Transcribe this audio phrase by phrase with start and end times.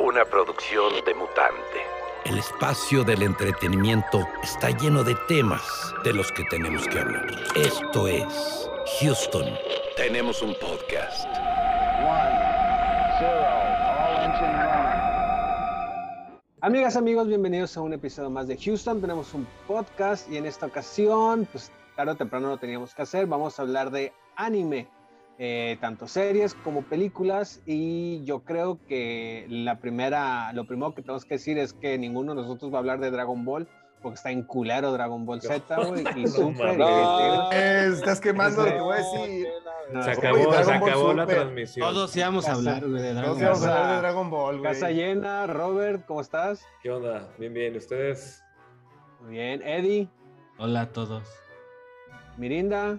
[0.00, 1.78] Una producción de mutante.
[2.24, 5.62] El espacio del entretenimiento está lleno de temas
[6.02, 7.26] de los que tenemos que hablar.
[7.54, 8.68] Esto es
[9.00, 9.46] Houston.
[9.96, 11.28] Tenemos un podcast.
[16.60, 19.00] Amigas, amigos, bienvenidos a un episodio más de Houston.
[19.00, 23.26] Tenemos un podcast y en esta ocasión, pues tarde o temprano lo teníamos que hacer.
[23.26, 24.88] Vamos a hablar de anime,
[25.42, 27.62] eh, tanto series como películas.
[27.64, 32.34] Y yo creo que la primera, lo primero que tenemos que decir es que ninguno
[32.34, 33.66] de nosotros va a hablar de Dragon Ball.
[34.02, 36.78] Porque está en culero Dragon Ball Z, güey, y Super.
[36.78, 39.48] No, estás quemando lo que voy a decir.
[39.92, 41.86] No, Se acabó, Dragon se Ball acabó la transmisión.
[41.92, 43.76] Todos íbamos a hablar de Dragon se vamos a Ball.
[43.76, 44.72] hablar de Dragon Ball, güey.
[44.72, 46.64] Casa llena, Robert, ¿cómo estás?
[46.82, 47.28] ¿Qué onda?
[47.38, 47.76] Bien, bien.
[47.76, 48.42] ¿Ustedes?
[49.20, 50.08] Muy bien, Eddie,
[50.58, 51.24] Hola a todos.
[52.38, 52.98] Mirinda,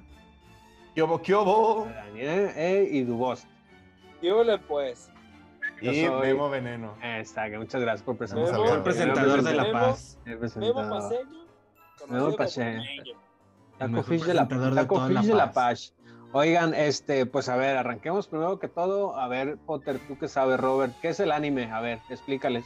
[0.96, 1.88] Kyobo, Kyobo.
[1.94, 3.46] Daniel eh, y Dubost.
[4.20, 5.10] ¿Qué ole, pues?
[5.82, 6.96] Yo Y soy- Memo Veneno.
[7.02, 8.56] Que muchas gracias por presentarme.
[8.58, 8.78] hablar.
[8.78, 9.80] El presentador de La Memo.
[9.80, 10.20] Paz.
[10.26, 10.90] Memo presentador.
[10.90, 11.30] Paseño.
[12.08, 12.82] Memo Paseño.
[13.78, 15.94] Taco Fish de la, de Taco Fish de la Paz.
[15.94, 15.94] Paz.
[16.34, 19.18] Oigan, este, pues a ver, arranquemos primero que todo.
[19.18, 21.72] A ver, Potter, tú que sabes, Robert, ¿qué es el anime?
[21.72, 22.64] A ver, explícales.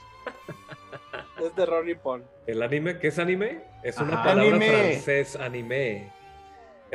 [1.44, 2.24] Es de Ronnie Pon.
[2.48, 3.00] ¿El anime?
[3.00, 3.62] ¿Qué es anime?
[3.84, 4.24] Es una Ajá.
[4.24, 4.70] palabra Anime.
[4.70, 6.12] francés, anime.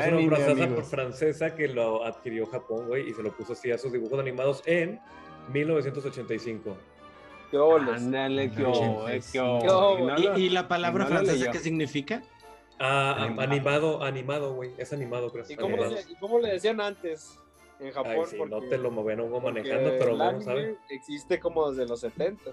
[0.01, 3.70] Es Anime, una francesa francesa que lo adquirió Japón, güey, y se lo puso así
[3.70, 5.01] a sus dibujos animados en
[5.53, 6.77] 1985.
[7.51, 7.59] ¿Qué?
[7.59, 8.45] Ándale.
[8.45, 9.07] Y no
[10.19, 12.23] ¿Y, lo- y la palabra no francesa qué significa?
[12.79, 14.03] Ah, Animado.
[14.05, 14.70] animado, güey.
[14.79, 15.45] Es animado, creo.
[15.48, 16.07] ¿Y cómo, le, Animado.
[16.09, 17.39] y cómo le decían antes
[17.79, 18.12] en Japón?
[18.17, 20.77] Ay, sí, no te lo movían uno manejando, pero el bueno, ¿sabes?
[20.89, 22.51] existe como desde los 70.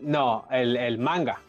[0.00, 1.40] No, el, el manga.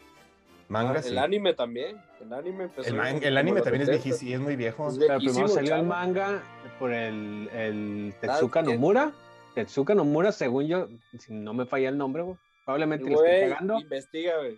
[0.70, 1.10] Manga, sí.
[1.10, 2.02] El anime también.
[2.22, 4.04] El anime empezó El, man- el anime también es 70.
[4.04, 4.88] viejísimo, es muy viejo.
[4.88, 5.84] Es Pero primero salió el chavo.
[5.90, 6.44] manga
[6.78, 8.74] por el, el Tetsuka ¿Sabes qué?
[8.76, 9.12] Nomura.
[9.56, 13.80] Tetsuka Nomura, según yo, si no me falla el nombre, güey, probablemente lo estoy pegando.
[13.80, 14.58] investiga, güey.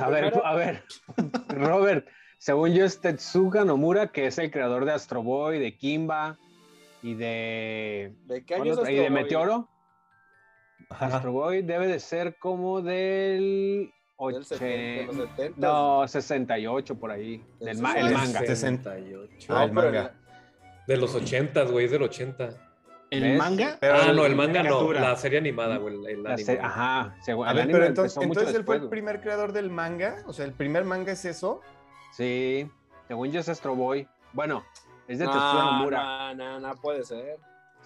[0.00, 0.82] A ver, a ver,
[1.48, 2.06] Robert,
[2.38, 6.36] según yo es Tetsuga Nomura, que es el creador de Astro Boy, de Kimba
[7.02, 8.90] y de, ¿De qué ¿cuál años otro?
[8.90, 9.10] y de?
[9.10, 9.68] Meteoro.
[10.90, 11.06] Ajá.
[11.06, 15.54] Astro Boy debe de ser como del, 70, de los 70.
[15.66, 18.40] no, 68 por ahí, Del del ma- el manga.
[18.40, 19.46] 68.
[19.54, 20.12] Ah, el manga.
[20.86, 22.50] De los 80, güey, es del 80.
[23.10, 23.38] ¿El ¿Ves?
[23.38, 23.76] manga?
[23.80, 26.44] Pero ah, no, el manga no, la serie animada, güey, el, el La anime.
[26.44, 29.70] se- ajá, A el ver, anime pero entonces, entonces él fue el primer creador del
[29.70, 30.16] manga.
[30.26, 31.60] O sea, el primer manga es eso.
[32.12, 32.68] Sí,
[33.08, 34.06] según yo es Astro Boy.
[34.32, 34.64] Bueno,
[35.06, 36.34] es de Tetsuya No, Nomura.
[36.34, 37.36] no, no, no puede ser.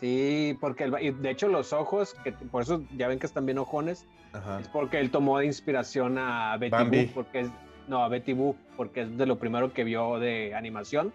[0.00, 3.46] Sí, porque el- y de hecho los ojos, que por eso ya ven que están
[3.46, 4.60] bien ojones, Ajá.
[4.60, 7.04] es porque él tomó de inspiración a Betty Bambi.
[7.06, 7.48] Boop, porque es,
[7.88, 11.12] no, a Betty Boop, porque es de lo primero que vio de animación.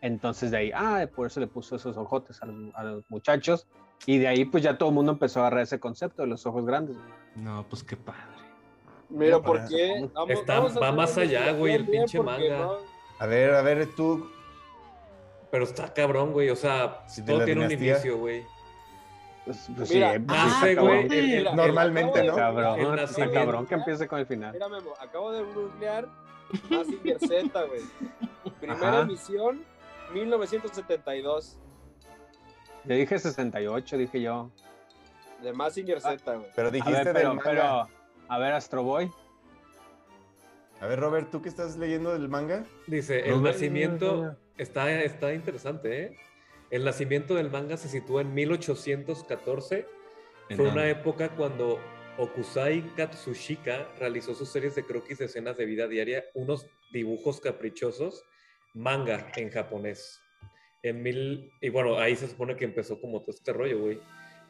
[0.00, 3.66] Entonces de ahí, ah, por eso le puso esos ojotes a los, a los muchachos.
[4.06, 6.46] Y de ahí pues ya todo el mundo empezó a agarrar ese concepto de los
[6.46, 6.96] ojos grandes.
[7.34, 8.20] No, pues qué padre.
[9.10, 10.08] Mira, No, ¿por para- qué?
[10.14, 12.66] Vamos- Está- vamos a va más allá, güey, el pinche manga.
[12.68, 12.84] porque
[13.18, 14.30] A ver, a ver, tú.
[15.50, 16.50] Pero está cabrón, güey.
[16.50, 18.44] O sea, de todo tiene un inicio, güey.
[19.44, 22.34] Pues, pues Mira, sí, pues, ah, sí, güey, Mira, Normalmente, ¿no?
[22.36, 24.52] Cabrón, El está cabrón que empiece con el final.
[24.52, 26.06] Mira, Memo, acabo de googlear
[26.68, 27.80] Mazinger Z, güey.
[28.60, 29.00] Primera Ajá.
[29.00, 29.64] emisión,
[30.12, 31.58] 1972,
[32.84, 34.50] Yo dije 68, dije yo.
[35.42, 36.50] de Mazinger Z, güey.
[36.54, 37.42] Pero A dijiste del pero, manga.
[37.44, 37.88] pero,
[38.28, 39.10] a ver, Astro Boy.
[40.80, 42.64] A ver, Robert, ¿tú qué estás leyendo del manga?
[42.86, 46.16] Dice, el nacimiento está, está interesante, ¿eh?
[46.70, 49.86] El nacimiento del manga se sitúa en 1814.
[50.54, 51.78] Fue una época cuando
[52.18, 58.24] Okusai Katsushika realizó sus series de croquis de escenas de vida diaria, unos dibujos caprichosos,
[58.74, 60.20] manga en japonés.
[60.82, 64.00] En mil, y bueno, ahí se supone que empezó como todo este rollo, güey.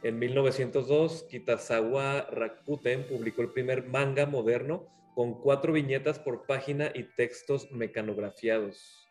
[0.02, 7.02] En 1902, Kitazawa Rakuten publicó el primer manga moderno con cuatro viñetas por página y
[7.02, 9.07] textos mecanografiados.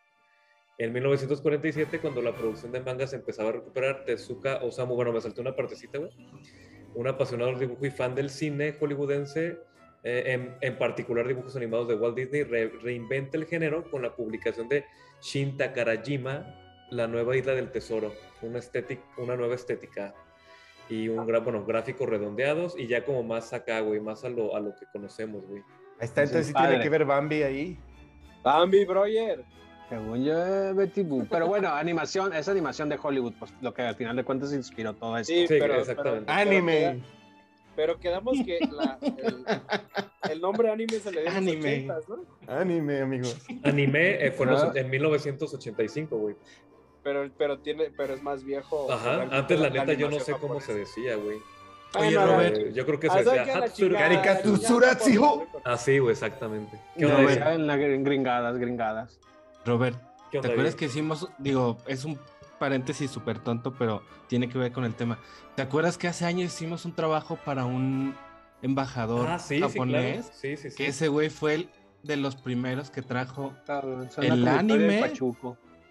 [0.78, 5.40] En 1947, cuando la producción de mangas empezaba a recuperar, Tezuka Osamu, bueno, me salté
[5.40, 6.10] una partecita, güey,
[6.94, 9.58] un apasionado del dibujo y fan del cine hollywoodense,
[10.04, 14.14] eh, en, en particular dibujos animados de Walt Disney, re- reinventa el género con la
[14.14, 14.84] publicación de
[15.20, 16.54] Shin Takarajima,
[16.90, 20.14] La nueva isla del tesoro, una, estética, una nueva estética
[20.88, 24.54] y un gra- bueno, gráficos redondeados y ya como más acá, güey, más a lo,
[24.54, 25.60] a lo que conocemos, güey.
[25.98, 27.76] Ahí está, entonces sí tiene que ver Bambi ahí.
[28.44, 29.44] Bambi Broyer.
[29.88, 31.28] Según yo, eh, Betty Boop.
[31.30, 34.92] Pero bueno, animación, es animación de Hollywood, pues lo que al final de cuentas inspiró
[34.94, 35.32] todo esto.
[35.32, 36.24] Sí, Sí, pero, exactamente.
[36.26, 37.00] pero- Anime.
[37.76, 39.44] Pero, pero quedamos que la- el,
[40.32, 41.86] el nombre anime se le dio en los Anime.
[41.86, 42.52] 80s, ¿no?
[42.54, 43.38] Anime, amigos.
[43.64, 44.72] Anime eh, fue Ah.
[44.74, 46.36] en 1985, güey.
[47.02, 48.92] pero, pero tiene, pero es más viejo.
[48.92, 51.38] Ajá, antes la neta yo no sé cómo se decía, güey.
[51.98, 53.54] Oye, Bueno, Robert, Eh, Yo creo que Ah, se ¿sabes decía
[53.98, 55.46] Caricaturatsi, chingada hijo.
[55.64, 56.78] Así, güey, exactamente.
[56.98, 59.18] ¿Qué No, onda, en gringadas, gringadas.
[59.68, 59.96] Robert,
[60.30, 62.18] ¿Qué ¿te acuerdas que hicimos, digo, es un
[62.58, 65.18] paréntesis súper tonto, pero tiene que ver con el tema.
[65.54, 68.14] ¿Te acuerdas que hace años hicimos un trabajo para un
[68.62, 69.72] embajador Ah, sí, sí, claro.
[69.72, 70.30] japonés?
[70.34, 70.76] Sí, sí, sí.
[70.76, 71.70] Que ese güey fue el
[72.02, 73.52] de los primeros que trajo
[74.18, 75.12] El anime-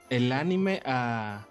[0.09, 1.45] el anime a,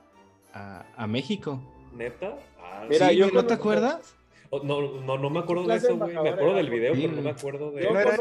[0.53, 1.61] a, a México.
[1.95, 2.37] ¿Neta?
[2.61, 4.15] Ah, Mira, Sí, yo ¿No te acuerdas?
[4.63, 6.15] No, no, no me acuerdo de eso, güey.
[6.15, 8.17] Me acuerdo del video, Sí, pero no me acuerdo de ¿No era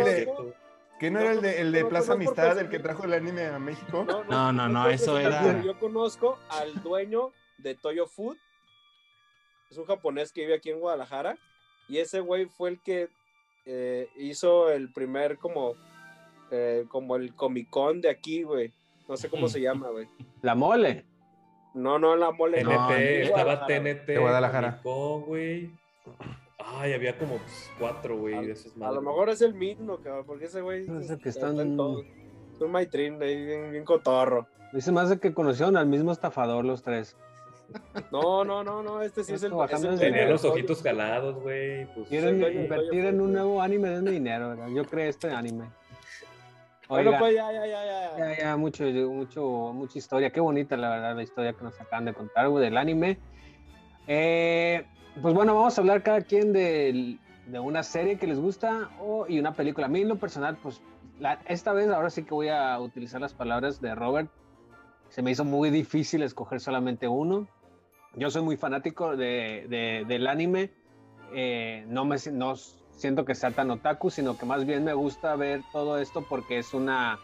[0.96, 1.00] el.
[1.00, 3.60] ¿Qué no era el de, el Plaza Amistad, el porque- que trajo el anime a
[3.60, 4.06] México?
[4.08, 8.38] No, no, no, eso era- Yo conozco al dueño de Toyo Food.
[9.70, 11.38] Es un japonés que vive aquí en Guadalajara.
[11.88, 13.10] Y ese güey fue el que
[13.66, 15.74] eh, hizo el primer como,
[16.52, 18.72] eh, como el Comic Con de aquí, güey.
[19.08, 20.08] No sé cómo se llama, güey.
[20.42, 21.04] La mole.
[21.74, 22.64] No, no, la mole.
[22.64, 23.66] TNT, estaba.
[23.68, 24.06] TNT.
[24.14, 24.82] De Guadalajara.
[24.82, 25.72] Comic Con, güey.
[26.78, 27.40] Ay, había como
[27.80, 31.10] cuatro, güey, de esos A lo mejor es el mismo, cabrón, porque ese güey Es
[31.10, 32.02] el que está está en en- todo.
[32.54, 34.48] Es un maitrín ahí, bien, bien cotorro.
[34.74, 37.16] Dice más de que conocieron al mismo estafador los tres.
[38.12, 41.42] No, no, no, no, este sí es el, Esto es el Tenía los ojitos jalados,
[41.42, 41.86] güey.
[41.94, 44.68] Pues, Quieren invertir en un nuevo anime, denme dinero, ¿verdad?
[44.70, 45.66] Yo creé este anime.
[46.88, 48.18] Bueno, Oiga, pues ya, ya, ya, ya.
[48.18, 49.42] ya, ya, mucho, mucho,
[49.74, 50.30] mucha historia.
[50.30, 53.18] Qué bonita, la verdad, la historia que nos acaban de contar, güey, del anime.
[54.08, 54.86] Eh,
[55.22, 57.18] pues bueno, vamos a hablar cada quien de,
[57.60, 59.88] una serie que les gusta o, y una película.
[59.88, 60.82] A mí, en lo personal, pues
[61.48, 64.30] esta vez, ahora sí que voy a utilizar las palabras de Robert.
[65.10, 67.48] Se me hizo muy difícil escoger solamente uno.
[68.16, 70.72] Yo soy muy fanático de, de- del anime.
[71.34, 72.56] Eh, no me no
[72.92, 76.60] siento que sea tan otaku, sino que más bien me gusta ver todo esto porque
[76.60, 77.20] es una,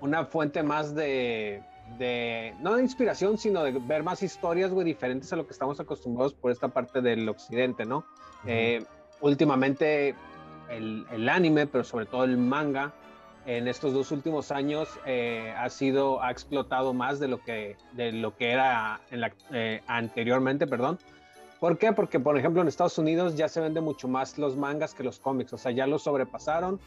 [0.00, 1.62] una fuente más de,
[1.98, 5.78] de, no de inspiración, sino de ver más historias, güey, diferentes a lo que estamos
[5.80, 8.04] acostumbrados por esta parte del occidente, ¿no?
[8.46, 8.84] Eh,
[9.20, 10.14] últimamente
[10.70, 12.92] el, el anime, pero sobre todo el manga,
[13.46, 18.12] en estos dos últimos años eh, ha sido, ha explotado más de lo que, de
[18.12, 20.98] lo que era en la- eh, anteriormente, perdón.
[21.60, 21.92] ¿Por qué?
[21.92, 25.18] Porque, por ejemplo, en Estados Unidos ya se vende mucho más los mangas que los
[25.18, 26.80] cómics, o sea, ya los sobrepasaron.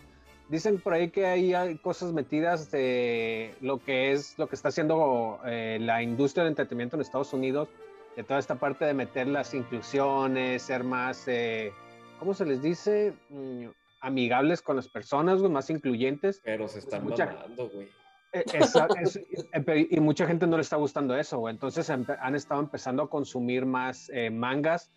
[0.50, 4.70] Dicen por ahí que ahí hay cosas metidas de lo que es, lo que está
[4.70, 7.68] haciendo eh, la industria del entretenimiento en Estados Unidos,
[8.16, 11.74] de toda esta parte de meter las inclusiones, ser más, eh,
[12.18, 13.14] ¿cómo se les dice?
[13.30, 13.66] Mm,
[14.00, 16.40] amigables con las personas, güey, más incluyentes.
[16.44, 17.90] Pero se están mucha- mamando, güey.
[18.32, 19.20] Eh, esa- es-
[19.90, 21.54] y mucha gente no le está gustando eso, güey.
[21.54, 24.92] Entonces han estado empezando a consumir más eh, mangas.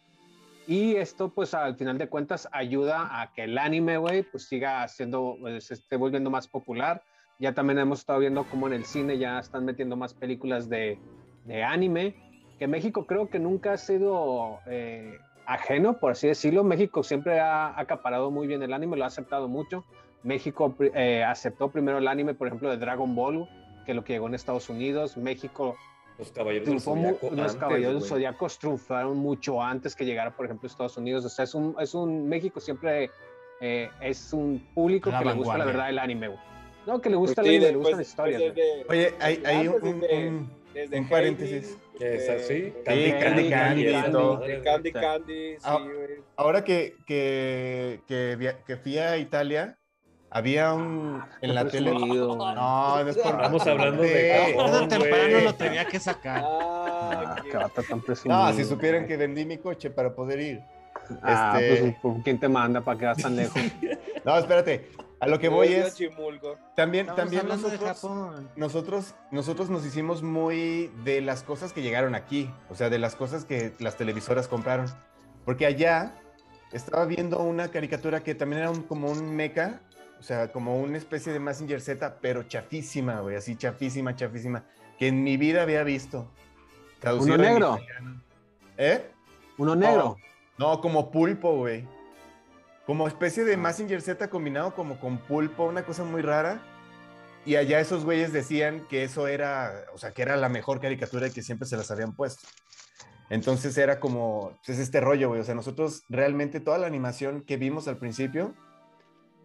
[0.71, 4.87] Y esto, pues, al final de cuentas, ayuda a que el anime, güey, pues siga
[4.87, 7.03] siendo, pues, se esté volviendo más popular.
[7.41, 10.97] Ya también hemos estado viendo cómo en el cine ya están metiendo más películas de,
[11.45, 12.15] de anime.
[12.61, 16.63] Que México creo que nunca ha sido eh, ajeno, por así decirlo.
[16.63, 19.85] México siempre ha acaparado muy bien el anime, lo ha aceptado mucho.
[20.23, 23.49] México eh, aceptó primero el anime, por ejemplo, de Dragon Ball,
[23.87, 25.17] que lo que llegó en Estados Unidos.
[25.17, 25.75] México
[26.21, 28.09] Los caballeros del triunfó, mu- Zodiaco los antes, caballeros del.
[28.09, 31.25] Zodiacos triunfaron mucho antes que llegara, por ejemplo, Estados Unidos.
[31.25, 33.11] O sea, es un, es un México siempre
[33.61, 36.41] eh, es un público La que le gusta la verdad el anime, güey.
[36.87, 38.43] No, que le gusta Pues el sí, anime, le gustan las historias.
[38.43, 41.77] pues desde- Oye, hay, hay un, desde- un- desde un paréntesis.
[42.01, 42.73] Heidi, Es así.
[42.85, 43.91] Candy, Candy, Candy,
[44.63, 44.93] Candy.
[44.93, 46.21] Candy, sí, güey.
[46.37, 48.01] Ahora que, que,
[48.67, 49.77] que fui a Italia,
[50.31, 51.91] había un en la tele.
[51.93, 52.09] güey.
[52.09, 56.43] No, no es por Estamos hablando de o temprano lo tenía que sacar.
[56.45, 58.03] Ah, Ah, tan.
[58.27, 60.61] No, si supieran que vendí mi coche para poder ir.
[61.23, 63.61] Ah, este- pues, ¿quién te manda para que vas tan lejos?
[64.25, 64.91] No, espérate.
[65.19, 66.57] A lo que voy es, Chimulco.
[66.77, 68.07] también, Estamos también nosotros,
[68.57, 73.17] nosotros, nosotros nos hicimos muy de las cosas que llegaron aquí, o sea, de las
[73.17, 74.87] cosas que las televisoras compraron.
[75.45, 76.15] Porque allá
[76.73, 79.81] estaba viendo una caricatura que también era un- como un mecha,
[80.21, 84.65] o sea, como una especie de Massinger Z, pero chafísima, güey, así chafísima, chafísima,
[84.99, 86.31] que en mi vida había visto.
[87.01, 87.81] Traducido ¿Uno negro?
[88.77, 89.11] ¿Eh?
[89.57, 90.19] Uno negro.
[90.59, 91.89] No, como pulpo, güey.
[92.85, 96.61] Como especie de Massinger Z combinado como con pulpo, una cosa muy rara.
[97.47, 101.29] Y allá esos güeyes decían que eso era, o sea, que era la mejor caricatura
[101.29, 102.47] y que siempre se las habían puesto.
[103.31, 105.41] Entonces era como, pues es este rollo, güey.
[105.41, 108.55] O sea, nosotros realmente toda la animación que vimos al principio,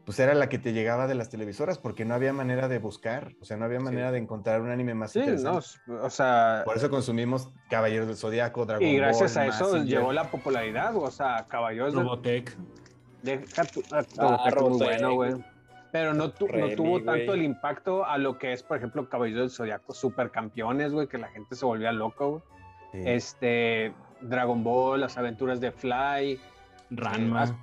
[0.06, 3.34] pues era la que te llegaba de las televisoras, porque no había manera de buscar,
[3.42, 5.92] o sea, no había manera de encontrar un anime más Sí, no, interesante.
[5.92, 10.14] o sea, Por eso consumimos Caballeros del Zodiaco, Dragon y gracias Ball, a eso llegó
[10.14, 12.56] la popularidad, o sea, caballeros de, Robotech.
[13.24, 15.34] Deja tu, ah, Ah, Robotech bueno, güey.
[15.92, 19.40] Pero no, tu- no tuvo tanto el impacto a lo que es, por ejemplo, Caballero
[19.42, 22.42] del Zodiaco, supercampeones, güey, que la gente se volvía loca, güey.
[22.92, 23.00] Sí.
[23.06, 26.40] Este, Dragon Ball, las aventuras de Fly,
[26.92, 27.58] Ranma.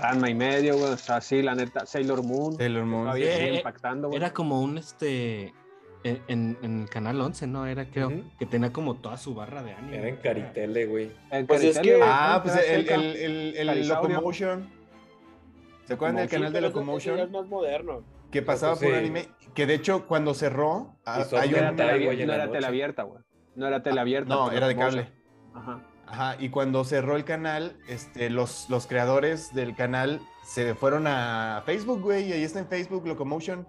[0.00, 0.92] Ranma y medio, güey.
[0.92, 2.54] O sea, sí, la neta, Sailor Moon.
[2.56, 3.12] Sailor Moon.
[3.14, 4.18] Sigue Eh, impactando, güey.
[4.18, 5.52] Era como un este.
[6.02, 7.66] En, en- canal 11, ¿no?
[7.66, 9.98] Era, creo, que tenía como toda su barra de anime.
[9.98, 11.10] Era en Caritele, güey.
[11.46, 13.88] Pues es Caritel, que- güey, Ah, pues el, el, el.
[13.88, 14.70] Locomotion.
[15.84, 17.18] ¿Se acuerdan del canal de Locomotion?
[17.18, 18.02] es más moderno.
[18.30, 18.98] Que pasaba pues por sí.
[18.98, 19.28] anime.
[19.54, 22.56] Que de hecho, cuando cerró, hay No era, tele, güey, en no era noche.
[22.58, 23.22] teleabierta, güey.
[23.56, 24.32] No era teleabierta.
[24.34, 25.12] No, por era de cable.
[25.52, 25.82] Ajá.
[26.10, 31.62] Ajá, y cuando cerró el canal, este, los, los creadores del canal se fueron a
[31.64, 33.66] Facebook, güey, y ahí está en Facebook Locomotion.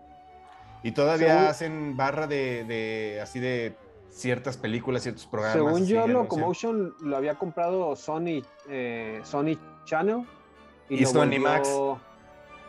[0.81, 3.75] Y todavía Según- hacen barra de, de así de
[4.09, 5.55] ciertas películas, ciertos programas.
[5.55, 6.13] Según yo, anuncian.
[6.13, 10.25] Locomotion lo había comprado Sony, eh, Sony Channel.
[10.89, 11.69] Y lo hizo Animax.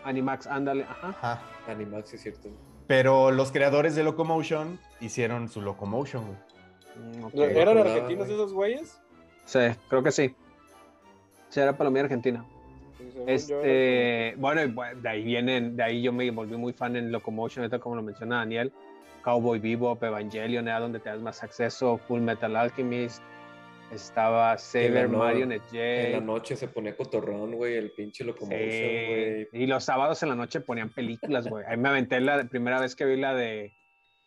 [0.04, 0.84] Animax, ándale.
[0.84, 1.08] Ajá.
[1.22, 1.42] Ajá.
[1.68, 2.50] Animax, es cierto.
[2.86, 7.32] Pero los creadores de Locomotion hicieron su Locomotion, güey.
[7.34, 7.40] Mm.
[7.56, 9.00] ¿Eran argentinos esos güeyes?
[9.44, 9.58] Sí,
[9.88, 10.34] creo que sí.
[11.48, 12.44] Sí, era Palomía Argentina.
[12.98, 14.60] Sí, yo era- Este, bueno,
[14.96, 18.36] de ahí vienen, de ahí yo me volví muy fan en Locomotion, como lo menciona
[18.38, 18.72] Daniel,
[19.22, 23.22] Cowboy Bebop, Evangelion, era donde te das más acceso, Full Metal Alchemist,
[23.92, 26.24] estaba Saber, no- Marionette En la J.
[26.26, 28.76] noche se ponía cotorrón, güey, el pinche Locomotion, Sí,
[29.08, 29.48] güey.
[29.52, 31.64] y los sábados en la noche ponían películas, güey.
[31.66, 33.74] Ahí me aventé la primera vez que vi la de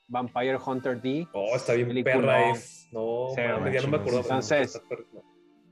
[0.08, 1.28] Vampire Hunter D.
[1.34, 2.88] Oh, está bien perra es.
[2.92, 4.22] No, güey, ya no me acordaba.
[4.22, 4.82] entonces-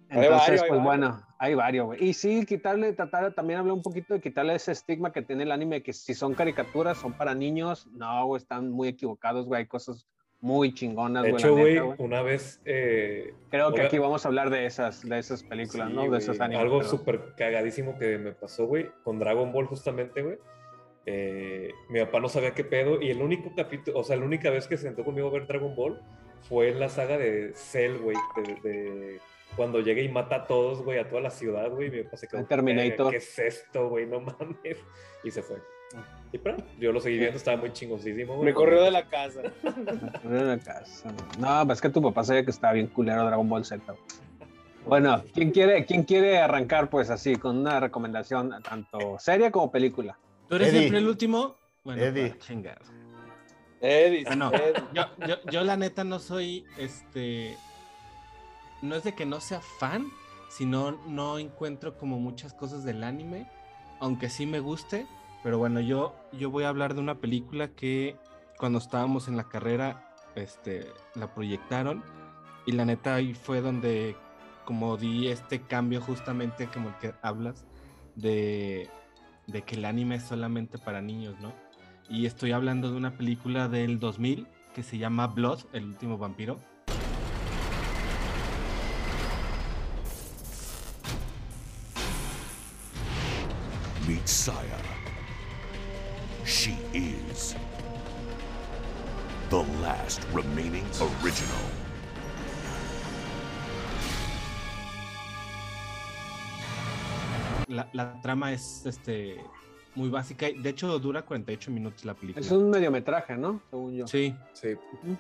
[0.10, 2.04] Entonces, pues bueno, hay varios, güey.
[2.04, 5.52] Y sí, quitarle, tratar, también hablé un poquito de quitarle ese estigma que tiene el
[5.52, 7.88] anime, que si son caricaturas, son para niños.
[7.94, 9.62] No, güey, están muy equivocados, güey.
[9.62, 10.06] Hay cosas
[10.40, 11.42] muy chingonas, De güey.
[11.42, 15.18] hecho, la güey, una vez eh, Creo que aquí vamos a hablar de esas, de
[15.18, 16.02] esas películas, Sí, ¿no?
[16.04, 16.20] De güey.
[16.20, 16.62] esos animes.
[16.64, 20.38] Algo pero- súper cagadísimo que me pasó, güey, con Dragon Ball justamente, güey.
[21.06, 24.50] Eh, mi papá no sabía qué pedo y el único capítulo, o sea, la única
[24.50, 26.00] vez que se sentó conmigo a ver Dragon Ball
[26.48, 29.20] fue en la saga de Cell, güey, de, de-
[29.56, 31.92] cuando llega y mata a todos, güey, a toda la ciudad, güey.
[31.92, 32.90] Mi papá se quedó, Terminator.
[32.98, 34.08] "Verga, ¿qué es esto, güey?
[34.08, 34.78] No mames.
[35.24, 35.58] Y se fue.
[36.32, 38.46] Y pero, yo lo seguí viendo, estaba muy chingosísimo, güey.
[38.46, 39.42] Me corrió de la casa.
[40.24, 41.14] En la casa.
[41.38, 43.94] No, pues es que tu papá sabía que estaba bien culero Dragon Ball Z.
[44.88, 50.18] Bueno, ¿quién quiere, ¿quién quiere arrancar, pues así, con una recomendación tanto serie como película?
[50.54, 50.80] ¿Tú eres Eddie.
[50.82, 51.56] siempre el último?
[51.84, 52.28] Bueno, Eddie.
[52.30, 52.82] para chingar.
[53.82, 54.52] Eddie, Ah, no.
[54.54, 54.84] Eddie.
[54.94, 57.58] Yo, yo, yo la neta no soy, este,
[58.84, 60.06] no es de que no sea fan,
[60.50, 63.50] sino no encuentro como muchas cosas del anime,
[64.00, 65.08] aunque sí me guste,
[65.42, 68.16] pero bueno, yo, yo voy a hablar de una película que
[68.60, 72.04] cuando estábamos en la carrera, este, la proyectaron
[72.68, 74.16] y la neta ahí fue donde
[74.66, 77.66] como di este cambio justamente como el que hablas
[78.16, 78.90] de,
[79.48, 81.54] de que el anime es solamente para niños, ¿no?
[82.10, 86.60] Y estoy hablando de una película del 2000 que se llama Blood, el último vampiro.
[94.08, 94.78] Meet Saya.
[96.46, 97.56] She is
[99.50, 101.83] the last remaining original.
[107.74, 109.44] La, la trama es este,
[109.96, 110.48] muy básica.
[110.56, 112.46] De hecho, dura 48 minutos la película.
[112.46, 113.62] Es un mediometraje, ¿no?
[113.70, 114.08] Según yo.
[114.08, 114.76] Sí, Sí,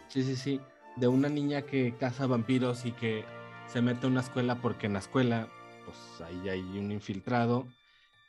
[0.07, 0.62] sí, sí, sí.
[0.95, 3.25] De una niña que caza vampiros y que
[3.67, 5.48] se mete a una escuela porque en la escuela,
[5.86, 7.67] pues ahí hay un infiltrado.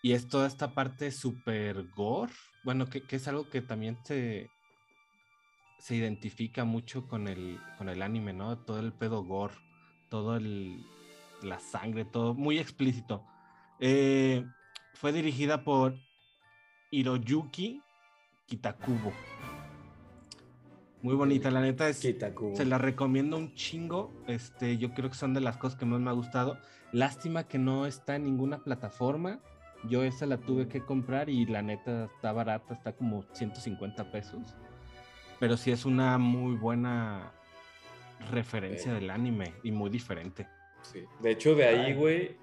[0.02, 2.32] Y es toda esta parte super gore.
[2.62, 4.50] Bueno, que, que es algo que también se,
[5.78, 8.58] se identifica mucho con el, con el anime, ¿no?
[8.58, 9.54] Todo el pedo gore,
[10.08, 10.82] todo el,
[11.42, 13.24] la sangre, todo muy explícito.
[13.80, 14.44] Eh,
[14.94, 15.96] fue dirigida por
[16.90, 17.82] Hiroyuki
[18.46, 19.12] Kitakubo.
[21.02, 21.98] Muy bonita, la neta es.
[21.98, 24.10] Se la recomiendo un chingo.
[24.26, 26.56] Este, yo creo que son de las cosas que más me ha gustado.
[26.92, 29.40] Lástima que no está en ninguna plataforma.
[29.86, 34.56] Yo esa la tuve que comprar y la neta está barata, está como 150 pesos.
[35.38, 37.32] Pero sí es una muy buena
[38.30, 40.48] referencia del anime y muy diferente.
[40.80, 41.04] Sí.
[41.20, 42.36] De hecho, de ahí, güey,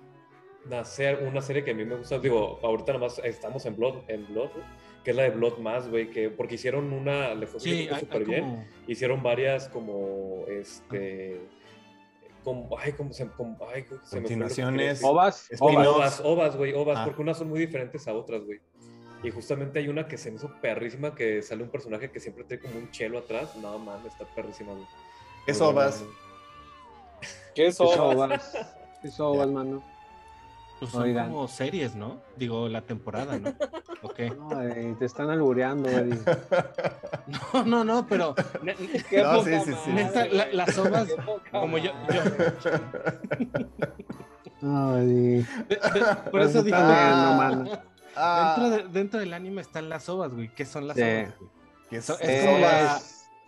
[0.65, 2.19] nace una serie que a mí me gusta.
[2.19, 4.49] Digo, ahorita nada más estamos en Blood, en Blood,
[5.03, 8.25] que es la de Blood Más, güey, que porque hicieron una, le fue Sí, súper
[8.25, 8.41] bien.
[8.41, 11.41] como- Hicieron varias como, este,
[12.43, 15.03] como, ay, como se, como, ay, se me fue Continuaciones.
[15.03, 15.87] Ovas, Es ovas.
[15.87, 17.05] Ovas, ovas, güey, ovas, Ah.
[17.05, 18.59] porque unas son muy diferentes a otras, güey.
[19.23, 22.43] Y justamente hay una que se me hizo perrísima, que sale un personaje que siempre
[22.43, 23.55] trae como un chelo atrás.
[23.55, 24.85] No, mames, está perrísima, güey.
[25.45, 26.03] Es Muy buena, ovas.
[27.53, 28.57] ¿Qué es ¿Qué Ovas?
[29.01, 29.83] ¿Qué ovas, mano?
[30.81, 31.29] Pues son Oigan.
[31.29, 32.23] como series, ¿no?
[32.37, 33.53] Digo, la temporada, ¿no?
[34.01, 34.19] Ok.
[34.57, 36.17] Ay, te están albureando, Eddie.
[37.53, 38.33] No, no, no, pero
[38.63, 38.73] ne-
[39.07, 39.91] Qué No, sí, sí, sí.
[39.91, 41.05] Neta, la- las poca
[41.51, 42.53] como yo- madre.
[44.63, 47.35] Ay, de- de- por eso dije, Ah.
[47.37, 47.69] mano.
[48.15, 50.49] Ah, dentro, de- dentro del anime están las ovas, güey.
[50.49, 50.97] ¿Qué son las
[52.01, 52.99] So- es, es como la-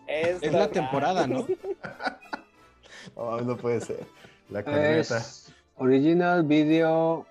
[0.06, 1.48] Es, Es la temporada, ¿no?
[3.16, 4.06] Oh, no puede ser.
[4.50, 5.18] La corneta.
[5.18, 5.43] Es
[5.76, 7.26] original video.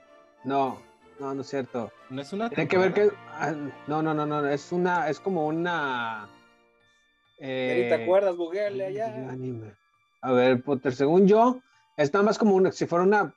[0.45, 0.81] No,
[1.19, 1.91] no, no es cierto.
[2.11, 3.11] No es una Tiene que ver que.
[3.29, 3.53] ah,
[3.87, 4.47] No, no, no, no.
[4.47, 5.09] Es una.
[5.09, 6.29] Es como una.
[7.39, 8.37] ¿Ni te eh, acuerdas?
[8.37, 9.07] Googleale allá.
[9.31, 9.75] anime.
[10.21, 11.61] A ver, Potter, según yo,
[11.97, 13.35] es nada más como una, si fuera una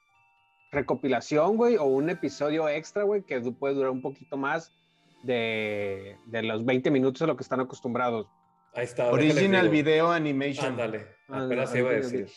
[0.71, 4.71] recopilación, güey, o un episodio extra, güey, que puede durar un poquito más
[5.23, 8.27] de, de los 20 minutos a lo que están acostumbrados.
[8.75, 9.11] Ahí está.
[9.11, 9.69] Original.
[9.69, 10.73] Video Animation.
[10.73, 12.27] Ándale, apenas se iba a decir.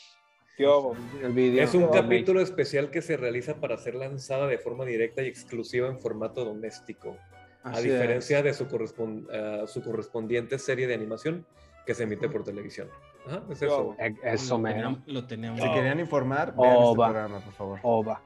[0.58, 1.62] Video.
[1.62, 5.88] Es un capítulo especial que se realiza para ser lanzada de forma directa y exclusiva
[5.88, 7.16] en formato doméstico,
[7.62, 8.44] a Así diferencia es.
[8.44, 11.46] de su, correspon- ah, su correspondiente serie de animación
[11.86, 12.88] que se emite por televisión.
[13.26, 13.94] Ajá, es eso.
[13.98, 15.60] Eh, Eso, teníamos, lo teníamos.
[15.60, 17.08] Si querían informar, vean Oh, este va.
[17.10, 17.78] programa, por favor.
[17.82, 18.22] OVA.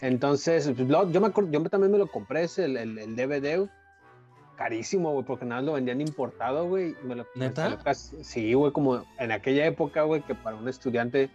[0.00, 3.68] Entonces, pues, yo me acuerdo, yo también me lo compré, ese, el, el, el DVD,
[4.56, 6.94] carísimo, güey, porque nada más lo vendían importado, güey.
[7.02, 7.78] y me lo- me ¿Neta?
[7.94, 11.30] Sí, güey, como en aquella época, güey, que para un estudiante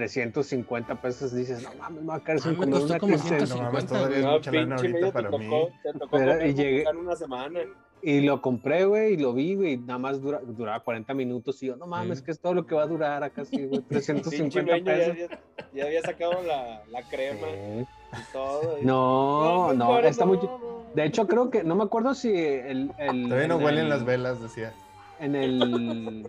[0.00, 3.12] 350 pesos dices, no mames, me va a caer Ah, sin me comer una como
[3.14, 3.46] quincena".
[3.46, 5.44] 150, No mames, todavía es No, mucha lana ahorita para mí.
[5.48, 7.60] tocó, te tocó Pero, comer y llegué- en una semana.
[8.02, 11.62] Y lo compré, güey, y lo vi, güey, nada más dura, duraba 40 minutos.
[11.62, 12.24] Y yo, no mames, Sí.
[12.26, 15.14] que es todo lo que va a durar acá, sí, güey, Pinche 350 dueño ya,
[15.14, 15.16] pesos.
[15.30, 17.86] ya- ya había sacado la, la crema Sí.
[18.20, 18.78] y todo.
[18.80, 20.36] y- No, no, mejor está muy...
[20.36, 20.84] no, no.
[20.94, 22.92] De hecho, creo que, no me acuerdo si el...
[22.98, 24.74] el Todavía no en huelen el- las velas, decía.
[25.20, 26.28] En el,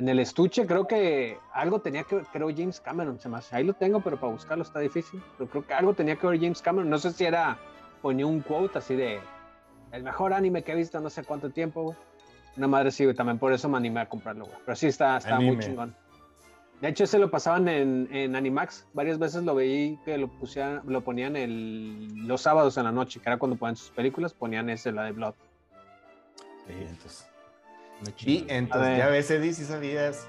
[0.00, 3.54] en el estuche creo que algo tenía que ver, creo James Cameron, se me hace.
[3.54, 5.22] Ahí lo tengo, pero para buscarlo está difícil.
[5.36, 6.88] Pero creo que algo tenía que ver James Cameron.
[6.88, 7.58] No sé si era,
[8.00, 9.20] ponía un quote así de,
[9.92, 11.96] el mejor anime que he visto no sé cuánto tiempo, güey.
[12.56, 14.56] Una madre sí, güey, también por eso me animé a comprarlo, güey.
[14.64, 15.94] Pero sí está, está muy chingón.
[16.80, 18.86] De hecho, ese lo pasaban en, en Animax.
[18.94, 23.20] Varias veces lo veí que lo pusieran, lo ponían el, los sábados en la noche,
[23.20, 25.34] que era cuando ponían sus películas, ponían ese, la de Blood.
[26.66, 27.29] Sí, entonces.
[28.24, 30.26] Y entonces, ya ves, Eddie, si sabías.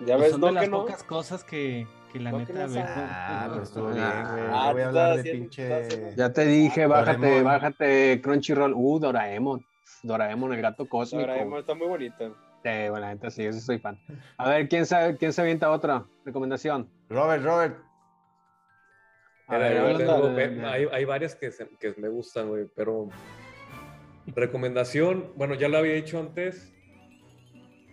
[0.00, 0.78] Ya Pues ves, son no de las que no.
[0.82, 2.80] pocas cosas que, que la No que neta no.
[3.10, 4.54] Ah, pero estuvo Ah, bien, güey.
[4.54, 6.14] ah, voy a hablar de haciendo- pinche.
[6.16, 7.44] Ya te dije, bájate, Doraemon.
[7.44, 8.72] bájate Crunchyroll.
[8.74, 9.66] Uh, Doraemon.
[10.04, 11.26] Doraemon, el gato cósmico.
[11.26, 12.36] Doraemon está muy bonito.
[12.62, 13.98] Sí, bueno, la neta sí, yo sí soy fan.
[14.36, 16.88] A ver, ¿quién sabe, quién se avienta otra recomendación?
[17.08, 17.78] Robert, Robert.
[19.48, 23.08] A ver, tengo- de- hay, hay varias que, se- que me gustan, güey, pero
[24.26, 26.72] recomendación, bueno, ya lo había dicho antes.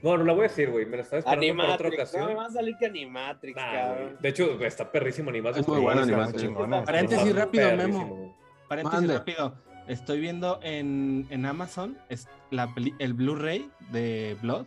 [0.05, 1.97] No, no la voy a decir, güey, me la estaba esperando para otra Animatrix.
[1.97, 2.27] No ocasión.
[2.27, 4.17] me va a salir que Animatrix, Nah, cabrón.
[4.21, 5.59] De hecho, está perrísimo animado.
[5.59, 6.41] Es muy bueno Animatrix.
[6.43, 6.83] chingona.
[6.85, 8.37] Paréntesis Está rápido, perrísimo, Memo.
[8.69, 9.17] Paréntesis Mande.
[9.17, 9.55] rápido.
[9.87, 14.65] Estoy viendo en, en Amazon es la peli- el Blu-ray de Blood.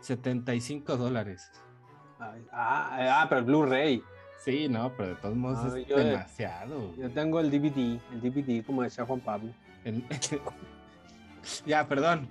[0.00, 1.50] 75 dólares.
[2.18, 4.02] Ay, Ah, ah, pero el Blu-ray.
[4.38, 6.94] Sí, no, pero de todos modos Ay, es yo- demasiado.
[6.96, 9.50] Yo tengo el DVD, el DVD, como decía Juan Pablo.
[11.64, 12.28] Ya, perdón.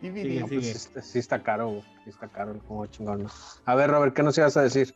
[0.00, 0.22] DVD.
[0.22, 0.60] Sigue, No, sigue.
[0.60, 1.82] pues, sí está- sí está caro, güey.
[2.04, 3.22] Sí está caro, como chingón.
[3.24, 3.30] ¿no?
[3.64, 4.94] A ver, Robert, ¿qué nos ibas a decir?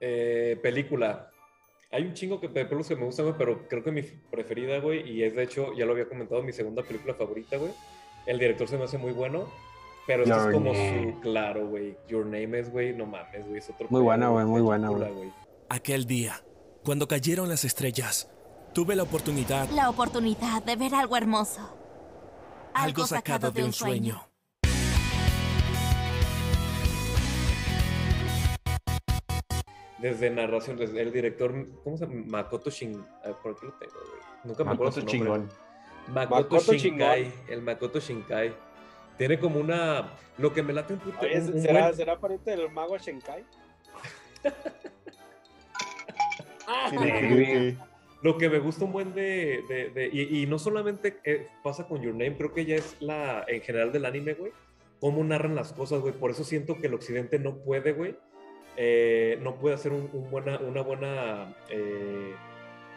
[0.00, 1.30] Eh, película.
[1.92, 4.80] Hay un chingo que, de películas que me gustan, güey, pero creo que mi preferida,
[4.80, 7.70] güey, y es de hecho, ya lo había comentado, mi segunda película favorita, güey.
[8.26, 9.48] El director se me hace muy bueno,
[10.06, 11.12] pero esto Your es como Name.
[11.14, 11.96] su, claro, güey.
[12.08, 15.32] Your Name es, güey, no mames, güey, es otro Muy buena, güey, muy buena, güey.
[15.68, 16.42] Aquel día,
[16.84, 18.28] cuando cayeron las estrellas,
[18.74, 21.75] tuve la oportunidad, La oportunidad de ver algo hermoso.
[22.76, 24.28] Algo sacado de un sueño.
[29.98, 32.22] Desde narración, desde el director, ¿cómo se llama?
[32.26, 33.02] Makoto Shin...
[33.24, 34.20] ah, por aquí lo tengo, güey.
[34.44, 35.48] Nunca me acuerdo Makoto su chingón.
[36.08, 38.54] Makoto, Makoto Shinkai, el Makoto Shinkai.
[39.16, 40.12] Tiene como una...
[40.36, 41.18] Lo que me late un puto...
[41.20, 43.44] Oye, un- un ¿será, buen- ¿será pariente del mago Shenkai?
[46.90, 47.78] Sí, Sí,
[48.26, 49.62] Lo que me gusta un buen de...
[49.68, 52.96] de- de- y, y no solamente eh, pasa con Your Name, creo que ya es
[52.98, 53.44] la...
[53.46, 54.50] En general del anime, güey.
[54.98, 56.12] Cómo narran las cosas, güey.
[56.12, 58.16] Por eso siento que el occidente no puede, güey.
[58.76, 61.54] eh, no puede hacer un- un buena, una buena...
[61.70, 62.34] eh,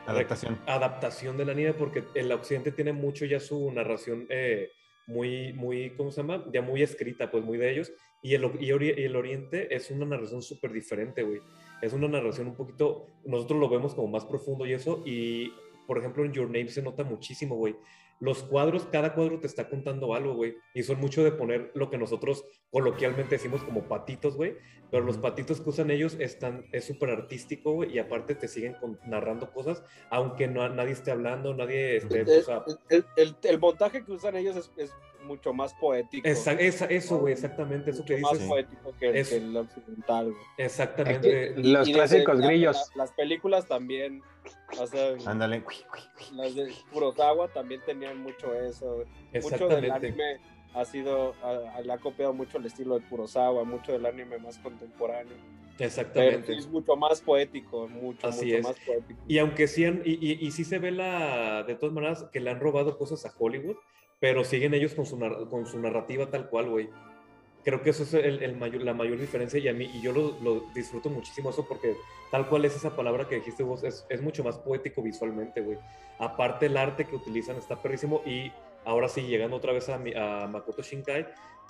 [0.08, 0.58] Adaptación.
[0.65, 4.72] adaptación del anime porque el occidente tiene mucho ya su narración eh,
[5.06, 6.44] muy, muy, ¿cómo se llama?
[6.52, 7.92] Ya muy escrita, pues muy de ellos.
[8.24, 11.39] Y el, y el oriente es una narración súper diferente, güey.
[11.82, 15.54] Es una narración un poquito, nosotros lo vemos como más profundo y eso, y
[15.88, 17.76] por ejemplo, en Your Name se nota muchísimo, güey.
[18.20, 20.56] Los cuadros, cada cuadro te está contando algo, güey.
[20.76, 24.56] Y son mucho de poner lo que nosotros coloquialmente decimos como patitos, güey.
[24.92, 27.94] Pero los patitos que usan ellos están, es súper artístico, güey.
[27.96, 32.24] Y aparte te siguen con- narrando cosas, aunque no, nadie esté hablando, nadie esté...
[32.24, 34.92] o sea, El, el- el montaje que usan ellos es, es
[35.24, 36.28] mucho más poético.
[36.28, 38.48] esa- esa- eso, güey, exactamente, eso que Mucho más dices.
[38.50, 40.44] poético que, Es- que el occidental, güey.
[40.58, 41.54] Exactamente.
[41.58, 42.76] Los clásicos grillos.
[42.96, 44.22] la- las películas también,
[44.80, 45.64] o sea, Ándale.
[46.34, 48.96] las de Kurosawa también tenían mucho eso.
[48.96, 49.44] güey.
[49.44, 50.38] Mucho del anime
[50.74, 54.38] ha sido, a- a- le ha copiado mucho el estilo de Kurosawa, mucho del anime
[54.40, 55.36] más contemporáneo.
[55.82, 56.54] Exactamente.
[56.58, 58.64] es mucho más poético, mucho, Así mucho es.
[58.66, 59.20] más poético.
[59.30, 62.42] Y aunque sí, han- y, y, y sí se ve la, de todas maneras, que
[62.42, 63.78] le han robado cosas a Hollywood,
[64.20, 65.18] pero siguen ellos con su,
[65.50, 66.90] con su narrativa tal cual, güey.
[67.64, 70.14] Creo que eso es el, el mayor, la mayor diferencia y a mí, y yo
[70.14, 71.96] lo, lo disfruto muchísimo eso porque
[72.32, 75.78] tal cual es esa palabra que dijiste vos, es, es mucho más poético visualmente, güey.
[76.20, 78.52] Aparte el arte que utilizan está perrísimo y
[78.86, 81.28] ahora sí, llegando otra vez a, mi- a Makoto Shinkai,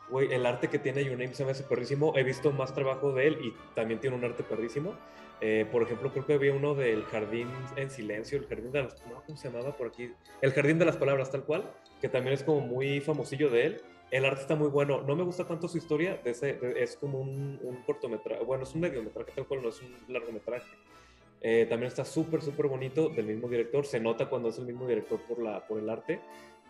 [0.10, 2.14] güey, el arte que tiene Your Name se me hace perrísimo.
[2.18, 4.96] He visto más trabajo de él y también tiene un arte perrísimo.
[5.42, 9.06] Eh, por ejemplo, creo que había uno del Jardín en Silencio, el Jardín de las...
[9.08, 10.12] No, ¿cómo se llamaba por aquí?
[10.42, 11.64] El Jardín de las Palabras, tal cual,
[12.02, 13.82] que también es como muy famosillo de él.
[14.12, 15.02] El arte está muy bueno.
[15.02, 18.64] No me gusta tanto su historia, de ese, de- es como un, un cortometraje, bueno,
[18.64, 20.68] es un mediometraje tal cual, no es un largometraje.
[21.42, 23.86] Eh, también está súper, súper bonito del mismo director.
[23.86, 26.20] Se nota cuando es el mismo director por, la, por el arte.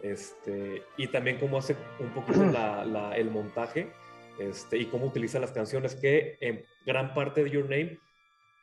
[0.01, 3.91] Este, y también cómo hace un poquito la- la- el montaje
[4.39, 7.99] este, y cómo utiliza las canciones, que en gran parte de Your Name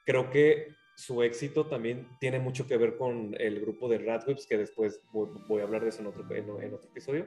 [0.06, 4.56] creo que su éxito también tiene mucho que ver con el grupo de Radwimps, que
[4.56, 7.26] después voy, voy a hablar de eso en otro, en, en otro episodio.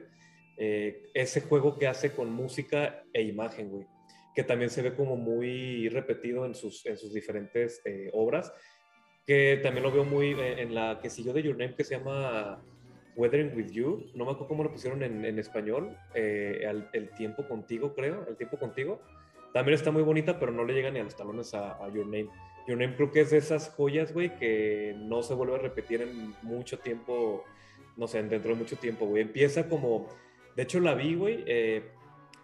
[0.56, 3.86] Eh, ese juego que hace con música e imagen, güey,
[4.34, 8.52] que también se ve como muy repetido en sus, en sus diferentes eh, obras,
[9.24, 11.96] que también lo veo muy en, en la que siguió de Your Name, que se
[11.96, 12.60] llama
[13.16, 17.46] Weathering With You, no me acuerdo cómo lo pusieron en, en español, eh, El Tiempo
[17.46, 19.00] Contigo, creo, El Tiempo Contigo.
[19.52, 22.06] También está muy bonita, pero no le llega ni a los talones a, a Your
[22.06, 22.28] Name.
[22.68, 26.02] Your Name creo que es de esas joyas, güey, que no se vuelve a repetir
[26.02, 27.44] en mucho tiempo,
[27.96, 29.22] no sé, dentro de mucho tiempo, güey.
[29.22, 30.06] Empieza como,
[30.54, 31.82] de hecho la vi, güey, eh,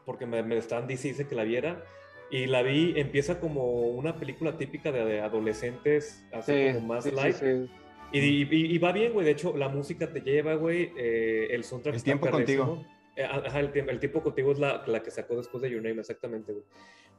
[0.04, 1.84] porque me, me estaban dice, que la viera,
[2.28, 7.04] y la vi, empieza como una película típica de, de adolescentes, así Sí, como más
[7.04, 7.36] sí, sí, light.
[7.36, 7.70] sí.
[8.12, 9.24] Y, y- y va bien, güey.
[9.26, 10.92] De hecho, la música te lleva, güey.
[10.96, 12.66] eh, el soundtrack El está tiempo perrísimo.
[12.66, 12.90] contigo.
[13.16, 15.82] Eh, Ajá, el, tiempo- el tiempo contigo es la, la que sacó después de Your
[15.82, 16.64] Name, exactamente, güey.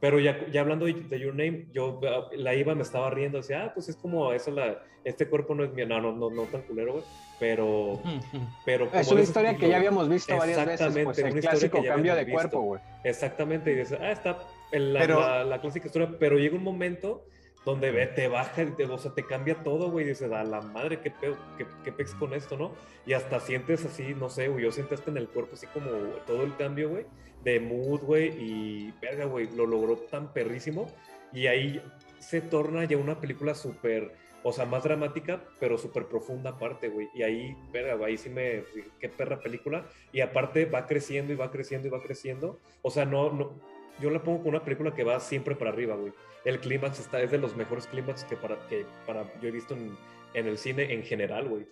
[0.00, 3.38] Pero ya, ya hablando de, de Your Name, yo ah, la iba, me estaba riendo,
[3.38, 6.30] decía, ah, pues es como eso, la, este cuerpo no es mío, no, no, no,
[6.30, 7.04] no tan culero, güey.
[7.40, 8.00] Pero,
[8.64, 9.86] pero Es como una de ese historia que estilo, ya güey.
[9.88, 12.58] habíamos visto varias veces, Exactamente, pues una el clásico que ya cambio de habíamos cuerpo,
[12.58, 12.66] visto.
[12.68, 12.80] güey.
[13.04, 14.38] Exactamente, y dices, ah, está
[14.70, 17.24] la, Pero- la- la clásica historia, pero llega un momento
[17.68, 20.62] donde ve, te baja, te, o sea, te cambia todo, güey, y dices, a la
[20.62, 22.72] madre, qué pedo, qué, qué pex con esto, ¿no?
[23.04, 25.90] Y hasta sientes así, no sé, güey, yo siento hasta en el cuerpo así como
[26.26, 27.04] todo el cambio, güey,
[27.44, 30.90] de mood, güey, y verga, güey, lo logró tan perrísimo,
[31.30, 31.82] y ahí
[32.18, 37.10] se torna ya una película súper, o sea, más dramática, pero súper profunda aparte, güey,
[37.14, 38.64] y ahí, verga, güey, ahí sí me,
[38.98, 43.04] qué perra película, y aparte va creciendo y va creciendo y va creciendo, o sea,
[43.04, 43.52] no, no,
[44.00, 46.12] yo la pongo como una película que va siempre para arriba, güey.
[46.48, 49.74] El clímax está, es de los mejores clímax que para, que para yo he visto
[49.74, 49.94] en,
[50.32, 51.68] en el cine en general, güey.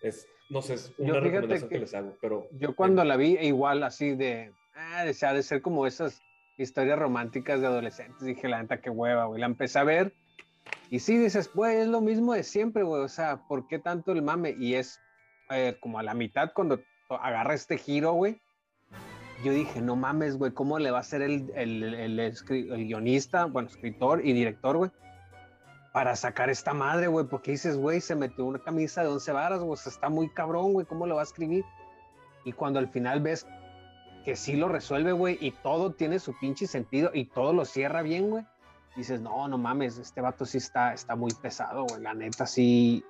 [0.00, 2.48] Es, no sé, es una recomendación que, que les hago, pero...
[2.52, 6.22] Yo cuando la vi, igual así de, ah, o sea, de ser como esas
[6.56, 9.40] historias románticas de adolescentes, dije, la neta, qué hueva, güey.
[9.42, 10.14] La empecé a ver
[10.88, 13.02] y sí dices, güey, es lo mismo de siempre, güey.
[13.02, 14.56] O sea, ¿por qué tanto el mame?
[14.58, 15.02] Y es
[15.50, 18.40] eh, como a la mitad cuando agarra este giro, güey.
[19.42, 23.46] Yo dije, no mames, güey, ¿cómo le va a hacer el, el, el, el guionista,
[23.46, 24.90] bueno, escritor y director, güey?
[25.92, 29.60] Para sacar esta madre, güey, porque dices, güey, se metió una camisa de 11 varas,
[29.60, 31.64] güey, o sea, está muy cabrón, güey, ¿cómo lo va a escribir?
[32.44, 33.46] Y cuando al final ves
[34.24, 38.02] que sí lo resuelve, güey, y todo tiene su pinche sentido y todo lo cierra
[38.02, 38.44] bien, güey,
[38.96, 43.04] dices, no, no mames, este vato sí está, está muy pesado, güey, la neta sí,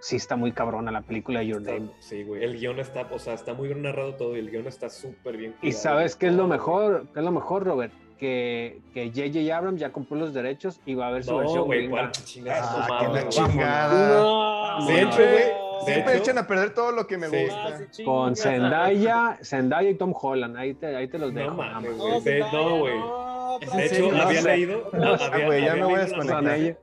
[0.00, 1.90] sí está muy cabrona la película de Your Está- Name.
[2.00, 2.42] sí, güey.
[2.42, 5.36] El guion está, o sea, está muy bien narrado todo y el guion está súper
[5.36, 5.54] bien.
[5.62, 9.56] Y sabes qué es lo mejor, qué es lo mejor, Robert, que que J.J.
[9.56, 12.10] Abrams ya compró los derechos y va a ver su No, versión güey, cuál Ah,
[12.92, 13.28] la güey.
[13.28, 14.08] chingada.
[14.20, 15.44] No, Siempre, no, güey.
[15.86, 17.36] de Siempre hecho- echan a perder todo lo que me Sí.
[17.44, 17.66] gusta.
[17.68, 18.04] Ah.
[18.04, 21.50] Con Zendaya, Zendaya y Tom Holland, ahí te, ahí te los dejo.
[21.50, 22.10] No mames, güey.
[22.12, 22.98] No, de- Zendaya, no, güey.
[22.98, 24.48] no, ¿Es no, De hecho, había sé.
[24.48, 24.90] leído.
[24.92, 26.76] No sé, había- güey, ya había me voy a desconectar.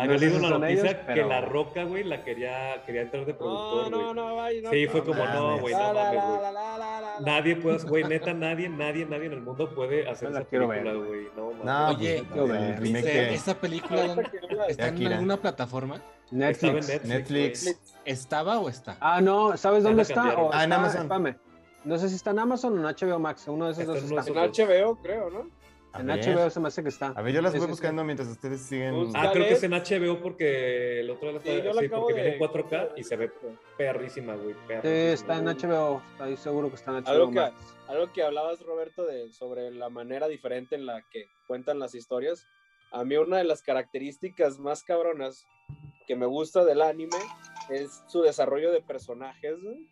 [0.00, 3.02] Había No sé leído una noticia ellos, que pero- La Roca, güey, la quería, quería
[3.02, 3.90] entrar de No, productor, güey.
[4.04, 4.70] no, no, ay, no.
[4.70, 7.24] Sí, fue No como, no, güey, no mames, güey.
[7.26, 10.92] Nadie puede, güey, neta, nadie, nadie, nadie en el mundo puede hacer No esa película,
[10.94, 11.28] güey.
[11.36, 11.64] No, mames.
[11.64, 13.32] No, Oye, ver.
[13.32, 16.00] ¿Esta película no está en alguna plataforma?
[16.30, 17.04] Netflix.
[17.04, 17.64] Netflix.
[17.64, 17.76] güey.
[18.04, 18.96] ¿Estaba o está?
[19.00, 20.34] Ah, no, ¿sabes dónde está?
[20.52, 21.38] Ah, en Amazon.
[21.84, 23.48] No sé si está en Amazon o en HBO Max.
[23.48, 24.64] Uno de esos dos en está.
[24.64, 25.48] HBO, creo, ¿no?
[25.98, 26.20] A En ver.
[26.36, 27.08] HBO se me hace que está.
[27.08, 27.72] A ver, yo las Sí, voy sí, sí.
[27.72, 29.10] buscando mientras ustedes siguen.
[29.14, 31.86] Ah, creo que es en HBO porque el otro día Sí, está- yo la sí,
[31.86, 33.32] acabo porque viene de- en 4K y se ve
[33.76, 34.54] perrísima, güey.
[34.82, 35.48] Sí, está en.
[35.48, 36.00] HBO.
[36.12, 37.52] Estoy seguro que está en HBO Algo que,
[37.88, 42.46] algo que hablabas, Roberto, de, sobre la manera diferente en la que cuentan las historias.
[42.92, 45.46] A mí una de las características más cabronas
[46.06, 47.16] que me gusta del anime
[47.70, 49.60] es su desarrollo de personajes.
[49.62, 49.86] güey.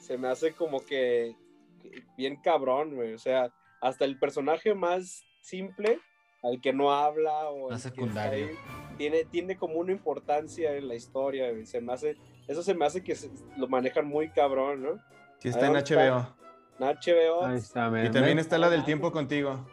[0.00, 1.34] Se me hace como que
[1.82, 3.14] que bien cabrón, güey.
[3.14, 3.50] O sea,
[3.80, 5.98] hasta el personaje más simple,
[6.42, 8.46] al que no habla o el que está secundario.
[8.46, 8.54] ahí,
[8.96, 11.46] tiene, tiene como una importancia en la historia.
[11.64, 12.16] Se me hace,
[12.48, 14.90] eso se me hace que se- lo manejan muy cabrón, ¿no?
[15.38, 15.94] Sí, está en Ahí está.
[15.94, 16.36] HBO.
[16.78, 17.44] En HBO.
[17.46, 18.10] Ahí está, Y mira.
[18.10, 19.66] también está la del tiempo contigo.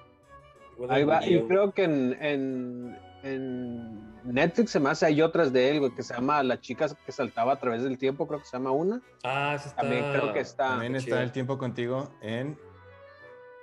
[0.90, 1.26] Ahí va.
[1.26, 5.96] Y creo que en, en, en Netflix se me hace, hay otras de él, güey,
[5.96, 8.72] que se llama La chica que saltaba a través del tiempo, creo que se llama
[8.72, 9.02] una.
[9.24, 9.82] Ah, esa está.
[9.82, 10.68] También creo que está.
[10.70, 11.20] También está chido.
[11.22, 12.58] el tiempo contigo en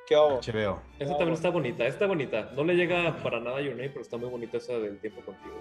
[0.06, 0.14] ¿Qué?
[0.14, 0.80] HBO.
[0.98, 2.50] Esa también está bonita, está bonita.
[2.54, 5.22] No le llega para nada a Your Name, pero está muy bonita esa del tiempo
[5.22, 5.56] contigo.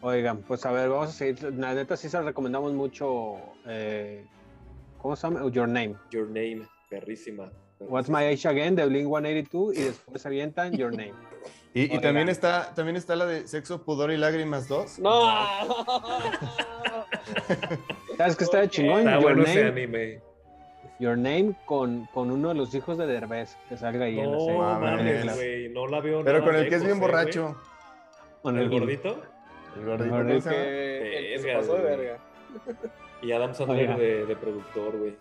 [0.00, 1.42] Oigan, pues a ver, vamos a seguir.
[1.54, 3.36] La neta sí se la recomendamos mucho.
[3.66, 4.24] eh,
[4.98, 5.50] ¿Cómo se llama?
[5.50, 5.96] Your Name.
[6.10, 7.50] Your Name, perrísima.
[7.80, 11.14] What's My Age Again de Blink 182 y después se avientan Your Name.
[11.74, 15.00] Y, también está también está la de Sexo, Pudor y Lágrimas 2.
[15.00, 15.22] ¡No!
[18.16, 19.00] ¿Sabes qué está de chingón?
[19.00, 20.22] Está Your bueno ese anime.
[21.00, 24.36] Your Name con, con uno de los hijos de Derbez que salga ahí en la
[24.36, 24.58] No serie.
[24.58, 25.34] mames.
[25.36, 25.68] güey.
[25.70, 27.56] No la veo Pero nada con el que es bien eh, borracho.
[28.42, 28.58] Con.
[28.58, 29.20] ¿El gordito?
[29.76, 30.04] El gordito.
[30.04, 30.50] El ¿cómo gordito.
[30.50, 32.18] Que el que pasó de verga.
[33.22, 35.16] Y Adam Sandler de, de productor, güey.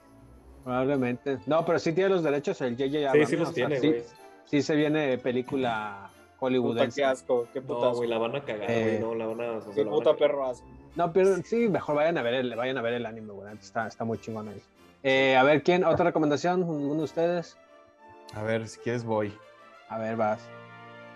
[0.64, 1.40] Probablemente.
[1.46, 2.90] No, pero sí tiene los derechos el J.J.
[2.92, 3.40] Sí, Abrams, sí ¿no?
[3.42, 4.04] los O sea, tiene, sí- güey.
[4.46, 7.02] Sí, se viene película Puta, hollywoodense.
[7.02, 7.96] qué asco, qué No, putazo.
[7.96, 9.00] güey, la van a cagar, Eh, güey.
[9.00, 9.52] No, la van a.
[9.54, 10.68] o sea, qué a puta perro asco.
[10.96, 13.52] No, pero sí, mejor vayan a ver el, vayan a ver el anime, güey.
[13.54, 14.62] Está, está muy chingón ahí.
[15.04, 15.84] Eh, a ver, ¿quién?
[15.84, 16.64] ¿Otra recomendación?
[16.64, 17.58] ¿Alguno de ustedes?
[18.34, 19.38] A ver, si quieres voy.
[19.90, 20.40] A ver, vas.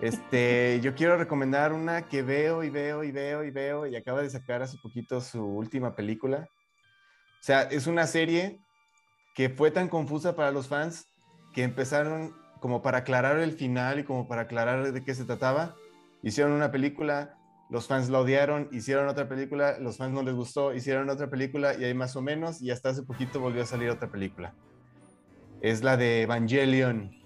[0.01, 4.21] Este, yo quiero recomendar una que veo y veo y veo y veo y acaba
[4.21, 6.49] de sacar hace poquito su última película.
[7.39, 8.59] O sea, es una serie
[9.35, 11.05] que fue tan confusa para los fans
[11.53, 15.75] que empezaron como para aclarar el final y como para aclarar de qué se trataba.
[16.23, 17.36] Hicieron una película,
[17.69, 21.75] los fans la odiaron, hicieron otra película, los fans no les gustó, hicieron otra película
[21.77, 24.53] y ahí más o menos y hasta hace poquito volvió a salir otra película.
[25.61, 27.16] Es la de Evangelion.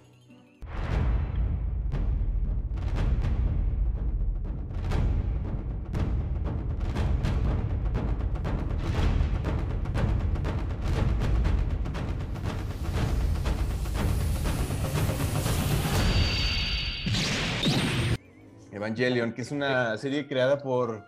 [18.85, 21.05] Evangelion, que es una serie creada por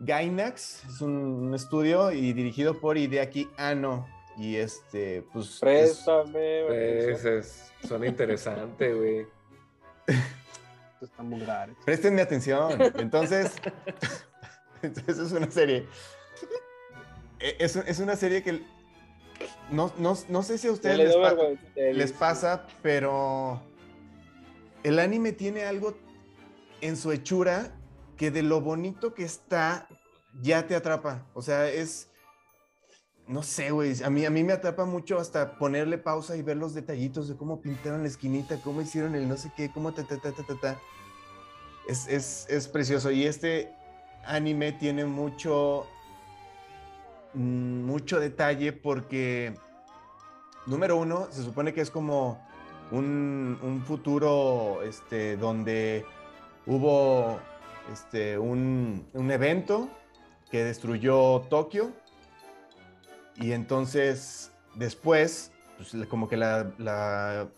[0.00, 4.06] Gainax, es un, un estudio y dirigido por Hideaki Anno.
[4.38, 5.46] Y este, pues.
[5.54, 6.64] es- Préstame.
[6.68, 9.26] Pues, es, suena interesante, güey.
[10.06, 11.74] Esto está muy raro.
[11.84, 12.80] Préstenme atención.
[12.98, 13.52] Entonces,
[14.82, 15.86] entonces es una serie.
[17.40, 18.62] E- Es, es una serie que
[19.70, 21.34] no, no, no sé si a ustedes pa-
[21.74, 23.60] les pasa, pero
[24.84, 25.94] el anime tiene algo
[26.80, 27.72] en su hechura
[28.16, 29.88] que de lo bonito que está
[30.42, 31.26] ya te atrapa.
[31.34, 32.08] O sea, es
[33.26, 36.56] no sé, güey, a mí, a mí me atrapa mucho hasta ponerle pausa y ver
[36.56, 40.04] los detallitos de cómo pintaron la esquinita, cómo hicieron el no sé qué, cómo ta,
[40.04, 40.80] ta, ta, ta, ta, ta.
[41.88, 43.10] Es, es, es precioso.
[43.10, 43.74] Y este
[44.24, 45.86] anime tiene mucho,
[47.34, 49.54] mm, mucho detalle porque,
[50.66, 52.40] número uno, se supone que es como
[52.92, 56.04] un, un futuro este, donde
[56.66, 57.40] hubo
[57.92, 59.88] este, un, un evento
[60.50, 61.92] que destruyó Tokio
[63.36, 67.48] y entonces después, pues, como que la, la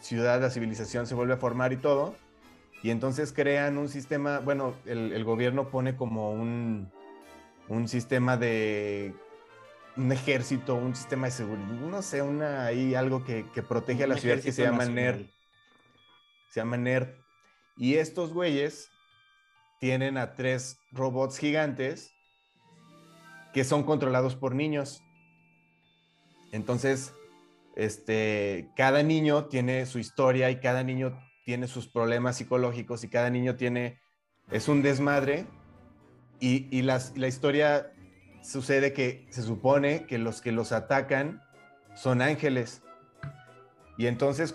[0.00, 2.14] ciudad, la civilización se vuelve a formar y todo.
[2.82, 6.90] Y entonces crean un sistema, bueno, el, el gobierno pone como un,
[7.68, 9.14] un sistema de
[9.96, 14.06] un ejército, un sistema de seguridad, no sé, una ahí algo que, que protege a
[14.06, 15.16] la ciudad que se llama nacional.
[15.18, 15.30] NER.
[16.50, 17.23] Se llama NER.
[17.76, 18.90] Y estos güeyes
[19.80, 22.14] tienen a tres robots gigantes
[23.52, 25.02] que son controlados por niños.
[26.52, 27.12] Entonces,
[27.76, 33.30] este, cada niño tiene su historia y cada niño tiene sus problemas psicológicos y cada
[33.30, 34.00] niño tiene,
[34.50, 35.46] es un desmadre
[36.40, 37.92] y, y las- la historia
[38.42, 41.42] sucede que se supone que los que los atacan
[41.94, 42.82] son ángeles.
[43.98, 44.54] Y entonces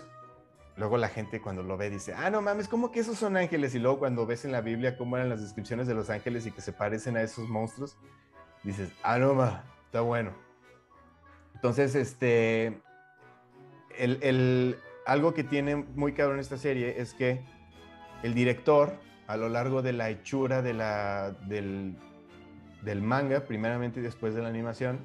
[0.80, 3.74] luego la gente cuando lo ve dice, ah, no mames, ¿cómo que esos son ángeles?
[3.74, 6.50] Y luego cuando ves en la Biblia cómo eran las descripciones de los ángeles y
[6.50, 7.96] que se parecen a esos monstruos,
[8.64, 10.32] dices, ah, no, ma, está bueno.
[11.54, 12.80] Entonces, este,
[13.98, 17.42] el, el- algo que tiene muy cabrón esta serie es que
[18.22, 18.92] el director,
[19.26, 21.96] a lo largo de la hechura de la, del,
[22.82, 25.00] del manga, primeramente y después de la animación,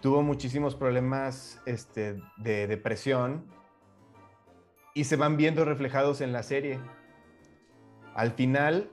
[0.00, 3.44] tuvo muchísimos problemas este, de depresión
[4.98, 6.80] y se van viendo reflejados en la serie.
[8.16, 8.90] Al final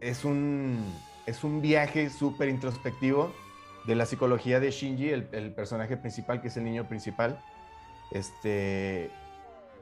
[0.00, 0.78] es un,
[1.26, 3.34] es un viaje súper introspectivo
[3.88, 7.42] de la psicología de Shinji, el, personaje principal, que es el niño principal,
[8.12, 9.10] este,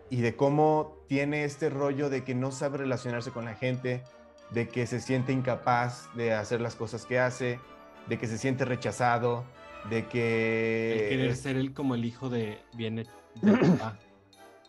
[0.09, 4.03] y de cómo tiene este rollo de que no sabe relacionarse con la gente,
[4.51, 7.61] de que se siente incapaz de hacer las cosas que hace,
[8.09, 9.45] de que se siente rechazado,
[9.91, 11.09] de que...
[11.11, 13.05] querer ser él como el hijo de viene
[13.43, 13.99] del papá.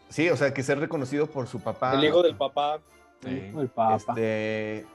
[0.09, 1.93] Sí, o sea, que ser reconocido por su papá.
[1.93, 2.79] El hijo del papá.
[3.23, 3.51] Sí.
[3.57, 3.95] El papa.
[3.95, 4.85] Este,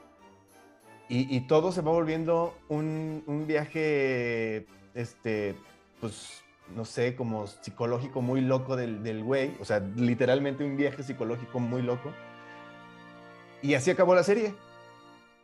[1.09, 5.55] y, y todo se va volviendo un, un viaje, este,
[5.99, 6.43] pues,
[6.75, 9.55] no sé, como psicológico muy loco del, del güey.
[9.59, 12.11] O sea, literalmente un viaje psicológico muy loco.
[13.61, 14.55] Y así acabó la serie.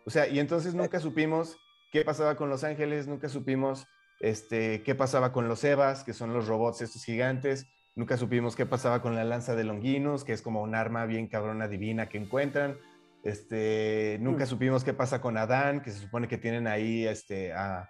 [0.05, 1.58] O sea, y entonces nunca supimos
[1.91, 3.86] qué pasaba con Los Ángeles, nunca supimos
[4.19, 7.67] este, qué pasaba con los Evas, que son los robots estos gigantes.
[7.95, 11.28] Nunca supimos qué pasaba con la lanza de Longinus, que es como un arma bien
[11.28, 12.78] cabrona divina que encuentran.
[13.23, 17.89] Este, nunca supimos qué pasa con Adán, que se supone que tienen ahí este, a,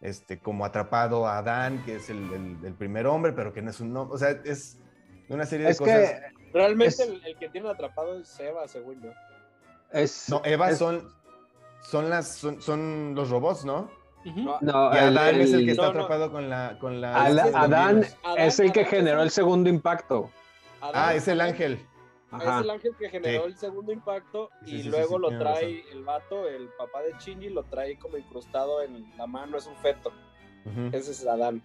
[0.00, 3.70] este, como atrapado a Adán, que es el, el- el primer hombre, pero que no
[3.70, 4.14] es un nombre.
[4.14, 4.78] O sea, es
[5.28, 6.10] una serie de Es cosas.
[6.12, 9.10] que Realmente Es- el, el que tiene atrapado es Seba, según yo.
[9.92, 10.28] es.
[10.30, 11.08] No, Eva es- son,
[11.82, 13.90] son, las, son, son los robots, ¿no?
[14.36, 15.98] No, No, Y Adán es el que está no, no.
[16.00, 16.76] atrapado con la.
[16.80, 17.50] Con la Adán.
[17.54, 18.04] Adán-
[18.36, 20.30] es el que generó el- segundo impacto.
[20.80, 21.78] Adán- Ah, es el ángel.
[22.30, 22.58] Ajá.
[22.58, 23.48] Es el ángel que generó Sí.
[23.48, 27.14] el segundo impacto y sí, sí, luego sí, lo trae el vato, el papá de
[27.18, 30.12] Shinji, lo trae como incrustado en la mano, es un feto.
[30.92, 31.62] Ese es Adán.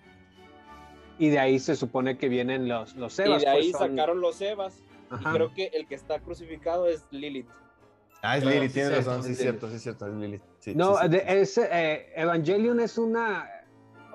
[1.20, 3.42] Y de ahí se supone que vienen los, los Sebas.
[3.42, 4.80] y de ahí pues, son- sacaron los Evas.
[5.10, 5.30] Ajá.
[5.32, 7.48] Y creo que el que está crucificado es Lilith.
[8.22, 10.42] Ah, es sí, tienes razón, sí, es cierto, sí, es cierto, es Lily.
[10.64, 13.50] Sí, No, sí, es, eh, Evangelion es una.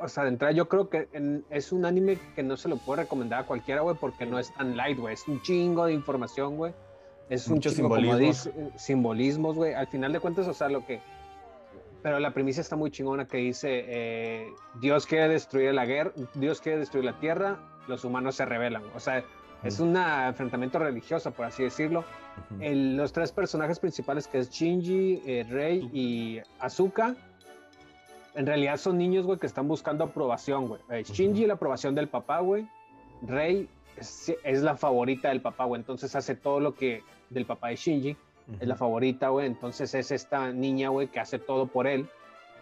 [0.01, 2.77] O sea, de entrada, yo creo que en- es un anime que no se lo
[2.79, 5.13] puedo recomendar a cualquiera, güey, porque no es tan light, güey.
[5.13, 6.73] Es un chingo de información, güey.
[7.29, 8.45] Es un Muchos chingo, como simbolismos.
[8.45, 9.75] dice, simbolismos, güey.
[9.75, 11.01] Al final de cuentas, o sea, lo que.
[12.03, 14.49] Pero la premisa está muy chingona que dice: eh,
[14.81, 17.59] Dios quiere destruir la guerra, Dios quiere destruir la tierra,
[17.89, 18.85] los humanos se rebelan.
[18.95, 19.23] O sea,
[19.65, 22.05] es un enfrentamiento religioso, por así decirlo.
[22.61, 27.17] El- los tres personajes principales que es Shinji, eh, Rei y Asuka,
[28.35, 30.81] en realidad son niños, güey, que están buscando aprobación, güey.
[30.91, 32.69] Eh, Shinji la aprobación del papá, güey.
[33.23, 35.81] Rei es, es la favorita del papá, güey.
[35.81, 38.17] Entonces hace todo lo que del papá de Shinji.
[38.61, 39.47] Es la favorita, güey.
[39.47, 42.09] Entonces es esta niña, güey, que hace todo por él.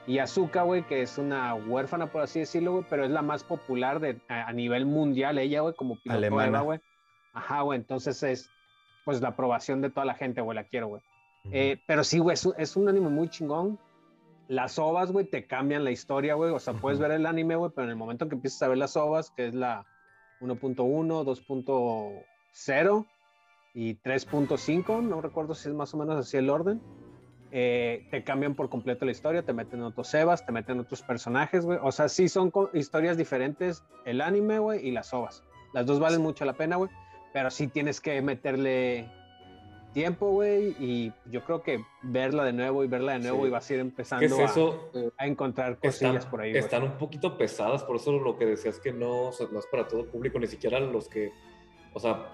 [0.07, 3.43] Y Asuka, güey, que es una huérfana, por así decirlo, güey, pero es la más
[3.43, 6.61] popular de, a, a nivel mundial, ella, güey, como piloto Alemana.
[6.61, 6.81] Güey.
[7.33, 8.49] Ajá, güey, entonces es,
[9.05, 11.03] pues, la aprobación de toda la gente, güey, la quiero, güey.
[11.51, 13.79] Eh, pero sí, güey, es, un- es un anime muy chingón.
[14.49, 16.53] Las ovas, güey, te cambian la historia, güey.
[16.53, 18.79] O sea, puedes ver el anime, güey, pero en el momento que empiezas a ver
[18.79, 19.85] las ovas, que es la
[20.41, 23.07] 1.1, 2.0
[23.75, 26.81] y 3.5, no recuerdo si es más o menos así el orden,
[27.59, 31.65] eh, te cambian por completo la historia, te meten otros evas, te meten otros personajes,
[31.65, 31.79] güey.
[31.83, 35.43] O sea, sí son historias diferentes el anime, güey, y las ovas.
[35.73, 36.91] Las dos valen mucho la pena, güey,
[37.33, 39.09] pero sí tienes que meterle
[39.95, 43.47] tiempo, güey, y yo creo que verla de nuevo y verla de nuevo Sí.
[43.47, 44.91] y vas a ir ¿Qué empezando es a, eso?
[45.17, 48.79] a encontrar cosillas Están, por ahí, están un poquito pesadas, por eso lo que decías
[48.79, 51.33] que no, o sea, no es para todo el público, ni siquiera los que,
[51.95, 52.27] o sea,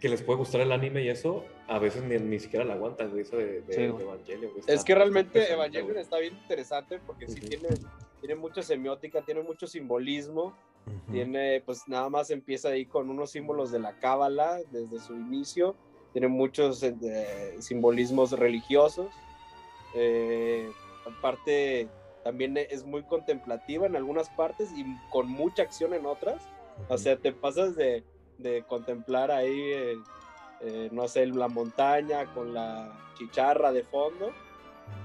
[0.00, 3.10] que les puede gustar el anime y eso, a veces ni, ni siquiera la aguantan,
[3.10, 3.86] güey, eso de, de, Sí, de.
[3.86, 6.00] Evangelion, güey, Es que realmente Evangelion güey.
[6.02, 7.48] está bien interesante porque sí Ujú.
[7.48, 7.68] tiene,
[8.20, 10.56] tiene mucha semiótica, tiene mucho simbolismo.
[10.86, 11.12] Ujú.
[11.12, 15.74] Tiene, pues nada más empieza ahí con unos símbolos de la cábala desde su inicio.
[16.12, 19.08] Tiene muchos eh, simbolismos religiosos.
[19.94, 20.70] Eh,
[21.04, 21.88] aparte,
[22.22, 26.42] también es muy contemplativa en algunas partes y con mucha acción en otras.
[26.88, 28.04] O sea, te pasas de,
[28.38, 29.96] de contemplar ahí, eh,
[30.60, 34.32] eh, no sé, la montaña con la chicharra de fondo,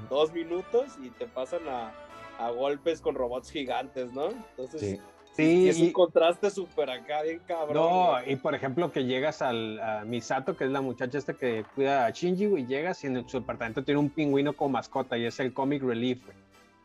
[0.10, 1.92] dos minutos y te pasan a,
[2.40, 4.28] a golpes con robots gigantes, ¿no?
[4.30, 5.00] Entonces, Sí.
[5.34, 7.76] Sí, y es un y- contraste súper acá, bien cabrón.
[7.76, 11.64] No, y por ejemplo que llegas al, a Misato, que es la muchacha esta que
[11.74, 15.24] cuida a Shinji, güey, llegas y en su departamento tiene un pingüino como mascota y
[15.26, 16.36] es el comic relief, güey.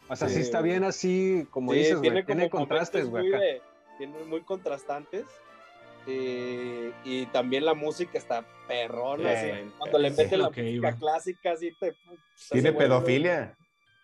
[0.08, 3.32] O sea, sí, Sí, está bien así, como Sí, dices, güey, tiene, como contrastes, güey,
[3.98, 5.24] Tiene muy contrastantes.
[6.06, 9.30] Y, y también la música está perrona.
[9.30, 9.48] Así,
[9.78, 10.92] cuando le meten la música iba.
[10.92, 11.94] clásica, así te.
[12.34, 13.56] se Tiene pedofilia.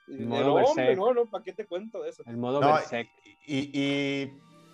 [0.08, 2.22] El modo No, hombre, no, no, ¿para qué te cuento de eso?
[2.26, 3.08] El modo No, Berserk.
[3.46, 4.32] Y, y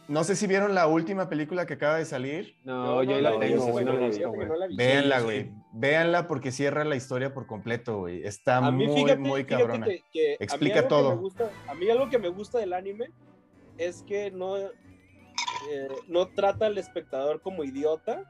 [0.08, 2.56] no sé si vieron la última película que acaba de salir.
[2.64, 4.48] No, yo ahí la no, tengo, yo no no la que güey.
[4.48, 4.76] no la vi.
[4.76, 5.50] Véanla, güey.
[5.74, 8.24] Véanla porque cierra la historia por completo, güey.
[8.24, 9.86] Está A mí, muy, fíjate, muy fíjate cabrona.
[9.86, 11.10] que- que a mí Explica todo.
[11.14, 13.10] me gusta- a mí algo que me gusta del anime
[13.76, 14.56] es que no,
[15.70, 18.24] eh, no trata al espectador como idiota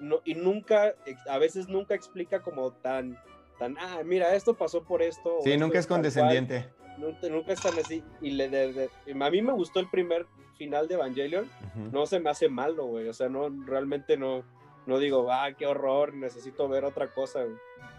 [0.00, 0.94] no, y nunca,
[1.28, 3.16] a veces nunca explica como tan,
[3.58, 5.38] tan, ah, mira, esto pasó por esto.
[5.44, 5.96] Sí, esto nunca es tal cual".
[5.98, 6.68] condescendiente.
[6.98, 8.02] Nunca, nunca es tan así.
[8.20, 8.90] Y le, de- de-
[9.24, 10.26] a mí me gustó el primer
[10.58, 11.48] final de Evangelion.
[11.92, 13.08] No se me hace malo, güey.
[13.08, 14.42] O sea, no, realmente no,
[14.86, 17.44] no digo, ah, qué horror, necesito ver otra cosa.
[17.44, 17.56] güey.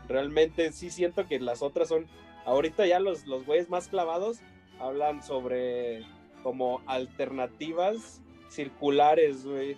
[0.10, 2.08] Realmente sí siento que las otras son,
[2.46, 4.40] ahorita ya los, los güeyes más clavados
[4.80, 6.04] hablan sobre
[6.44, 8.22] como alternativas
[8.54, 9.78] circulares, güey,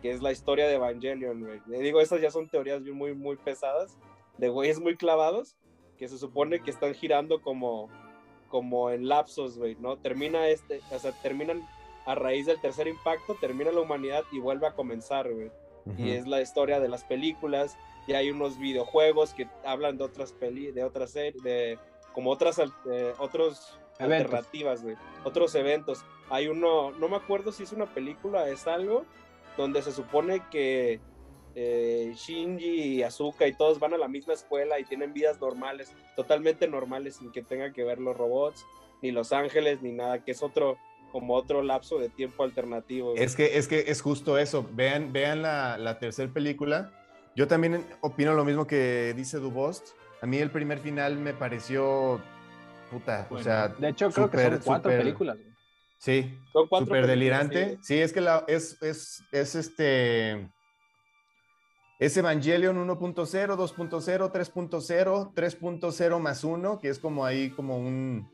[0.00, 1.82] que es la historia de Evangelion, güey.
[1.82, 3.98] Digo, esas ya son teorías muy, muy pesadas,
[4.38, 5.56] de güeyes muy clavados,
[5.98, 7.88] que se supone que están girando como,
[8.48, 9.96] como en lapsos, güey, ¿no?
[9.96, 11.66] Termina este, o sea, terminan
[12.06, 15.50] a raíz del tercer impacto, termina la humanidad y vuelve a comenzar, güey
[15.98, 20.32] y es la historia de las películas y hay unos videojuegos que hablan de otras
[20.32, 21.78] peli de otras series de
[22.12, 24.34] como otras eh, otros Eventos.
[24.34, 29.04] alternativas güey, otros eventos hay uno no me acuerdo si es una película es algo
[29.56, 31.00] donde se supone que
[31.54, 35.92] eh, Shinji y Asuka y todos van a la misma escuela y tienen vidas normales
[36.16, 38.64] totalmente normales sin que tengan que ver los robots
[39.02, 40.78] ni los ángeles ni nada que es otro
[41.12, 43.22] como otro lapso de tiempo alternativo güey.
[43.22, 44.66] Es que, es que es justo eso.
[44.72, 46.90] Vean, vean la, la tercera película.
[47.36, 49.90] Yo también opino lo mismo que dice Dubost.
[50.22, 52.20] A mí el primer final me pareció
[52.92, 55.36] puta, o Bueno, sea, De hecho, creo que súper, son cuatro súper- películas.
[55.38, 55.52] güey.
[55.98, 57.76] Sí, Son cuatro súper películas, delirante.
[57.82, 57.94] sí.
[57.94, 60.50] Sí, es que la, es, es, es este.
[61.98, 68.28] Es Evangelion 1.0, 2.0, 3.0, 3.0 más 1, que es como ahí como un.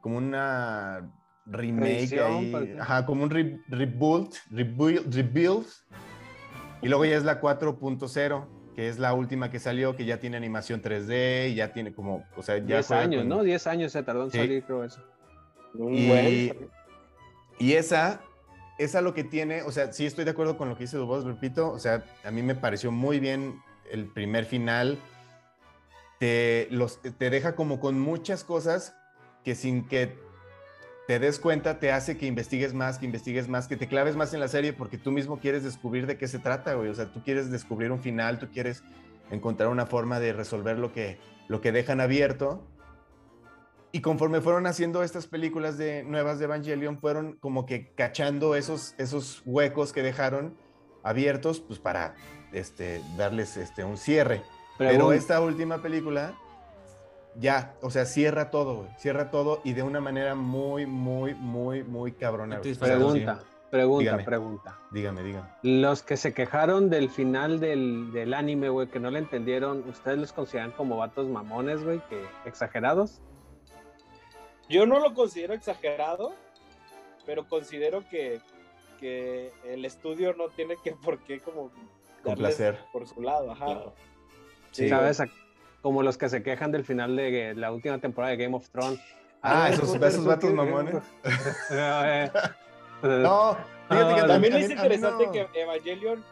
[0.00, 1.12] como una
[1.44, 2.76] remake ahí.
[2.80, 5.66] Ajá, como un re- reboot, rebuild, rebuild.
[6.82, 10.36] Y luego ya es la 4.0, que es la última que salió, que ya tiene
[10.36, 12.24] animación 3D y ya tiene como.
[12.36, 13.42] O sea, ya Diez juega años, con- ¿no?
[13.42, 14.38] Diez años se tardó en Sí.
[14.38, 15.00] salir, creo eso.
[15.74, 16.68] Y, buen-
[17.58, 18.20] y esa,
[18.78, 21.24] esa lo que tiene, o sea, sí estoy de acuerdo con lo que dice Dubos,
[21.24, 23.60] repito, o sea, a mí me pareció muy bien
[23.90, 24.98] el primer final.
[26.18, 28.94] Te, los, te deja como con muchas cosas
[29.44, 30.18] que sin que
[31.06, 34.34] te des cuenta te hace que investigues más, que investigues más, que te claves más
[34.34, 36.88] en la serie porque tú mismo quieres descubrir de qué se trata, güey.
[36.88, 38.82] O sea, tú quieres descubrir un final, tú quieres
[39.30, 42.66] encontrar una forma de resolver lo que, lo que dejan abierto.
[43.92, 48.94] Y conforme fueron haciendo estas películas de nuevas de Evangelion, fueron como que cachando esos,
[48.98, 50.56] esos huecos que dejaron
[51.02, 52.14] abiertos, pues para
[52.52, 54.42] este, darles este, un cierre.
[54.76, 56.34] Pero Pregun- esta última película
[57.38, 61.82] ya, o sea, cierra todo, güey, cierra todo y de una manera muy, muy, muy,
[61.82, 62.60] muy cabrona.
[62.60, 64.24] Pregunta, pregunta, Dígame.
[64.24, 64.78] pregunta.
[64.90, 65.48] Dígame, dígame.
[65.62, 70.18] Los que se quejaron del final del, del anime, güey, que no le entendieron, ¿ustedes
[70.18, 73.20] los consideran como vatos mamones, güey, que exagerados?
[74.68, 76.32] Yo no lo considero exagerado,
[77.24, 78.40] pero considero que,
[78.98, 81.70] que el estudio no tiene que por qué como
[82.24, 82.78] darles Complacer.
[82.92, 83.66] por su lado, ajá.
[83.66, 83.94] Claro.
[84.72, 85.22] Sí, ¿Sabes?
[85.86, 88.98] Como los que se quejan del final de la última temporada de Game of Thrones.
[89.40, 90.96] Ah, Ay, esos- esos ¿por vatos mamones.
[90.96, 90.98] Eh,
[91.72, 92.30] eh,
[93.04, 93.56] No,
[93.88, 96.24] fíjate que Ah, También es interesante no- que Evangelion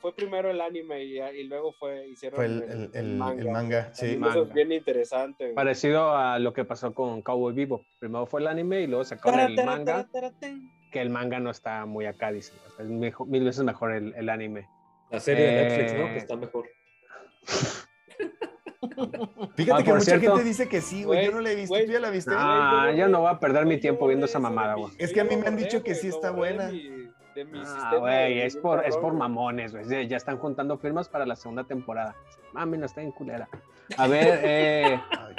[0.00, 3.92] fue primero el anime y, y luego fue hicieron Fue el, el- el- el manga,
[3.92, 4.06] sí.
[4.06, 4.54] Eso es Manga.
[4.54, 5.44] bien interesante.
[5.46, 5.54] güey.
[5.56, 7.84] Parecido a lo que pasó con Cowboy Vivo.
[7.98, 10.54] Primero fue el anime y luego sacaron Tara, el tara, manga, tara, tara,
[10.92, 12.38] que el manga no está muy acá, sea,
[12.78, 14.68] es mejor- mil veces mejor el, el anime.
[15.10, 16.06] La serie de Netflix, ¿no?
[16.06, 16.68] Eh, Que está mejor.
[19.56, 21.24] Fíjate Ah, que mucha cierto- gente dice que sí, güey.
[21.26, 21.74] Yo no la he visto.
[21.74, 22.30] ¿Tú ya la viste?
[22.36, 24.92] Ah, güey, yo no voy a perder mi tiempo viendo esa mamada, güey.
[24.98, 26.66] Es que a mí me han dicho que sí está buena.
[26.66, 30.06] de mi- de mi Ah, güey, es por, es por mamones, güey.
[30.08, 32.14] Ya- están juntando firmas para la segunda temporada.
[32.52, 33.48] Mami, no está en culera.
[33.96, 35.34] A ver, eh, Ay.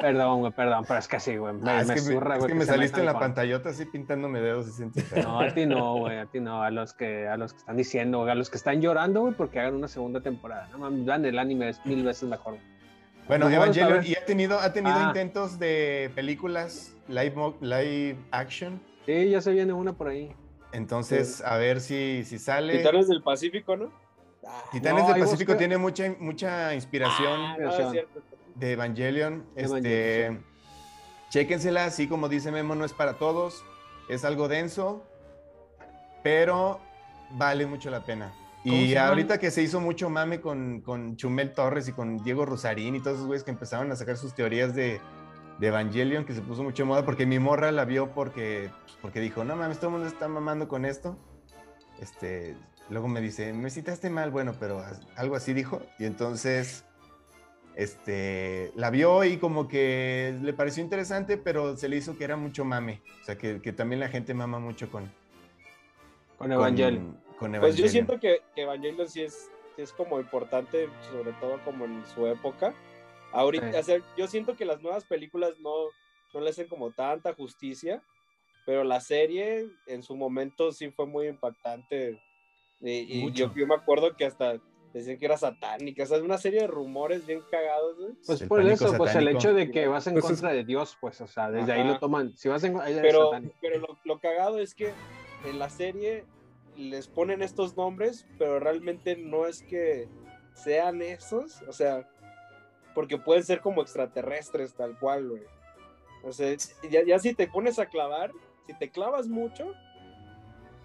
[0.00, 1.54] Perdón, güey, perdón, pero es que sí, güey.
[1.54, 2.48] Me, Ah, es me que, me, zurra, es güey.
[2.52, 5.02] que me se saliste en la pantallota así pintándome dedos y sentí.
[5.22, 7.76] No, a ti no, güey, a ti no, a los que, a los que están
[7.76, 10.68] diciendo, güey, a los que están llorando, güey, porque hagan una segunda temporada.
[10.72, 12.54] No mames, el anime es mil veces mejor.
[12.54, 12.64] güey.
[13.28, 14.04] Bueno, a Evangelion.
[14.04, 15.04] ¿y ha tenido, ha tenido Ah.
[15.08, 18.80] intentos de películas live, live action?
[19.06, 20.34] Sí, ya se viene una por ahí.
[20.72, 22.78] Entonces, a ver si, si sale.
[22.78, 23.90] Titanes del Pacífico, ¿no?
[24.46, 28.20] Ah, Titanes No, del Pacífico tiene mucha, mucha inspiración ah, no, es cierto.
[28.60, 29.44] De Evangelion.
[29.56, 30.40] Evangelion, Este,
[31.30, 33.64] Chéquensela, así como dice Memo, no es para todos.
[34.08, 35.04] Es algo denso,
[36.22, 36.80] pero
[37.32, 38.32] vale mucho la pena.
[38.62, 42.44] ¿Cómo Y ahorita que se hizo mucho mame con, con Chumel Torres y con Diego
[42.44, 45.00] Rosarín y todos esos güeyes que empezaron a sacar sus teorías de,
[45.58, 48.98] de Evangelion, que se puso mucho de moda, porque mi morra la vio porque, pues,
[49.00, 51.16] porque dijo, no mames, todo el mundo está mamando con esto.
[52.00, 52.56] Este,
[52.90, 54.84] luego me dice, me citaste mal, bueno, pero
[55.16, 55.80] algo así dijo.
[55.98, 56.84] Y entonces,
[57.76, 62.36] este, la vio y como que le pareció interesante, pero se le hizo que era
[62.36, 63.00] mucho mame.
[63.22, 65.10] O sea, que, que también la gente mama mucho con,
[66.38, 67.16] Con Evangelion.
[67.38, 71.58] con Pues yo siento que, que Evangelion sí es, sí es como importante, sobre todo
[71.64, 72.74] como en su época.
[73.32, 73.78] Ahorita, Sí.
[73.78, 75.72] o sea, yo siento que las nuevas películas no,
[76.34, 78.02] no le hacen como tanta justicia,
[78.66, 82.20] pero la serie en su momento sí fue muy impactante.
[82.80, 83.54] Y, y yo, Mucho.
[83.54, 84.58] yo me acuerdo que hasta
[84.92, 87.96] decían que era satánica, o sea, es una serie de rumores bien cagados.
[87.96, 88.12] güey.
[88.26, 90.64] Pues El por eso, pues el hecho de que vas en Pues es- contra de
[90.64, 92.36] Dios, pues, o sea, desde ahí lo toman.
[92.36, 93.30] Si vas en Pero,
[93.60, 94.92] pero lo, lo cagado es que
[95.44, 96.24] en la serie
[96.76, 100.08] les ponen estos nombres, pero realmente no es que
[100.54, 102.08] sean esos, o sea,
[102.94, 105.42] porque pueden ser como extraterrestres tal cual, güey.
[106.24, 106.54] O sea,
[106.90, 108.32] ya, ya si te pones a clavar,
[108.66, 109.72] si te clavas mucho,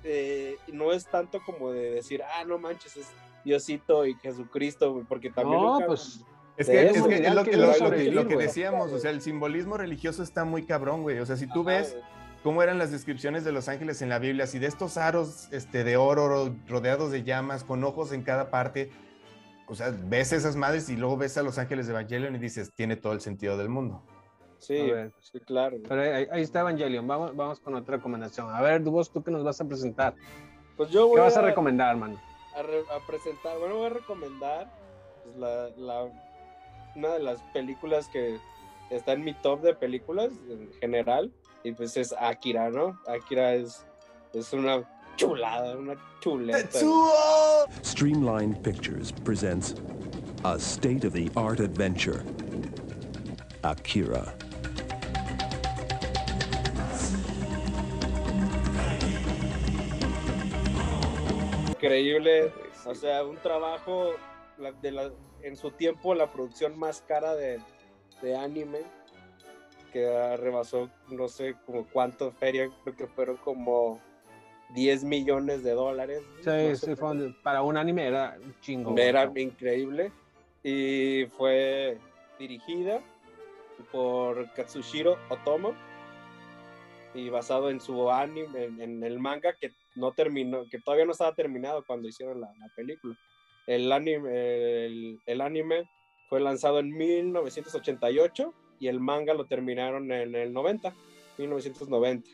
[0.04, 3.08] eh, no es tanto como de decir, ah, no manches, es
[3.46, 5.62] Diosito y Jesucristo, güey, porque también...
[5.62, 6.26] No, pues
[6.58, 9.22] Es que, es, que es ya lo que lo- lo lo decíamos, o sea, el
[9.22, 11.20] simbolismo religioso está muy cabrón, güey.
[11.20, 12.04] O sea, si tú Ajá, ves güey.
[12.44, 15.84] cómo eran las descripciones de los ángeles en la Biblia, si de estos aros este,
[15.84, 18.90] de oro ro- rodeados de llamas, con ojos en cada parte,
[19.68, 22.72] o sea, ves esas madres y luego ves a los ángeles de Evangelion y dices,
[22.74, 24.04] tiene todo el sentido del mundo.
[24.58, 25.78] Sí, sí, claro.
[25.88, 27.06] Pero ahí, ahí está Evangelion.
[27.06, 28.50] Vamos, vamos con otra recomendación.
[28.50, 30.16] A ver, vos, tú que nos vas a presentar.
[30.78, 32.20] Pues yo voy ¿Qué vas a recomendar, hermano?
[32.56, 34.72] A, re- a presentar, bueno, voy a recomendar
[35.24, 36.10] pues, la, la-
[36.96, 38.38] una de las películas que
[38.90, 41.32] está en mi top de películas en general,
[41.64, 42.98] y pues es Akira, ¿no?
[43.08, 43.86] Akira es,
[44.34, 44.84] es una
[45.18, 46.80] chulada, una chuleta.
[47.84, 49.76] Streamlined Pictures presents
[50.44, 52.24] a state of the art adventure
[53.64, 54.34] Akira.
[61.86, 62.52] Increíble,
[62.86, 64.14] o sea, un trabajo
[64.58, 65.12] la- de la-
[65.42, 67.60] en su tiempo la producción más cara de,
[68.22, 68.80] de anime
[69.92, 74.00] que rebasó no sé como cuánto feria, creo que fueron como
[74.74, 76.22] 10 millones de dólares.
[76.42, 78.98] Sí, fue para un anime era un chingo.
[78.98, 80.12] Era increíble
[80.64, 81.98] y fue
[82.40, 83.02] dirigida
[83.92, 85.74] por Katsushiro Otomo
[87.14, 91.12] y basado en su anime, en, en el manga que no terminó, que todavía no
[91.14, 93.16] estaba terminado cuando hicieron la, la película.
[93.68, 95.90] El anime, el, el anime
[96.30, 100.94] fue lanzado en 1988 y el manga lo terminaron en el 90,
[101.38, 102.30] 1990.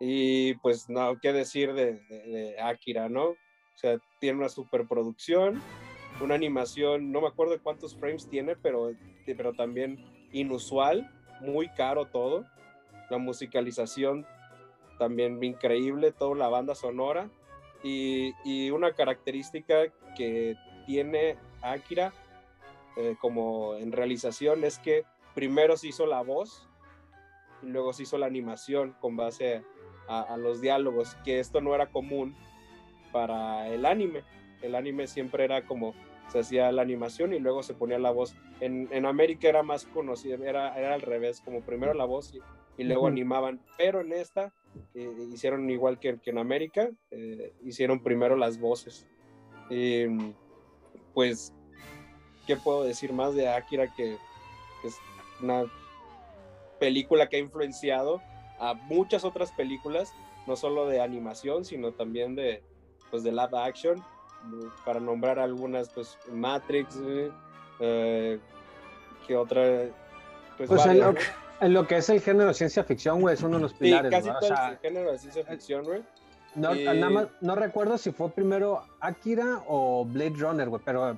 [0.00, 3.30] Y pues no, qué decir de, de- de Akira, ¿no?
[3.30, 3.36] O
[3.76, 5.60] sea, tiene una superproducción,
[6.20, 8.92] una animación, no me acuerdo de cuántos frames tiene, pero,
[9.26, 9.98] pero también
[10.32, 12.44] inusual, muy caro todo.
[13.10, 14.26] La musicalización
[15.00, 17.30] también increíble, toda la banda sonora.
[17.82, 22.12] Y, y una característica que tiene Akira
[22.98, 26.68] eh, como en realización es que primero se hizo la voz
[27.62, 29.64] y luego se hizo la animación con base
[30.06, 32.36] a, a los diálogos, que esto no era común
[33.10, 34.22] para el anime.
[34.60, 35.94] El anime siempre era como
[36.28, 38.36] se hacía la animación y luego se ponía la voz.
[38.60, 42.40] En, en América era más conocido, era, era al revés, como primero la voz y,
[42.76, 44.52] y luego animaban, pero en esta
[44.94, 49.06] eh, hicieron igual que, que en América, eh, hicieron primero las voces.
[49.68, 50.06] Y,
[51.14, 51.52] pues,
[52.46, 54.16] ¿qué puedo decir más de Akira que,
[54.82, 54.96] que es
[55.40, 55.64] una
[56.78, 58.20] película que ha influenciado
[58.58, 60.12] a muchas otras películas,
[60.46, 62.62] no solo de animación, sino también de,
[63.10, 64.02] pues, de live action,
[64.84, 67.30] para nombrar algunas, pues Matrix, eh,
[67.80, 68.38] eh,
[69.26, 69.88] ¿qué otra?
[70.56, 71.14] Pues, Pues varias.
[71.60, 74.10] En lo que es el género ciencia ficción, güey, es uno de los Sí, pilares.
[74.10, 74.36] casi ¿no?
[74.36, 76.02] O todo sea, el género de ciencia ficción, güey.
[76.54, 81.10] no, y- nada más- no recuerdo si fue primero Akira o Blade Runner, güey, pero
[81.10, 81.16] eh,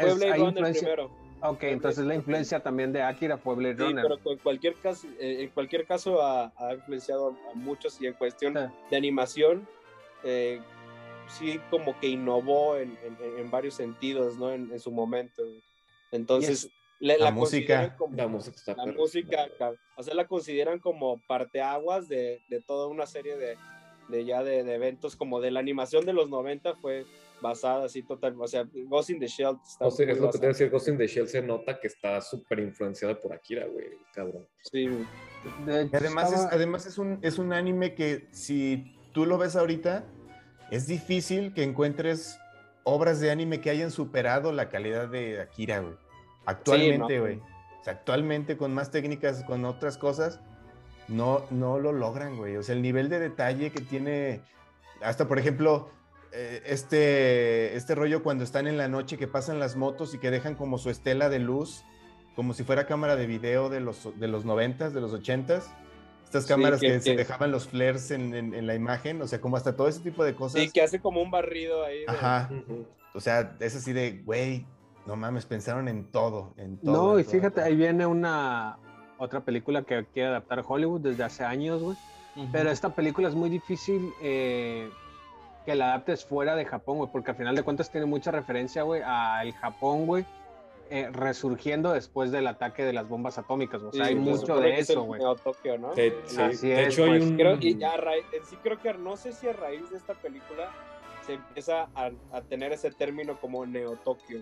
[0.00, 0.82] Fue es, Blade hay Runner influencia.
[0.82, 1.24] primero.
[1.42, 2.16] Ok, Blade entonces la Runner.
[2.18, 4.02] influencia también de Akira fue Blade Sí, Runner.
[4.02, 8.14] pero en cualquier caso, eh, en cualquier caso ha, ha influenciado a muchos y en
[8.14, 8.60] cuestión Sí.
[8.90, 9.68] de animación,
[10.24, 10.60] eh,
[11.28, 14.50] sí como que innovó en, en- en varios sentidos, ¿no?
[14.52, 15.42] En, en su momento.
[16.12, 16.70] Entonces,
[17.04, 17.94] La la, música.
[17.96, 18.96] como- La música está la perra.
[18.96, 23.56] música, ca- o sea, la consideran como parteaguas de, de toda una serie de,
[24.08, 27.04] de ya de, de eventos, como de la animación de los 90 fue
[27.42, 30.14] basada así total, o sea, Ghost in the Shell está O sea, es lo que
[30.14, 30.48] te voy a basada.
[30.48, 34.46] decir, Ghost in the Shell se nota que está súper influenciada por Akira, güey, cabrón.
[34.62, 34.88] Sí,
[35.92, 40.04] además, es, además es, un, es un anime que si tú lo ves ahorita,
[40.70, 42.38] es difícil que encuentres
[42.84, 45.94] obras de anime que hayan superado la calidad de Akira, güey.
[46.46, 47.22] Actualmente, ¿no?
[47.22, 47.36] güey.
[47.80, 50.40] O sea, actualmente con más técnicas, con otras cosas,
[51.08, 52.56] no, no lo logran, güey.
[52.56, 54.40] O sea, el nivel de detalle que tiene,
[55.02, 55.90] hasta por ejemplo,
[56.32, 60.30] eh, este, este rollo cuando están en la noche que pasan las motos y que
[60.30, 61.84] dejan como su estela de luz,
[62.36, 65.62] como si fuera cámara de video de los, de los 90s, de los 80s.
[66.24, 69.20] Estas Sí, cámaras que- que, se que- dejaban los flares en, en- en la imagen,
[69.22, 70.60] o sea, como hasta todo ese tipo de cosas.
[70.62, 72.00] Sí, que hace como un barrido ahí.
[72.00, 72.50] de- Ajá.
[73.14, 74.66] O sea, es así de, güey,
[75.06, 76.92] no mames, pensaron en todo, en todo.
[76.92, 77.64] No, en y todo, fíjate, todo.
[77.66, 78.78] ahí viene una
[79.18, 81.96] otra película que quiere adaptar Hollywood desde hace años, güey.
[82.50, 84.90] Pero esta película es muy difícil eh,
[85.64, 88.82] que la adaptes fuera de Japón, güey, porque al final de cuentas tiene mucha referencia,
[88.82, 90.24] güey, al Japón, güey,
[90.90, 93.80] eh, resurgiendo después del ataque de las bombas atómicas.
[93.82, 95.20] O sea, Sí, hay mucho de eso, güey.
[95.44, 95.94] Tokio, ¿no?
[95.94, 97.36] De, sí, Así de es, hecho, hay pues, un.
[97.36, 100.14] Creo, y ya raíz- en sí creo que no sé si a raíz de esta
[100.14, 100.70] película
[101.24, 104.40] se empieza a, a tener ese término como Neo Tokio.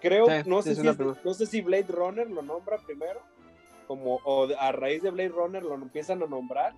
[0.00, 3.20] Creo, Sí, no, sé si es- no sé si Blade Runner lo nombra primero,
[3.86, 6.72] como, o a raíz de Blade Runner lo empiezan a nombrar,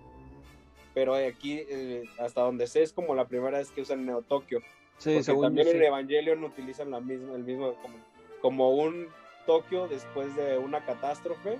[0.93, 4.59] pero aquí, eh, hasta donde sé, es como la primera vez que usan Neo Tokio.
[4.97, 5.85] Sí, Porque según también yo, en sí.
[5.85, 7.95] Evangelion utilizan la misma, el mismo como,
[8.41, 9.07] como un
[9.45, 11.59] Tokio después de una catástrofe,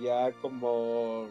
[0.00, 1.28] ya como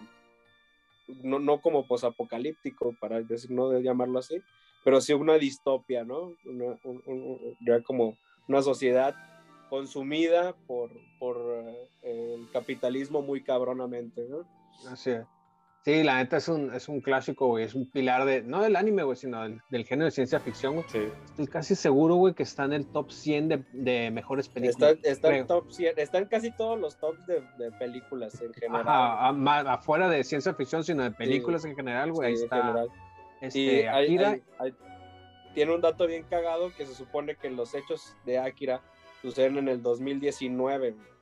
[1.21, 4.41] no, no como posapocalíptico, para decir, no de llamarlo así,
[4.83, 6.33] pero sí una distopia, ¿no?
[6.45, 8.17] Una- un- un- un- ya como
[8.47, 9.15] una sociedad
[9.77, 11.35] consumida por, por
[12.03, 14.45] eh, el capitalismo muy cabronamente, ¿no?
[14.91, 15.25] Así es.
[15.83, 17.65] Sí, la neta es un, es un clásico, güey.
[17.65, 20.75] Es un pilar de, no del anime, güey, sino del, del género de ciencia ficción,
[20.75, 20.85] güey.
[20.89, 20.99] Sí.
[21.25, 24.97] Estoy casi seguro, güey, que está en el top 100 de, de mejores Está, películas.
[25.03, 25.45] está en creo.
[25.47, 28.81] top 100, está en casi todos los tops de, de películas en general.
[28.87, 32.27] Ajá, a- ma- afuera de ciencia ficción, sino de películas en general, güey.
[32.27, 32.57] Sí, ahí en está.
[32.61, 32.87] general.
[33.41, 34.29] Este, Y hay- Akira.
[34.29, 34.73] hay- hay-
[35.55, 38.81] tiene un dato bien cagado que se supone que los hechos de Akira
[39.23, 40.91] suceden en el 2019.
[40.91, 41.13] güey.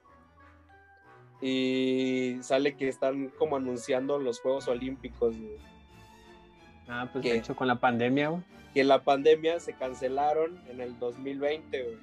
[1.41, 5.38] Y sale que están como anunciando los Juegos Olímpicos.
[5.38, 5.58] güey.
[6.89, 8.43] Ah, pues de hecho con la pandemia, güey.
[8.74, 11.84] Que en la pandemia se cancelaron en el 2020.
[11.84, 11.97] güey.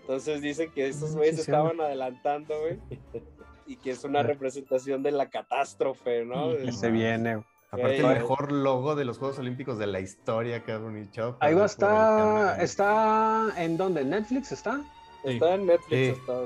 [0.00, 2.80] Entonces dicen que estos güeyes sí, sí, estaban adelantando, güey.
[3.66, 6.54] Y que es una representación de la catástrofe, ¿no?
[6.64, 7.46] Que se viene, güey.
[7.70, 10.96] Aparte, el mejor logo de los Juegos Olímpicos de la historia, cabrón.
[10.96, 11.08] Y
[11.40, 12.60] Ahí va canal.
[12.60, 14.04] ¿Está en dónde?
[14.04, 14.80] ¿Netflix está?
[15.24, 15.88] Está en Netflix.
[15.90, 16.20] Sí.
[16.20, 16.42] hasta-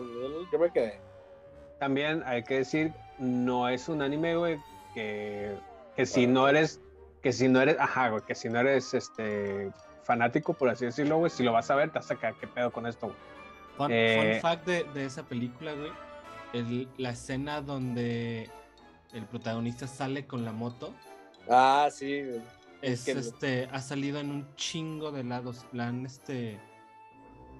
[0.52, 1.00] yo me quedé.
[1.78, 4.58] También hay que decir, no es un anime, güey,
[4.94, 5.54] que,
[5.96, 6.80] que si no eres,
[7.22, 9.70] que si no eres, ajá, güey, que si no eres este
[10.02, 12.46] fanático, por así decirlo, güey, si lo vas a ver, te vas a sacar qué
[12.46, 13.18] pedo con esto, güey.
[13.76, 15.92] Fun, Eh, fun fact de, de esa película, güey.
[16.54, 18.48] el- la escena donde
[19.12, 20.94] el protagonista sale con la moto
[21.48, 22.22] Ah, sí.
[22.24, 22.40] güey.
[22.80, 25.66] es que- este ha salido en un chingo de lados.
[25.72, 26.58] La han este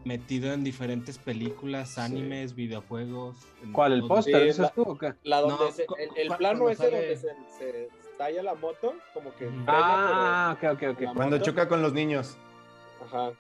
[0.05, 3.37] metido en diferentes películas, animes, videojuegos.
[3.73, 3.93] ¿Cuál?
[3.95, 4.35] ¿El póster?
[4.37, 5.15] Sí, ¿Dices la- tú o qué?
[5.25, 5.87] La donde No, se-
[6.17, 7.29] el, plano ese sale- donde se,
[7.59, 9.47] se talla la moto, como que.
[9.47, 9.55] Ujú.
[9.65, 11.15] frena, Ah, ok, ok, ok.
[11.15, 11.45] Cuando moto.
[11.51, 12.37] choca con los niños.
[13.05, 13.33] Ajá.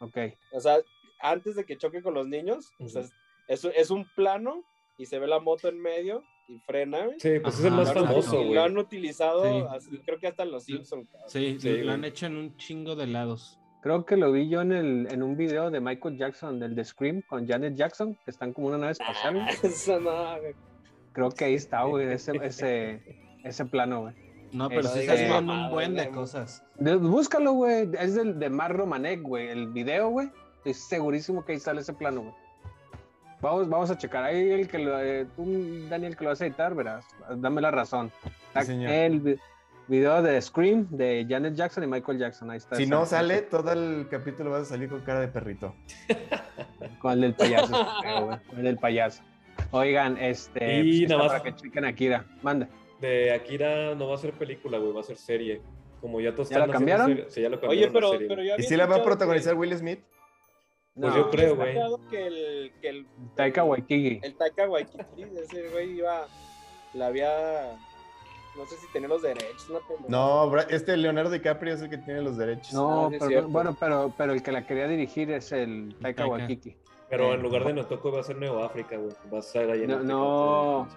[0.00, 0.16] Ok.
[0.52, 0.78] O sea,
[1.20, 3.02] antes de que choque con los niños, o sea,
[3.48, 4.64] es, es un plano
[4.98, 7.06] y se ve la moto en medio y frena.
[7.18, 8.54] Sí, pues es el más famoso, y güey.
[8.54, 9.64] lo han utilizado, Sí.
[9.70, 11.08] así, creo que hasta en los Simpsons.
[11.28, 13.58] Sí, Sí, lo han hecho en un chingo de lados.
[13.82, 16.84] Creo que lo vi yo en, el, en un video de Michael Jackson, del de
[16.84, 19.44] Scream, con Janet Jackson, que están como una nave espacial.
[19.62, 20.54] Eso no, güey.
[21.12, 23.02] Creo que ahí está, güey, ese, ese,
[23.44, 24.14] ese plano, güey.
[24.52, 26.62] No, pero sí salieron un mamada, buen de cosas.
[26.76, 27.88] De- Búscalo, güey.
[27.98, 29.48] Es del de Mar Romanek, güey.
[29.48, 30.30] El video, güey.
[30.58, 32.34] Estoy segurísimo que ahí sale ese plano, güey.
[33.40, 34.24] Vamos, vamos a checar.
[34.24, 35.44] Ahí el que lo, eh, tú,
[35.88, 37.04] Daniel, que lo vas a editar, verás.
[37.36, 38.12] Dame la razón.
[38.54, 38.90] Sí, señor.
[38.92, 39.40] el
[39.88, 42.50] video de Scream de Janet Jackson y Michael Jackson.
[42.50, 42.76] Ahí está.
[42.76, 45.74] Si no sale, todo el capítulo vas a salir con cara de perrito.
[47.00, 47.72] Con el del payaso.
[48.48, 49.22] Con el del payaso.
[49.70, 50.80] Oigan, este.
[50.80, 52.24] Y pues, nada más- Para que chequen a Akira.
[52.42, 52.68] Manda.
[53.00, 55.60] De Akira no va a ser película, güey, va a ser serie.
[56.00, 57.16] Como ya todos ¿Ya la están haciendo cambiaron?
[57.16, 58.48] serie- Sí, ya lo Oye, cambiaron a pero, serie, pero güey.
[58.48, 60.00] yo ¿Y si la va a protagonizar que- Will Smith?
[60.94, 61.74] Pues No, yo creo, güey.
[62.10, 64.20] Que el, que el, Taika Waititi.
[64.22, 65.04] el Taika Waititi,
[65.42, 66.26] ese güey iba,
[66.92, 67.78] la había,
[68.56, 69.68] no sé si tenía los derechos.
[70.08, 72.72] No, Bra- este Leonardo DiCaprio es el que tiene los derechos.
[72.74, 76.26] No, Ah, pero, bueno, pero, pero el que la quería dirigir es el Taika.
[76.26, 76.76] Waititi.
[77.08, 79.12] Pero en lugar de Notoko va a ser Neo África, güey.
[79.32, 80.88] Va a estar ahí en No, África, no.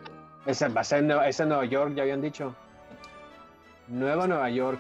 [0.51, 2.56] Ese va a ser Nueva- en Nueva York, ya habían dicho.
[3.88, 4.80] Nueva Nueva York.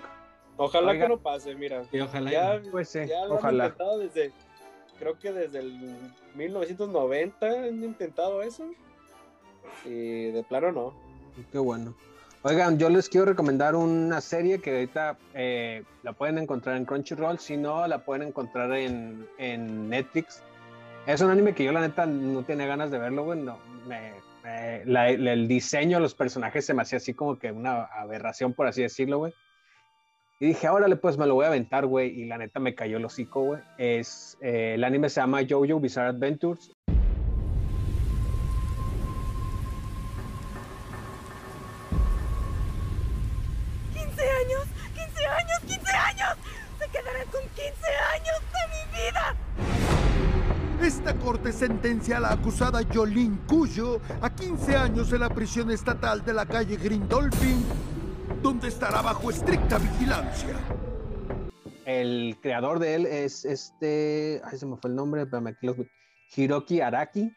[0.57, 1.03] Ojalá Oiga.
[1.05, 1.83] que no pase, mira.
[1.91, 2.31] Y ojalá.
[2.31, 3.63] Ya, Pues sí, ya lo han ojalá.
[3.65, 4.31] intentado desde,
[4.99, 5.97] creo que desde el
[6.35, 8.65] 1990 han intentado eso.
[9.83, 10.93] Y de plano no.
[11.51, 11.93] Qué bueno.
[12.47, 17.39] Oigan, yo les quiero recomendar una serie que ahorita eh, la pueden encontrar en Crunchyroll,
[17.39, 20.43] si no, la pueden encontrar en, en Netflix.
[21.07, 23.39] Es un anime que yo la neta no tenía ganas de verlo, güey.
[23.41, 24.11] No, me,
[24.43, 28.53] me- la- el diseño de los personajes se me hacía así como que una aberración,
[28.53, 29.33] por así decirlo, güey.
[30.39, 32.09] Y dije, órale, pues me lo voy a aventar, güey.
[32.09, 33.61] Y la neta me cayó el hocico, güey.
[33.79, 36.74] Es, eh, el anime se llama JoJo Bizarre Adventures.
[48.13, 49.35] Años de mi vida!
[50.81, 56.23] Esta corte sentencia a la acusada Jolene Cuyo a 15 años en la prisión estatal
[56.23, 57.65] de la calle Green Dolphin,
[58.41, 60.55] donde estará bajo estricta vigilancia.
[61.85, 65.77] El creador de él es este, ay, se me fue el nombre, aquí los-
[66.35, 67.31] Hiroki Araki,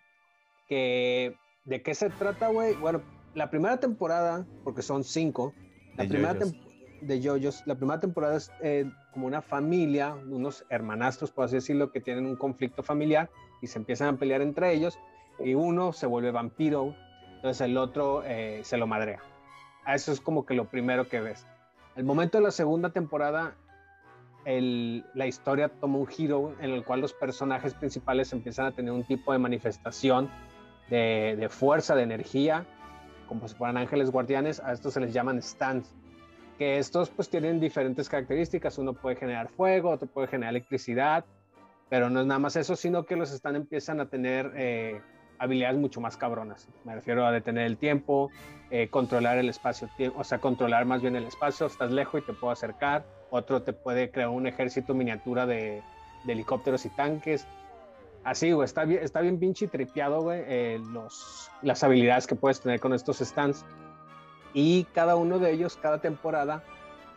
[0.66, 2.74] que, ¿de qué se trata, güey?
[2.74, 3.02] Bueno,
[3.34, 5.54] la primera temporada, porque son cinco,
[5.96, 6.54] la De primera JoJo's.
[7.01, 11.90] De JoJo's, la primera temporada es eh, como una familia, unos hermanastros, por así decirlo,
[11.92, 13.30] que tienen un conflicto familiar
[13.62, 14.99] y se empiezan a pelear entre ellos
[15.38, 16.94] y uno se vuelve vampiro,
[17.36, 19.20] entonces el otro eh, se lo madrea.
[19.86, 21.46] Eso es como que lo primero que ves.
[21.96, 23.55] El momento de la segunda temporada,
[24.44, 28.92] el- la historia toma un giro en el cual los personajes principales empiezan a tener
[28.92, 30.28] un tipo de manifestación
[30.90, 32.64] de, de fuerza, de energía,
[33.28, 35.94] como si fueran ángeles guardianes, a estos se les llaman stands,
[36.59, 41.24] que estos pues tienen diferentes características, uno puede generar fuego, otro puede generar electricidad,
[41.88, 45.00] pero no es nada más eso, sino que los stands empiezan a tener eh,
[45.38, 46.68] habilidades mucho más cabronas.
[46.84, 48.30] Me refiero a detener el tiempo,
[48.70, 52.32] eh, controlar el espacio, o sea, controlar más bien el espacio, estás lejos y te
[52.32, 55.82] puedo acercar, otro te puede crear un ejército miniatura de,
[56.24, 57.46] de helicópteros y tanques.
[58.24, 62.61] Así, güey, está bien, está bien pinche tripeado, güey, eh, los, las habilidades que puedes
[62.61, 63.64] tener con estos stands.
[64.61, 66.64] Y cada uno de ellos, cada temporada,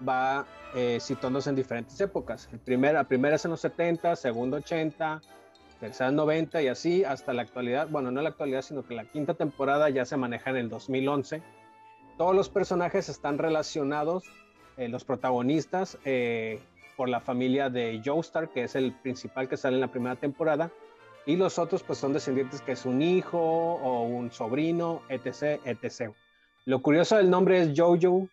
[0.07, 2.47] va eh, situándose en diferentes épocas.
[2.53, 5.23] El primer, la primera es en los 70, segundo 80,
[5.79, 7.87] tercera 90 y así hasta la actualidad.
[7.89, 11.41] Bueno, no la actualidad, sino que la quinta temporada ya se maneja en el 2011.
[12.15, 14.23] Todos los personajes están relacionados,
[14.77, 16.59] eh, los protagonistas, eh,
[16.95, 20.69] por la familia de Joestar, que es el principal que sale en la primera temporada.
[21.25, 26.13] Y los otros pues son descendientes que es un hijo o un sobrino, etc, etc.
[26.65, 28.29] Lo curioso del nombre es Jojo,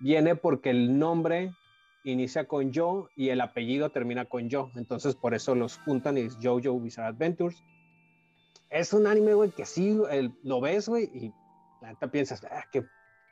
[0.00, 1.52] viene porque el nombre
[2.04, 4.70] inicia con Yo y el apellido termina con Yo.
[4.76, 7.62] Entonces por eso los juntan y es Jojo Bizarre Adventures.
[8.70, 11.32] Es un anime, güey, que sí, el- lo ves, güey, y
[11.80, 12.84] la neta piensas, ah, qué,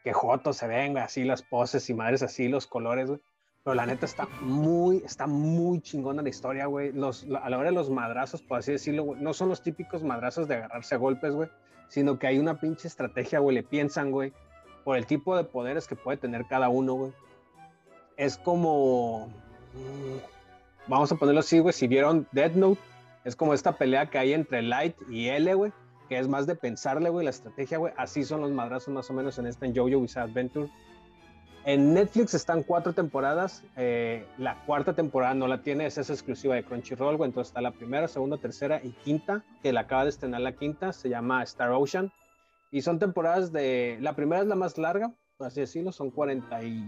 [0.04, 3.20] qué joto se ven, güey, así las poses y madres así, los colores, güey.
[3.64, 6.92] Pero la neta está muy, está muy chingona la historia, güey.
[6.92, 10.02] Los, a la hora de los madrazos, por así decirlo, güey, no son los típicos
[10.02, 11.48] madrazos de agarrarse a golpes, güey,
[11.92, 14.32] sino que hay una pinche estrategia, güey, le piensan, güey,
[14.82, 17.12] por el tipo de poderes que puede tener cada uno, güey.
[18.16, 19.26] Es como,
[19.74, 22.80] mm, vamos a ponerlo así, güey, si vieron Death Note,
[23.26, 25.70] es como esta pelea que hay entre Light y L, güey,
[26.08, 27.92] que es más de pensarle, güey, la estrategia, güey.
[27.98, 30.70] Así son los madrazos más o menos en esta en JoJo Bizarre Adventure.
[31.64, 33.62] En Netflix están cuatro temporadas.
[33.76, 37.28] eh, la cuarta temporada no la tiene, es exclusiva de Crunchyroll, güey.
[37.28, 40.92] Entonces está la primera, segunda, tercera y quinta, que la acaba de estrenar la quinta,
[40.92, 42.10] se llama Star Ocean.
[42.72, 43.98] Y son temporadas de.
[44.00, 46.84] La primera es la más larga, por así decirlo, son 40 y.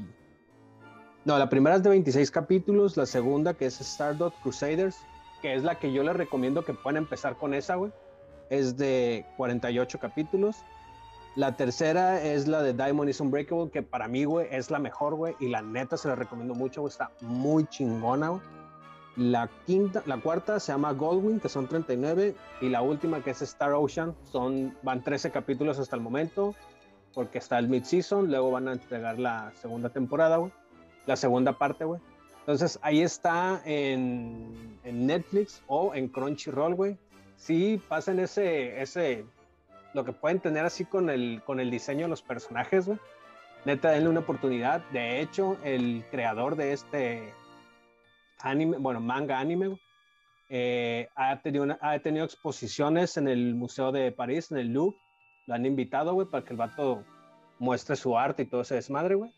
[1.25, 4.97] No, la primera es de 26 capítulos, la segunda, que es Stardust Crusaders,
[5.41, 7.93] que es la que yo les recomiendo que puedan empezar con esa, güey.
[8.51, 10.57] Es de 48 capítulos.
[11.37, 15.17] La tercera es la de Diamond is Unbreakable, que para mí, güey, es la mejor,
[15.17, 15.35] güey.
[15.41, 16.93] Y la neta se la recomiendo mucho, güey.
[16.93, 18.43] Está muy chingona, güey.
[19.17, 22.37] La quinta, la cuarta se llama Goldwing, que son 39.
[22.61, 26.55] Y la última, que es Star Ocean, son, van 13 capítulos hasta el momento,
[27.15, 28.29] porque está el mid-season.
[28.29, 30.53] Luego van a entregar la segunda temporada, güey.
[31.07, 32.01] La segunda parte, güey.
[32.41, 36.97] Entonces ahí está en, en Netflix o en Crunchyroll, güey.
[37.37, 39.25] Sí, pasen ese, ese,
[39.95, 42.99] lo que pueden tener así con el, con el diseño de los personajes, güey.
[43.65, 44.83] Neta, denle una oportunidad.
[44.91, 47.33] De hecho, el creador de este
[48.41, 49.79] anime, bueno, manga anime,
[50.51, 54.99] eh, ha, tenido una- ha tenido exposiciones en el Museo de París, en el Louvre.
[55.47, 57.03] Lo han invitado, güey, para que el vato
[57.59, 59.31] muestre su arte y todo ese desmadre, güey.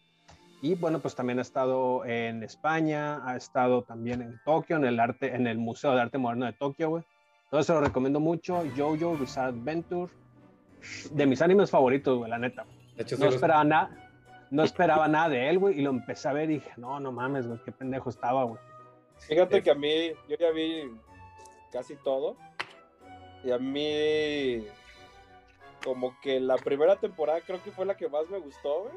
[0.62, 4.98] Y bueno, pues también ha estado en España, ha estado también en Tokio, en el
[4.98, 7.04] arte, en el Museo de Arte Moderno de Tokio, güey.
[7.44, 8.64] Entonces se lo recomiendo mucho.
[8.76, 10.10] Jojo Bizarre Adventure,
[11.10, 12.64] de mis animes favoritos, güey, la neta.
[12.96, 13.90] De hecho, sí No los- esperaba nada,
[14.50, 17.12] no esperaba nada de él, güey, y lo empecé a ver y dije, no, no
[17.12, 18.60] mames, güey, qué pendejo estaba, güey.
[19.18, 20.90] Fíjate que a mí, yo ya vi
[21.72, 22.36] casi todo.
[23.44, 24.66] Y a mí
[25.84, 28.94] como que la primera temporada creo que fue la que más me gustó, güey.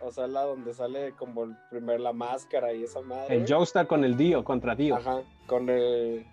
[0.00, 3.36] O sea, la donde sale como el primer la máscara y esa madre.
[3.36, 4.96] El Joestar con el Dio, contra Dio.
[4.96, 6.26] Ajá, con el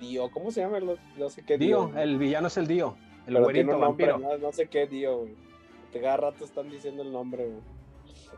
[0.00, 0.80] Dio, ¿cómo se llama?
[1.16, 1.98] No sé qué Dio, Dio.
[2.02, 2.96] el villano es el Dio.
[3.26, 4.30] El Pero tiene güerito un nombre, vampiro.
[4.30, 5.34] no, no sé qué Dio, güey.
[5.92, 7.60] Cada rato están diciendo el nombre, güey.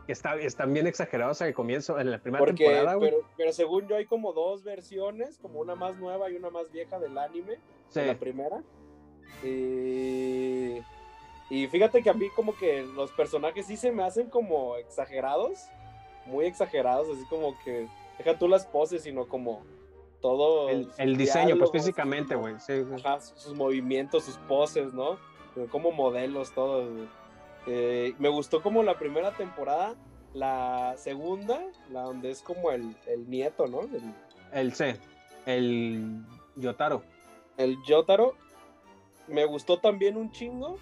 [0.07, 3.09] Está, están bien exagerados al comienzo, en la primera Porque, temporada, güey.
[3.11, 6.71] pero, pero según yo hay como dos versiones, como una más nueva y una más
[6.71, 7.57] vieja del anime,
[7.89, 8.01] Sí.
[8.05, 8.61] la primera.
[9.43, 10.77] Y,
[11.49, 15.65] y fíjate que a mí como que los personajes sí se me hacen como exagerados,
[16.25, 19.63] muy exagerados, así como que deja tú las poses, sino como
[20.21, 22.55] todo El, el diseño, pues físicamente, güey.
[22.59, 23.03] Sí, sí.
[23.03, 25.17] ajá, sus movimientos, sus poses, ¿no?
[25.71, 27.07] Como modelos, güey.
[27.67, 29.95] Eh, me gustó como la primera temporada,
[30.33, 31.61] la segunda,
[31.91, 33.81] la donde es como el, el nieto, ¿no?
[33.81, 34.13] El,
[34.53, 34.97] El C,
[35.45, 36.23] el
[36.55, 37.03] Yotaro.
[37.57, 38.35] el Yotaro.
[39.27, 40.77] Me gustó también un chingo.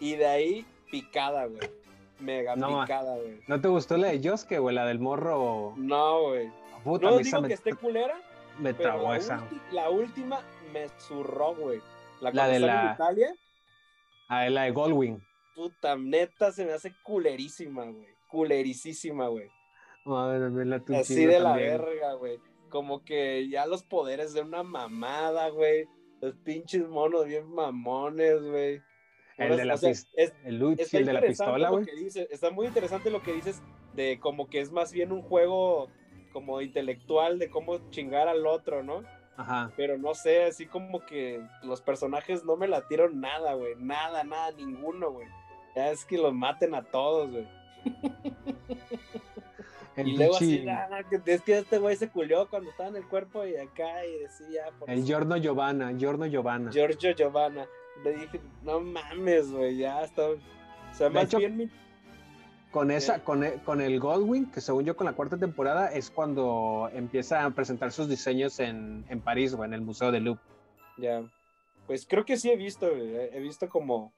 [0.00, 1.70] Y de ahí, picada, güey.
[2.18, 3.40] Mega No, picada, güey.
[3.46, 4.74] ¿No te gustó la de Yosuke, güey?
[4.74, 5.74] La del morro.
[5.76, 6.50] No, güey.
[6.84, 8.20] No digo me, que esté culera,
[8.60, 9.48] me trabó la, esa.
[9.72, 10.40] la última
[10.72, 11.80] me zurró, güey.
[12.20, 13.34] La, La de están en la- Italia,
[14.28, 15.22] Ah, la de Goldwing.
[15.54, 18.06] puta, neta, se me hace culerísima, güey.
[18.28, 19.48] Culerísima, güey.
[20.04, 22.38] Madre mía, la Así de la verga, güey.
[22.68, 25.86] Como que ya los poderes de una mamada, güey.
[26.20, 28.80] Los pinches monos bien mamones, güey.
[29.36, 31.86] El de la O sea, pis- es- El de la pistola, güey.
[32.30, 33.62] Está muy interesante lo que dices
[33.94, 35.88] de como que es más bien un juego
[36.30, 39.02] como intelectual de cómo chingar al otro, ¿no?
[39.36, 39.70] Ajá.
[39.76, 43.74] Pero no sé, así como que los personajes no me latieron nada, güey.
[43.76, 45.26] Nada, nada, ninguno, güey.
[45.76, 47.48] Ya es que los maten a todos, güey.
[49.96, 52.96] El y luego así, "Ah, que- es que este güey se culió cuando estaba en
[52.96, 56.70] el cuerpo y acá y decía, por El Giorno Giovanna, Giorno Giovanna.
[56.70, 57.66] Giorgio Giovanna.
[58.04, 60.28] Le dije, no mames, güey, ya está.
[60.30, 60.36] O
[60.92, 61.70] sea, De más hecho, bien mi...
[62.70, 63.20] Con esa, Sí.
[63.22, 67.44] con, e- con el Goldwing, que según yo con la cuarta temporada es cuando empieza
[67.44, 70.40] a presentar sus diseños en, en París, güey, en el Museo de Louvre.
[70.98, 71.22] Ya.
[71.86, 73.16] Pues creo que sí he visto, güey.
[73.16, 74.12] He visto como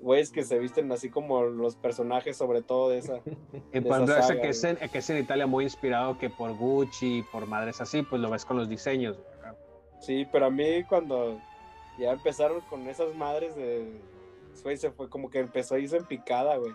[0.00, 3.20] güeyes que se visten así como los personajes, sobre todo de esa.
[3.72, 6.52] Y de esa saga, que es, en, que es en Italia muy inspirado que por
[6.56, 9.16] Gucci, por madres así, pues lo ves con los diseños.
[10.00, 11.40] Sí, pero a mí cuando
[11.98, 14.00] ya empezaron con esas madres de.
[14.64, 16.72] Güey, se fue como que empezó a irse en picada, güey.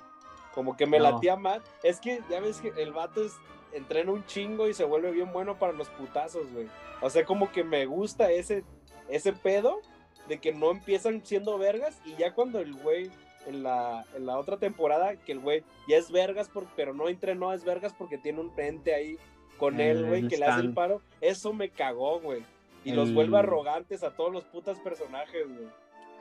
[0.54, 1.12] Como que me No.
[1.12, 1.62] latía más.
[1.84, 3.34] Es que ya ves que el vato es,
[3.72, 6.68] entrena un chingo y se vuelve bien bueno para los putazos, güey.
[7.02, 8.64] O sea, como que me gusta ese,
[9.10, 9.80] ese pedo
[10.28, 13.12] de que no empiezan siendo vergas y ya cuando el güey
[13.46, 17.08] en la, en la otra temporada, que el güey ya es vergas, por, pero no
[17.10, 19.18] entrenó, es vergas porque tiene un ente ahí
[19.58, 21.02] con él, güey, que le hace el paro.
[21.22, 22.44] Eso me cagó, güey.
[22.84, 25.68] Y los El- vuelve arrogantes a todos los putas personajes, güey.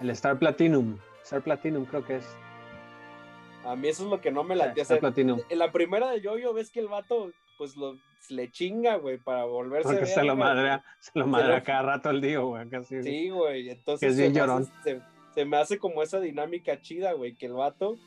[0.01, 0.97] El Star Platinum.
[1.25, 2.27] Star Platinum creo que es.
[3.65, 4.83] A mí eso es lo que no me latía.
[4.83, 7.99] O sea, en la primera de Yoyo ves que el vato, pues lo,
[8.31, 12.11] le chinga, güey, para volverse Porque se lo madrea, se lo Se madrea cada rato
[12.11, 12.69] el día, güey.
[12.69, 13.03] Casi.
[13.03, 13.69] Sí, güey.
[13.71, 14.63] Entonces es se, bien me llorón.
[14.81, 15.03] hace, se,
[15.35, 17.99] se me hace como esa dinámica chida, güey, que el vato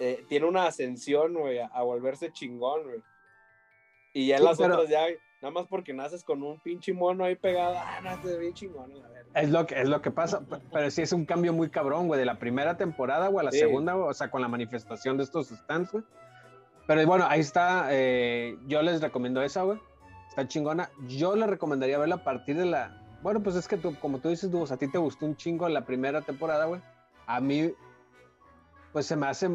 [0.00, 3.00] eh, tiene una ascensión, güey, a, a volverse chingón, güey.
[4.12, 5.06] Y ya Sí, las pero- otras ya,
[5.44, 9.20] nada más porque naces con un pinche mono ahí pegado, ah, te bien chingón, verga.
[9.34, 12.06] Es lo que, es lo que pasa, pe- pero sí es un cambio muy cabrón,
[12.06, 13.58] güey, de la primera temporada, güey, a la Sí.
[13.58, 16.02] segunda, güey, o sea, con la manifestación de estos stands, güey.
[16.86, 19.78] Pero bueno, ahí está, eh, yo les recomiendo esa, güey,
[20.28, 20.88] está chingona.
[21.08, 24.30] Yo les recomendaría verla a partir de la, bueno, pues es que tú, como tú
[24.30, 26.80] dices, Dubos, a ti te gustó un chingo la primera temporada, güey.
[27.26, 27.70] A mí,
[28.94, 29.50] pues se me hace,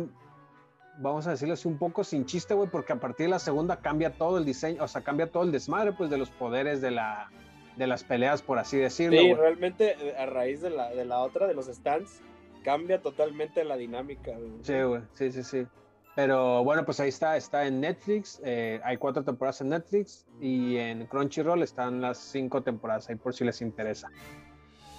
[1.00, 3.78] vamos a decirlo así, un poco sin chiste, güey, porque a partir de la segunda
[3.78, 6.92] cambia todo el diseño, o sea, cambia todo el desmadre, pues, de los poderes de
[6.92, 7.30] la,
[7.78, 11.20] de las peleas, por así decirlo, Sí, realmente eh, a raíz de la, de la
[11.20, 12.22] otra, de los stands,
[12.64, 14.34] cambia totalmente la dinámica.
[14.62, 15.68] Sí, güey, sí, sí, sí.
[16.16, 20.76] Pero bueno, pues ahí está, está en Netflix, eh, hay cuatro temporadas en Netflix y
[20.76, 24.10] en Crunchyroll están las cinco temporadas, ahí por si les interesa.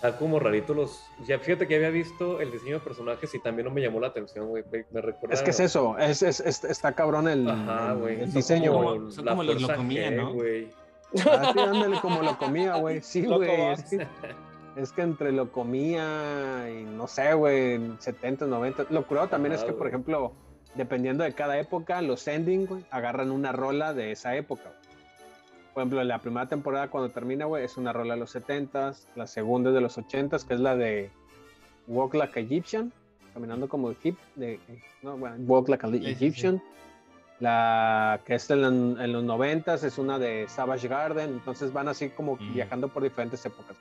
[0.02, 1.04] Está como rarito los.
[1.26, 4.06] Ya fíjate que había visto el diseño de personajes y también no me llamó la
[4.06, 4.64] atención, güey.
[4.72, 5.34] Me, me recuerda.
[5.34, 8.14] Es que es eso, es, es- es- está cabrón el, Ajá, el- güey.
[8.20, 9.12] el Son diseño, como güey.
[9.12, 10.32] Son como los fuerza locomía, G, ¿no?
[10.32, 10.68] güey.
[11.30, 13.02] Ah, sí, ándale como lo comía, güey.
[13.02, 13.50] Sí, güey.
[13.72, 14.06] Es que,
[14.76, 18.86] es que entre lo comía y no sé, güey, en 70, 90.
[18.90, 20.32] Lo curado también es que, por ejemplo,
[20.76, 24.62] dependiendo de cada época, los ending, güey, agarran una rola de esa época.
[24.64, 24.79] güey.
[25.74, 29.26] Por ejemplo, la primera temporada cuando termina, güey, es una rola de los 70s, la
[29.26, 31.10] segunda es de los 80s, que es la de
[31.86, 32.92] Walk Like Egyptian,
[33.32, 34.58] caminando como hip, de,
[35.02, 36.06] no, bueno, Walk Like a sí, sí.
[36.10, 36.62] Egyptian.
[37.38, 38.64] La que es en,
[39.00, 42.52] en los 90s es una de Savage Garden, entonces van así como Mm.
[42.54, 43.76] viajando por diferentes épocas.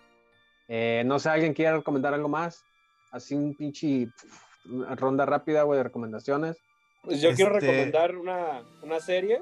[0.67, 2.63] Eh, no sé, ¿alguien quiere recomendar algo más?
[3.11, 6.57] Así un pinche pf, ronda rápida, güey, de recomendaciones.
[7.03, 9.41] Pues yo quiero Este- recomendar una, una serie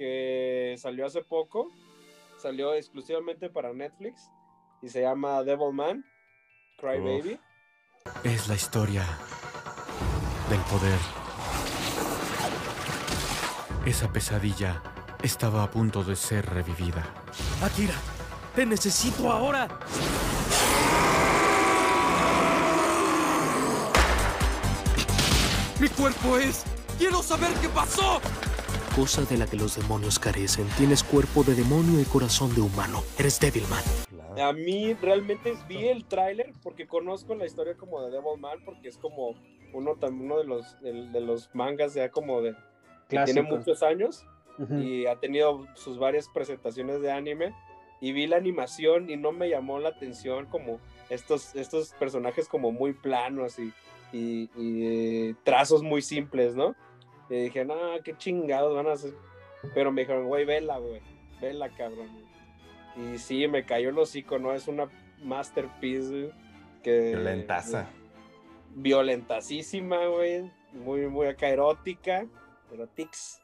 [0.00, 1.70] que salió hace poco,
[2.38, 4.30] salió exclusivamente para Netflix
[4.80, 6.06] y se llama Devilman,
[6.78, 7.04] Cry Uf.
[7.04, 7.40] Baby.
[8.24, 9.04] Es la historia
[10.48, 10.98] del poder.
[13.84, 14.82] Esa pesadilla
[15.22, 17.04] estaba a punto de ser revivida.
[17.62, 17.94] Akira,
[18.54, 19.68] te necesito ahora.
[25.78, 26.64] Mi cuerpo es.
[26.96, 28.18] Quiero saber qué pasó.
[29.00, 30.66] Cosa de la que los demonios carecen.
[30.76, 33.00] Tienes cuerpo de demonio y corazón de humano.
[33.18, 33.82] Eres Devilman.
[34.38, 38.98] A mí realmente vi el tráiler porque conozco la historia como de Devilman porque es
[38.98, 39.36] como
[39.72, 42.54] uno, uno de, los, de, de los mangas ya como de...
[43.08, 44.26] que tiene muchos años
[44.82, 47.54] y ha tenido sus varias presentaciones de anime
[48.02, 50.78] y vi la animación y no me llamó la atención como
[51.08, 53.72] estos, estos personajes como muy planos y,
[54.12, 54.84] y- y,
[55.30, 56.74] eh, trazos muy simples, ¿no?
[57.30, 57.74] Y dije, no,
[58.04, 59.14] qué chingados van a hacer.
[59.74, 61.00] Pero me dijeron, güey, vela, güey,
[61.40, 62.08] vela, cabrón.
[62.96, 64.52] Y sí, me cayó el hocico, ¿no?
[64.52, 64.88] Es una
[65.22, 66.32] masterpiece güey,
[66.82, 67.10] que...
[67.14, 67.88] Violentaza.
[68.74, 70.50] Violentasísima, güey.
[70.72, 72.26] Muy, muy acá erótica.
[72.72, 73.40] Erotix.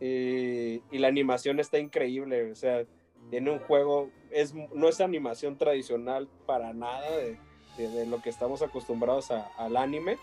[0.00, 2.50] Y, y la animación está increíble.
[2.50, 2.84] O sea,
[3.30, 4.10] tiene un juego.
[4.30, 7.38] Es, no es animación tradicional para nada de,
[7.78, 10.18] de- de lo que estamos acostumbrados a- al anime.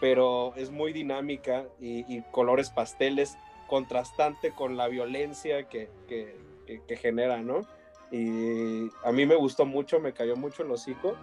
[0.00, 3.36] Pero es muy dinámica y, y colores pasteles,
[3.68, 6.36] contrastante con la violencia que, que-
[6.66, 7.62] que- que genera, ¿no?
[8.10, 11.14] Y a mí me gustó mucho, me cayó mucho el hocico.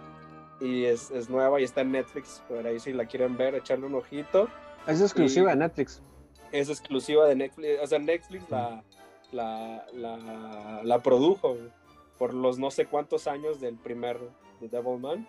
[0.60, 2.42] Y es, es nueva y está en Netflix.
[2.48, 4.48] Por ahí si la quieren ver, echarle un ojito.
[4.86, 6.02] Es exclusiva de Netflix.
[6.50, 7.80] es exclusiva de Netflix.
[7.82, 8.82] O sea, Netflix la,
[9.32, 11.56] la, la, la produjo
[12.18, 14.18] por los no sé cuántos años del primer
[14.60, 15.28] de Devilman.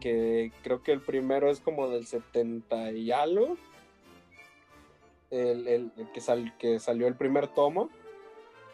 [0.00, 3.56] Que creo que el primero es como del 70 y algo.
[5.30, 7.90] El, el- el que, sal- que salió el primer tomo.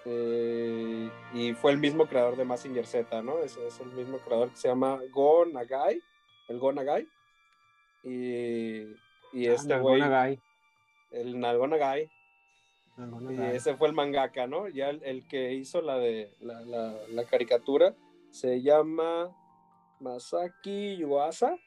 [0.07, 3.39] Eh, y fue el mismo creador de Massinger Z, ¿no?
[3.41, 6.03] Es, es el mismo creador que se llama Go Nagai.
[6.49, 7.07] El Go Nagai.
[8.03, 8.81] Y,
[9.33, 10.01] y Ah, este güey.
[10.01, 10.41] Nagonagai.
[11.13, 12.11] El Nalgonagai.
[12.97, 14.69] Y ese fue el mangaka, ¿no?
[14.69, 17.95] Ya el, el que hizo la de la, la- la caricatura
[18.31, 19.31] se llama
[20.01, 21.59] Masaki Yuasa,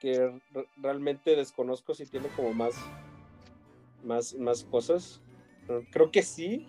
[0.00, 2.74] que re- realmente desconozco si tiene como más,
[4.02, 5.20] más, más cosas.
[5.90, 6.66] Creo que sí,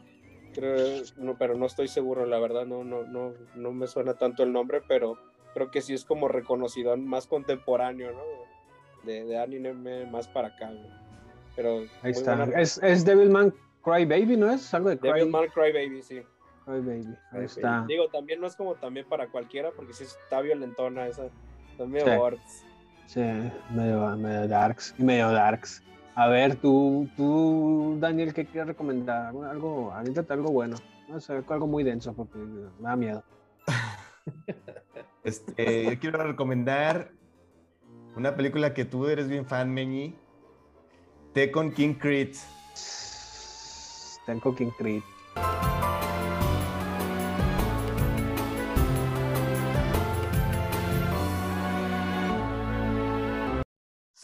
[0.53, 4.43] creo, no, pero no estoy seguro, la verdad, no, no, no, no me suena tanto
[4.43, 5.17] el nombre, pero
[5.53, 8.23] creo que sí es como reconocido, más contemporáneo, ¿no?
[9.03, 10.71] De, de anime más para acá.
[11.55, 12.35] Pero Ahí está.
[12.35, 13.53] buena Es, es Devilman
[13.83, 14.73] Cry Baby, ¿no es?
[14.73, 16.21] Algo de Cry, Devilman Crybaby, sí.
[16.65, 17.15] Cry Baby.
[17.31, 17.69] Ahí Cry está.
[17.81, 17.93] Baby.
[17.93, 21.27] Digo, también no es como también para cualquiera, porque sí está violentona esa.
[21.77, 22.11] También Sí.
[22.11, 22.65] Words.
[23.05, 23.21] Sí,
[23.71, 25.83] medio, medio darks y medio darks.
[26.15, 29.27] A ver, tú, tú, Daniel, ¿qué quieres recomendar?
[29.35, 30.77] Algo- aviéntate algo bueno.
[31.07, 33.23] No sé, algo muy denso porque me da miedo.
[35.23, 37.11] Este, yo quiero recomendar
[38.15, 40.15] una película que tú eres bien fan, Meñi.
[41.33, 42.35] Tekken King Creed.
[44.25, 45.01] Tengo King Creed.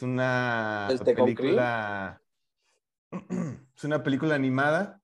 [0.01, 2.19] Es una ¿El Tekken película.
[3.77, 4.99] Es una película animada.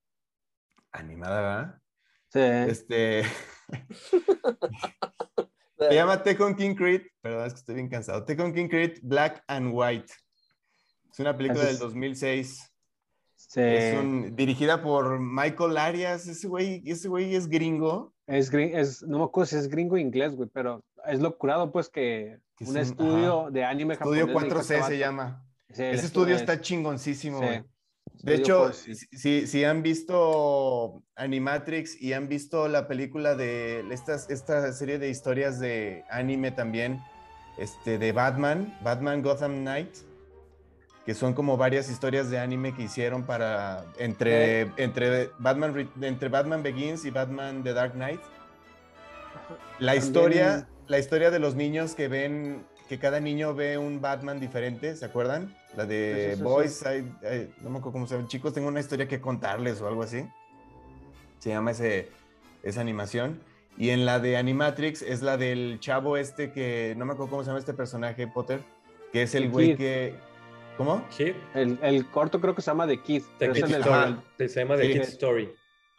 [0.90, 1.80] Animada, ¿verdad?
[2.32, 2.40] Sí.
[2.72, 3.22] Este.
[5.78, 7.02] Se llama Tekken King Creed.
[7.20, 8.24] Perdón, es que estoy bien cansado.
[8.24, 10.12] Tekken King Creed Black and White.
[11.12, 12.72] Es una película Ese del es- 2006.
[13.36, 13.60] Sí.
[13.60, 16.26] Es un- dirigida por Michael Arias.
[16.26, 18.12] Ese güey, ese güey es gringo.
[18.26, 21.36] Es, gring- es, no me acuerdo si es gringo o inglés, güey, pero es lo
[21.38, 23.50] curado, pues, que, un un- estudio ajá.
[23.50, 24.52] de anime Estudio japonés.
[24.52, 25.44] 4C dijo, se llama.
[25.72, 27.60] Sí, Ese estudio es- está chingoncísimo, sí.
[28.22, 28.94] De hecho, 4C.
[28.94, 34.98] si, si- si han visto Animatrix y han visto la película de estas, esta serie
[34.98, 37.00] de historias de anime también,
[37.58, 39.94] este, de Batman, Batman Gotham Knight,
[41.04, 46.28] que son como varias historias de anime que hicieron para entre, entre, Batman, Re- entre
[46.28, 48.20] Batman Begins y Batman The Dark Knight.
[49.78, 54.00] La También- historia, la historia de los niños que ven, que cada niño ve un
[54.00, 55.54] Batman diferente, ¿se acuerdan?
[55.76, 58.52] La de Sí, sí, sí, Boys, I- I- no me acuerdo cómo se llama, chicos,
[58.54, 60.24] tengo una historia que contarles o algo así.
[61.38, 62.08] Se llama ese,
[62.62, 63.40] esa animación.
[63.76, 67.42] Y en la de Animatrix es la del chavo este que, no me acuerdo cómo
[67.44, 68.60] se llama este personaje, Potter,
[69.12, 70.14] que es el The güey que...
[70.76, 71.04] ¿Cómo?
[71.16, 73.22] Kid, El, el corto creo que se llama The Kid.
[73.38, 74.16] The es Kid el Story.
[74.48, 74.92] Se llama The Sí.
[74.92, 75.50] Kid Story.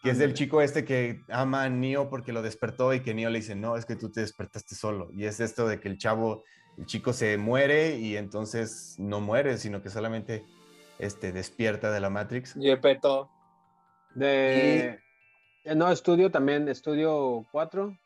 [0.04, 3.30] Que es del chico este que ama a Neo porque lo despertó y que Neo
[3.30, 5.10] le dice, no, es que tú te despertaste solo.
[5.14, 6.44] Y es esto de que el chavo
[6.78, 10.46] el chico se muere y entonces no muere, sino que solamente
[11.00, 12.54] este, despierta de la Matrix.
[12.56, 13.30] Yepeto.
[14.16, 15.00] De.
[15.66, 17.98] eh, No, estudio también, estudio 4.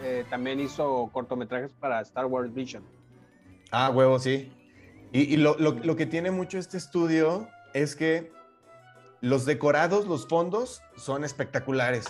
[0.00, 2.84] eh, también hizo cortometrajes para Star Wars Vision.
[3.70, 4.52] Ah, huevo, sí.
[5.12, 8.30] Y, y lo, lo- lo que tiene mucho este estudio es que
[9.26, 12.06] los decorados, los fondos son espectaculares.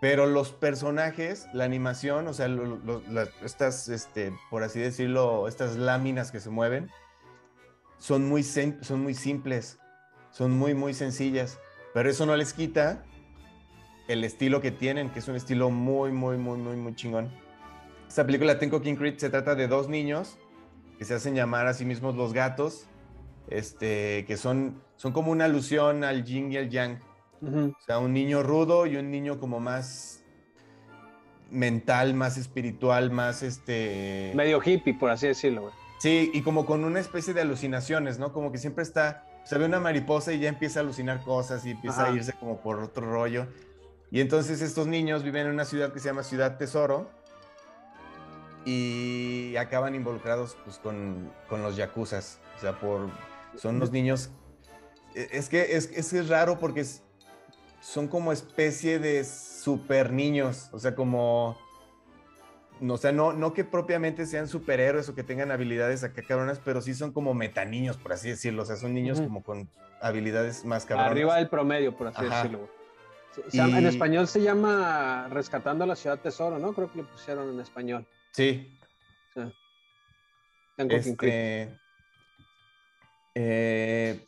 [0.00, 6.30] Pero los personajes, la animación, o sea, las- estas, este, por así decirlo, estas láminas
[6.30, 6.90] que se mueven,
[7.98, 9.78] son muy, son muy simples,
[10.30, 11.58] son muy, muy sencillas.
[11.94, 13.02] Pero eso no les quita
[14.08, 17.30] el estilo que tienen, que es un estilo muy, muy, muy, muy, muy chingón.
[18.08, 20.38] Esta película Tenko King Creed se trata de dos niños
[20.98, 22.87] que se hacen llamar a sí mismos los gatos,
[23.50, 27.00] este, que son, son como una alusión al yin y al yang.
[27.40, 30.24] O sea, un niño rudo y un niño como más
[31.50, 34.32] mental, más espiritual, más este...
[34.34, 35.74] Medio hippie, por así decirlo, güey.
[35.98, 38.32] Sí, y como con una especie de alucinaciones, ¿no?
[38.32, 41.72] Como que siempre está, se ve una mariposa y ya empieza a alucinar cosas y
[41.72, 42.12] empieza Ajá.
[42.12, 43.46] a irse como por otro rollo.
[44.10, 47.10] Y entonces estos niños viven en una ciudad que se llama Ciudad Tesoro
[48.64, 52.38] y acaban involucrados pues con, con los yakuzas.
[52.56, 53.08] O sea, por,
[53.58, 54.30] son unos niños...
[55.14, 57.02] e- Es que es, es, raro porque es-
[57.80, 61.58] son como especie de super niños, o sea, como...
[62.80, 66.60] No, o sea, no, no que propiamente sean superhéroes o que tengan habilidades acá cabronas,
[66.64, 68.62] pero sí son como metaniños, por así decirlo.
[68.62, 69.68] O sea, son niños como con
[70.00, 71.10] habilidades más cabronas.
[71.10, 72.36] Arriba del promedio, por así Ajá.
[72.44, 72.68] decirlo,
[73.52, 76.72] En español se llama Rescatando la Ciudad Tesoro, ¿no?
[76.72, 78.06] Creo que le pusieron en español.
[78.30, 78.78] Sí.
[79.34, 79.40] Sí.
[80.76, 81.76] Este,
[83.40, 84.20] eh,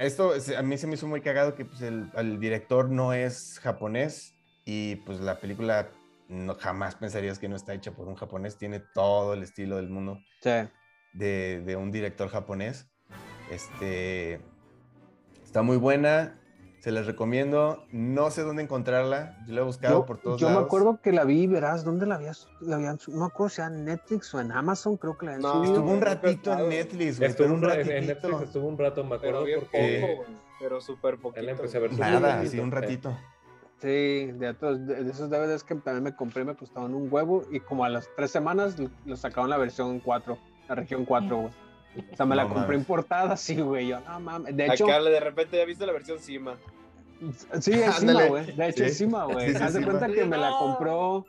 [0.00, 3.58] esto a mí se me hizo muy cagado que pues, el, el director no es
[3.60, 4.34] japonés
[4.66, 5.88] y pues la película
[6.28, 8.58] no, jamás pensarías que no está hecha por un japonés.
[8.58, 10.50] Tiene todo el estilo del mundo Sí.
[11.14, 12.86] de, de un director japonés.
[13.50, 14.40] Este,
[15.42, 16.38] está muy buena,
[16.82, 17.84] se les recomiendo.
[17.92, 20.66] No sé dónde encontrarla, yo la he buscado Yo, por todos yo me lados.
[20.66, 22.48] acuerdo que la vi, verás, ¿dónde la habías?
[22.60, 25.32] La habían, no me acuerdo si era en Netflix o en Amazon, creo que la
[25.34, 25.74] habían No, subido.
[25.74, 28.06] Estuvo un ratito en Netflix, güey, Estuvo pero un un ra- en.
[28.08, 31.40] Netflix estuvo un rato, me Pero acuerdo, bien porque poco, güey, pero súper poquito.
[31.40, 33.16] él empecé a ver su Nada, poquito, sí, un ratito.
[33.80, 37.44] Sí, de, otros, de, de esos DVDs que también me compré me costaban un huevo
[37.50, 40.36] y como a las tres semanas lo- lo sacaron la versión 4,
[40.68, 41.52] la región 4, güey.
[42.12, 42.78] O sea, me la compré mames.
[42.78, 43.88] importada, sí, güey.
[43.88, 44.56] Yo, no mames.
[44.56, 46.54] De hecho, Acá de repente ya viste la versión Cima.
[47.60, 48.46] sí, encima, güey.
[48.52, 48.90] De hecho, Sí.
[48.90, 49.48] encima, güey.
[49.50, 51.26] Sí, sí, Haz de cuenta que me la compró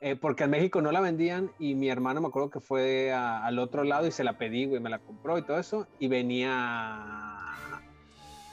[0.00, 3.44] eh, porque en México no la vendían y mi hermano me acuerdo que fue a-
[3.44, 4.80] al otro lado y se la pedí, güey.
[4.80, 7.38] Me la compró y todo eso y venía.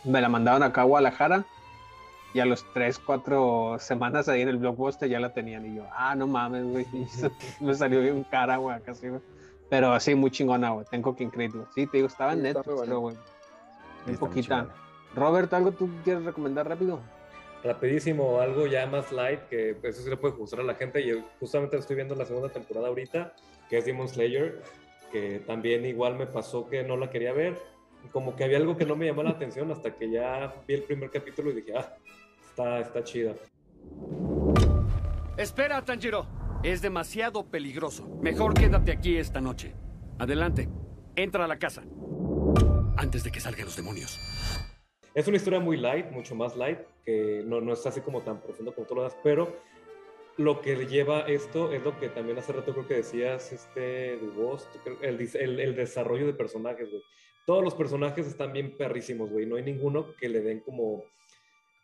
[0.03, 1.45] Me la mandaron acá a Guadalajara
[2.33, 5.87] y a los 3, 4 semanas ahí en el blockbuster ya la tenían y yo,
[5.95, 6.85] ah, no mames, güey.
[7.61, 9.21] me salió bien cara, güey, casi, güey.
[9.69, 10.85] Pero sí, muy chingona, güey.
[10.89, 11.65] Tengo que güey.
[11.73, 13.15] Sí, te digo, estaba en Sí, Netflix, güey.
[14.05, 14.67] Sí, Un poquita.
[15.15, 16.99] Robert, ¿algo tú quieres recomendar rápido?
[17.63, 21.01] Rapidísimo, algo ya más light, que pues, eso sí le puede gustar a la gente.
[21.01, 23.33] Y justamente estoy viendo la segunda temporada ahorita,
[23.69, 24.61] que es Demon Slayer,
[25.11, 27.57] que también igual me pasó que no la quería ver.
[28.11, 30.83] Como que había algo que no me llamó la atención hasta que ya vi el
[30.83, 31.95] primer capítulo y dije, ah,
[32.47, 33.33] está, está chida.
[35.37, 36.27] Espera, Tanjiro.
[36.65, 38.07] Es demasiado peligroso.
[38.23, 39.75] Mejor quédate aquí esta noche.
[40.17, 40.67] Adelante.
[41.15, 41.83] Entra a la casa.
[42.97, 44.19] Antes de que salgan los demonios.
[45.13, 48.41] Es una historia muy light, mucho más light, que no, no es así como tan
[48.41, 49.55] profundo como tú lo das, pero
[50.37, 54.17] lo que le lleva esto es lo que también hace rato creo que decías, este,
[54.17, 54.67] Dubos,
[55.03, 57.03] el, el desarrollo de personajes, güey.
[57.45, 59.45] Todos los personajes están bien perrísimos, güey.
[59.45, 61.03] No hay ninguno que le den como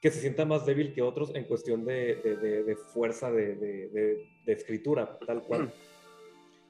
[0.02, 4.26] que se sienta más débil que otros en cuestión de, de- de- de fuerza de,
[4.48, 5.72] escritura, tal cual.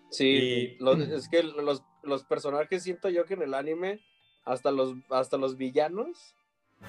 [0.09, 4.01] Sí, Y- los- es que los, los personajes siento yo que en el anime,
[4.43, 6.35] hasta los, hasta los villanos,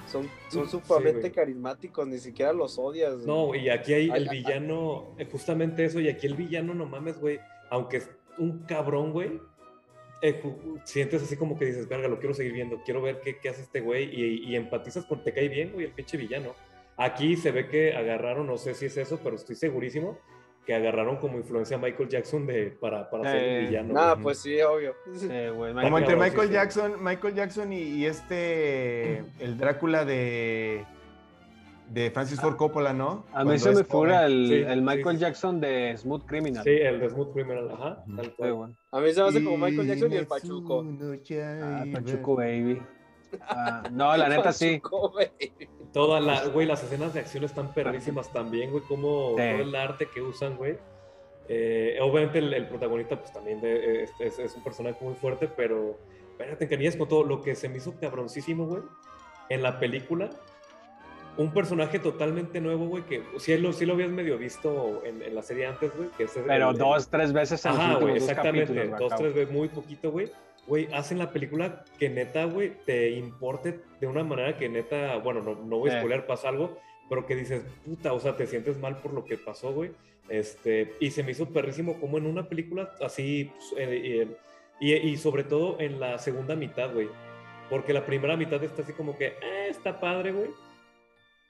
[0.07, 3.17] son, son sumamente carismáticos, ni siquiera los odias.
[3.19, 6.85] No, y aquí hay Ay, el ay, villano, justamente eso, y aquí el villano, no
[6.87, 7.39] mames, güey,
[7.69, 8.09] aunque es
[8.39, 9.39] un cabrón, güey,
[10.23, 10.41] eh,
[10.85, 13.61] sientes así como que dices, verga, lo quiero seguir viendo, quiero ver qué, qué hace
[13.61, 16.55] este güey, y, y empatizas porque te cae bien, güey, el pinche villano.
[16.97, 20.17] Aquí se ve que agarraron, no sé si es eso, pero estoy segurísimo,
[20.65, 23.93] que agarraron como influencia a Michael Jackson de, para, para ser Eh, el villano.
[23.93, 24.23] Nah, güey.
[24.23, 24.95] pues sí, obvio.
[25.13, 25.73] Sí, güey.
[25.73, 26.53] Como entre Michael sí, sí.
[26.53, 30.85] Jackson, Michael Jackson y, y este, el Drácula de,
[31.89, 33.25] de Francis Ford Coppola, ¿no?
[33.33, 35.21] A mí se me figura el, Sí, el Michael sí.
[35.21, 36.63] Jackson de Smooth Criminal.
[36.63, 38.43] Sí, el de Smooth Criminal, ajá, tal Sí.
[38.91, 40.85] A mí se me hace como Michael Jackson y el Pachuco.
[41.41, 42.81] Ah, Pachuco Baby.
[43.41, 44.79] Ah, no, la neta sí.
[44.79, 45.31] Pachuco, güey.
[45.91, 49.35] Toda la, güey, las escenas de acción están perrísimas también, güey, como Sí.
[49.35, 50.77] todo el arte que usan, güey.
[51.49, 55.47] Eh, obviamente el, el protagonista pues también de- es, es- es un personaje muy fuerte,
[55.47, 55.97] pero
[56.31, 58.81] espérate, Canías con todo lo que se me hizo cabroncísimo, güey,
[59.49, 60.29] en la película,
[61.37, 65.33] un personaje totalmente nuevo, güey, que sí lo, sí lo habías medio visto en, en
[65.33, 68.73] la serie antes, güey, que es Pero el- dos, tres veces en Ajá, güey, exactamente,
[68.87, 69.21] dos, acabo.
[69.21, 70.29] tres veces, muy poquito, güey.
[70.67, 75.41] Güey, hacen la película que neta, güey, te importe de una manera que neta, bueno,
[75.41, 75.97] no, no voy a Eh.
[75.99, 76.77] spoiler, pasa algo,
[77.09, 79.91] pero que dices, puta, o sea, te sientes mal por lo que pasó, güey.
[80.29, 84.27] Este, y se me hizo perrísimo como en una película así, pues, eh, eh,
[84.79, 87.09] y, y sobre todo en la segunda mitad, güey.
[87.69, 90.49] Porque la primera mitad está así como que, eh, está padre, güey.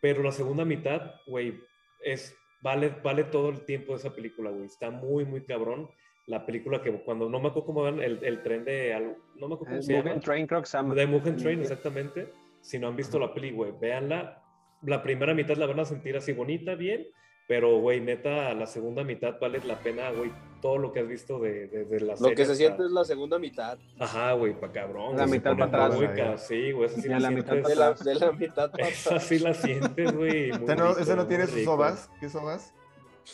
[0.03, 1.61] Pero la segunda mitad, güey,
[2.03, 4.65] es, vale, vale todo el tiempo de esa película, güey.
[4.65, 5.89] Está muy, muy cabrón.
[6.25, 9.47] La película que cuando no me acuerdo cómo van el, el tren de algo, no
[9.47, 10.19] me acuerdo cómo Es se llama.
[10.19, 10.93] Train, creo que se llama.
[10.93, 12.33] De Mugen Train, exactamente.
[12.59, 14.43] Si no han visto la peli, güey, véanla.
[14.81, 17.07] La primera mitad la van a sentir así bonita, bien,
[17.47, 21.39] pero, güey, neta, la segunda mitad vale la pena, güey, todo lo que has visto
[21.39, 23.77] de, de, de la Lo serie que se hasta- siente es la segunda mitad.
[23.99, 25.17] Ajá, güey, pa' cabrón.
[25.17, 26.47] La mitad pone pa' atrás.
[26.47, 27.69] Sí, güey, esa sí la la mitad sientes.
[27.69, 30.51] De la, de la mitad para Esa sí la sientes, güey.
[30.59, 32.09] muy ¿Esa no, esa no tiene sus ovas?
[32.19, 32.73] ¿Qué sobas?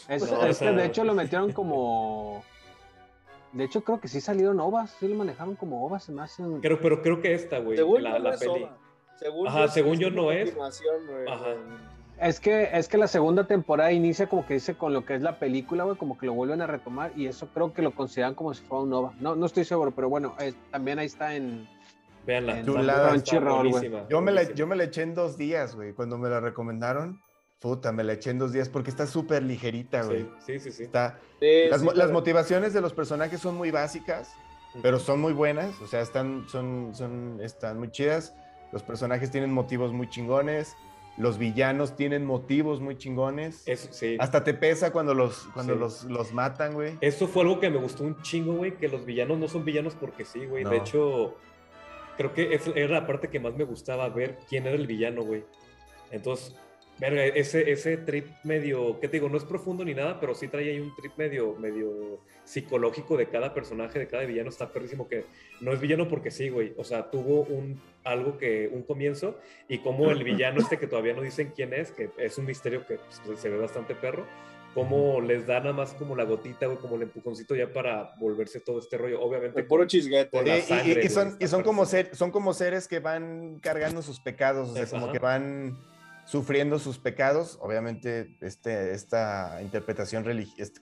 [0.08, 2.44] Es, No, es o sea- que de hecho lo metieron como.
[3.54, 6.62] De hecho, creo que sí salieron ovas, sí lo manejaron como ovas, se me hacen.
[6.62, 8.68] Creo, pero creo que esta, güey, Según la, yo no la es peli.
[9.18, 10.56] Según Ajá, yo, según yo no es.
[11.28, 11.56] Ajá.
[12.22, 15.22] Es que, es que la segunda temporada inicia como que dice con lo que es
[15.22, 18.36] la película, güey, como que lo vuelven a retomar y eso creo que lo consideran
[18.36, 19.14] como si fuera un OVA.
[19.20, 21.68] No, no estoy seguro, pero bueno, eh, también ahí está en,
[22.26, 22.60] Véanla.
[22.60, 23.72] en Chulada, Crunchyroll, güey.
[23.72, 25.94] buenísima, Yo me, la, yo me la eché en dos días, güey.
[25.94, 27.22] Cuando me la recomendaron,
[27.60, 30.28] puta, me la eché en dos días porque está súper ligerita, güey.
[30.46, 30.72] Sí, sí, sí.
[30.72, 30.84] sí.
[30.84, 34.34] Está, Sí, las, sí, las motivaciones de los personajes son muy básicas,
[34.82, 35.80] pero son muy buenas.
[35.82, 38.36] O sea, están, son, son, están muy chidas.
[38.74, 40.76] Los personajes tienen motivos muy chingones.
[41.20, 43.68] Los villanos tienen motivos muy chingones.
[43.68, 44.16] Eso, sí.
[44.20, 45.80] Hasta te pesa cuando los, cuando Sí.
[45.80, 46.98] los, los matan, güey.
[47.02, 49.96] Eso fue algo que me gustó un chingo, güey, que los villanos no son villanos
[49.96, 50.64] porque sí, güey.
[50.64, 50.70] No.
[50.72, 51.36] De hecho,
[52.18, 55.24] creo que es- era la parte que más me gustaba ver quién era el villano,
[55.24, 55.44] güey.
[56.12, 56.56] Entonces,
[57.00, 59.30] verga, ese, ese trip medio, ¿qué te digo?
[59.30, 63.28] No es profundo ni nada, pero sí trae ahí un trip medio, medio psicológico de
[63.30, 64.50] cada personaje, de cada villano.
[64.50, 65.26] Está perrísimo que
[65.62, 66.74] no es villano porque sí, güey.
[66.78, 71.14] O sea, tuvo un algo que, un comienzo, y como el villano este que todavía
[71.14, 74.26] no dicen quién es, que es un misterio que pues, se ve bastante perro,
[74.74, 78.60] cómo les da nada más como la gotita, güey, como el empujoncito ya para volverse
[78.60, 79.22] todo este rollo.
[79.22, 79.60] Obviamente.
[79.60, 80.30] El puro chisguete.
[80.32, 82.32] por Sí, la y- y- sangre, y, güey, son, está y son, como ser, son
[82.32, 85.14] como seres que van cargando sus pecados, o sea, Es- como ajá.
[85.14, 85.78] que van
[86.30, 87.58] sufriendo sus pecados.
[87.62, 90.74] Obviamente, este, esta interpretación religiosa,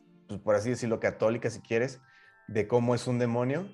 [0.44, 2.02] por así decirlo, católica, si quieres,
[2.48, 3.70] de cómo es un demonio.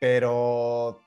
[0.00, 1.02] Pero,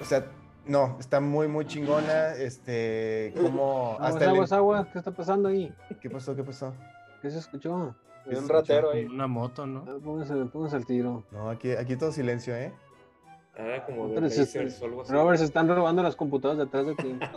[0.00, 0.26] o sea,
[0.66, 2.34] no, está muy, muy chingona.
[2.34, 5.72] Este, como Aguas, hasta el- aguas, aguas, ¿qué está pasando ahí?
[6.00, 6.34] ¿Qué pasó?
[6.34, 6.74] ¿Qué pasó?
[7.20, 7.94] ¿Qué se escuchó?
[8.26, 9.04] Hay un ratero ahí.
[9.04, 9.84] Una moto, ¿no?
[9.88, 11.24] Ah, Pónganse, pónganse al tiro.
[11.32, 12.72] No, aquí, aquí todo silencio, ¿eh?
[13.54, 15.12] Ah, como de Pero se- lasers o algo así.
[15.12, 17.18] Robert, se están robando las computadoras detrás de ti.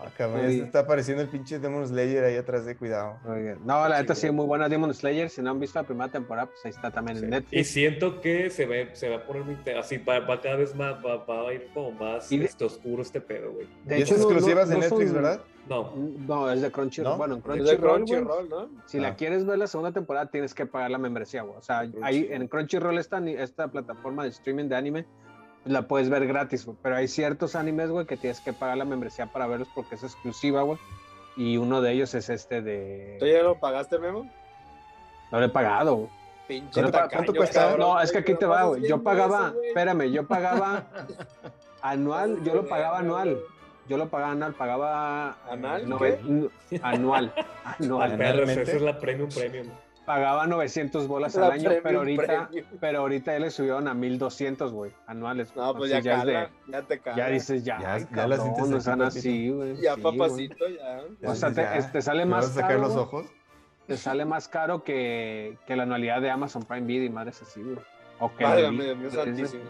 [0.00, 3.16] Ah, cabrón, está apareciendo el pinche Demon Slayer ahí atrás de cuidado.
[3.64, 5.28] No, la neta sí, muy buena Demon Slayer.
[5.28, 7.68] Si no han visto la primera temporada, pues ahí está también en Y Netflix.
[7.70, 9.42] siento que se, ve, se va a poner
[9.76, 12.64] Así va, va cada vez más, va, va a ir como más Y de- este,
[12.64, 13.66] oscuro este pedo, güey.
[13.86, 15.40] De y hecho, es exclusivas no- de no Netflix, son- ¿verdad?
[15.68, 15.92] No,
[16.28, 17.12] No, es de Crunchyroll.
[17.14, 17.18] ¿No?
[17.18, 18.68] Bueno, en de Crunchyroll, güey, Crunchyroll, ¿no?
[18.86, 19.00] si Ah.
[19.02, 21.58] la quieres ver la segunda temporada, tienes que pagar la membresía, güey.
[21.58, 25.06] O sea, ahí en Crunchyroll esta, esta plataforma de streaming de anime,
[25.64, 26.76] la puedes ver gratis, güey.
[26.82, 30.02] Pero hay ciertos animes, güey, que tienes que pagar la membresía para verlos porque es
[30.02, 30.78] exclusiva, güey.
[31.36, 33.16] Y uno de ellos es este de...
[33.20, 34.28] ¿Tú ya lo pagaste, Memo?
[35.30, 36.08] No lo he pagado, güey.
[36.48, 37.60] Pinche ¿Cuánto- tacaño, cuánto cuesta?
[37.60, 38.88] cabrón, No, es que aquí te va, güey.
[38.88, 40.84] Yo pagaba, espérame, yo pagaba
[41.82, 43.38] anual, yo lo pagaba anual.
[43.88, 45.36] Yo lo pagaba anual, pagaba...
[45.46, 45.86] eh, ¿Anal?
[45.86, 46.48] nove- n-
[46.82, 47.32] anual,
[47.64, 48.18] al anual.
[48.18, 48.62] ¿realmente?
[48.62, 49.66] esa es la premium premium.
[50.08, 52.66] Pagaba 900 bolas La al año, pero ahorita, premium.
[52.80, 55.54] pero ahorita ya le subieron a 1200, güey, anuales.
[55.54, 57.16] No, pues ya de- cala, ya te cala.
[57.16, 58.38] ya dices, ya, Ya- ay, ya cabrón,
[58.70, 59.04] no papito.
[59.04, 59.76] así, güey.
[59.82, 61.02] Ya, sí, papacito, ya.
[61.28, 63.26] O sea, te, Ya, sale ¿me más vas a sacar caro, los ojos?
[63.86, 67.62] Te sale más caro que, que la anualidad de Amazon Prime Video y madres así,
[67.62, 67.76] güey.
[68.18, 69.62] O que Válgame, Dios mío santísimo.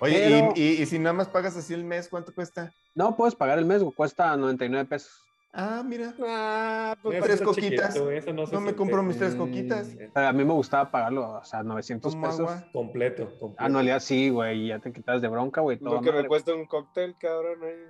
[0.00, 2.72] Oye, Pero- y, y- y si nada más pagas así el mes, ¿cuánto cuesta?
[2.94, 5.26] No, puedes pagar el mes, güey, cuesta 99 pesos.
[5.52, 6.14] Ah, mira.
[6.20, 7.94] Ah, pues tres coquitas.
[7.94, 9.96] chiquito, no, me compro mis tres Mm, coquitas.
[10.14, 12.40] Pero a mí me gustaba pagarlo, o sea, 900 Como pesos.
[12.40, 12.68] agua.
[12.72, 13.64] Completo, completo.
[13.64, 15.78] Anualidad sí, güey, ya te quitas de bronca, güey.
[15.80, 17.62] Lo todo que me cuesta un cóctel, cabrón.
[17.64, 17.84] ahí.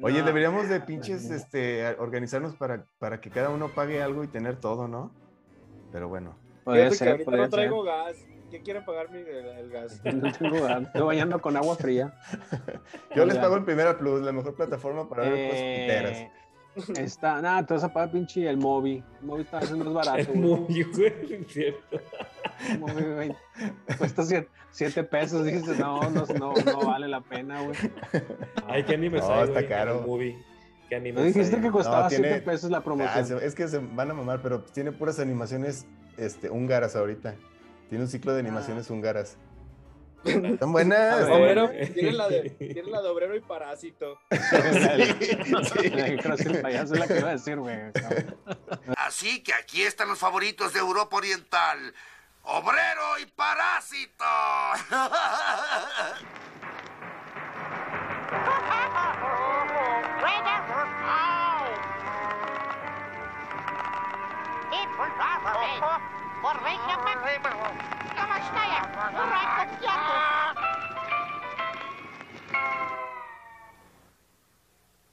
[0.00, 0.26] Oye, No.
[0.26, 4.86] deberíamos de pinches este, organizarnos para, para que cada uno pague algo y tener todo,
[4.88, 5.10] ¿no?
[5.90, 6.36] Pero bueno.
[6.64, 7.92] Podría que ser, ahorita podría no traigo ser.
[7.94, 8.16] gas.
[8.50, 10.00] ¿Quién quiere pagarme el, el gas?
[10.04, 10.86] No tengo ganas.
[10.88, 12.14] Estoy bañando con agua fría.
[13.16, 15.62] Yo les pago el Primera Plus, la mejor plataforma para ver cosas.
[15.62, 16.30] Eh,
[16.96, 19.02] Está, nada, te vas a pagar pinche el Mobi.
[19.20, 20.32] El Mobi está haciendo más barato.
[20.32, 20.50] El güey.
[20.60, 21.12] Mobi, güey,
[21.46, 22.00] es cierto.
[22.70, 23.36] El Mobi, güey,
[23.98, 24.22] Cuesta
[24.70, 25.44] 7 pesos.
[25.44, 27.76] Dices, no, no, no, no vale la pena, güey.
[28.66, 30.00] Ay, qué anime No, hay, está güey, caro.
[30.00, 30.38] el movie.
[30.88, 31.62] ¿Qué anime ¿No dijiste hay?
[31.62, 33.26] que costaba No, tiene- 7 pesos la Ah, promoción?
[33.26, 35.86] se- es que se van a mamar, pero tiene puras animaciones
[36.16, 37.34] este, húngaras ahorita.
[37.88, 39.36] Tiene un ciclo de animaciones húngaras.
[40.26, 41.28] Están buenas.
[41.28, 41.92] Obrero, buenas.
[41.92, 44.18] tiene la de, tiene la de obrero y parásito.
[48.96, 51.94] Así que aquí están los favoritos de Europa Oriental.
[52.42, 54.24] Obrero y parásito.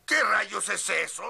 [0.06, 1.24] ¿Qué rayos es eso?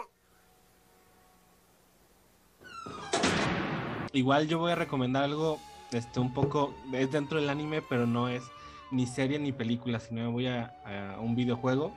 [4.11, 5.59] Igual yo voy a recomendar algo,
[5.91, 8.43] este, un poco, es dentro del anime, pero no es
[8.91, 11.95] ni serie ni película, sino voy a, a un videojuego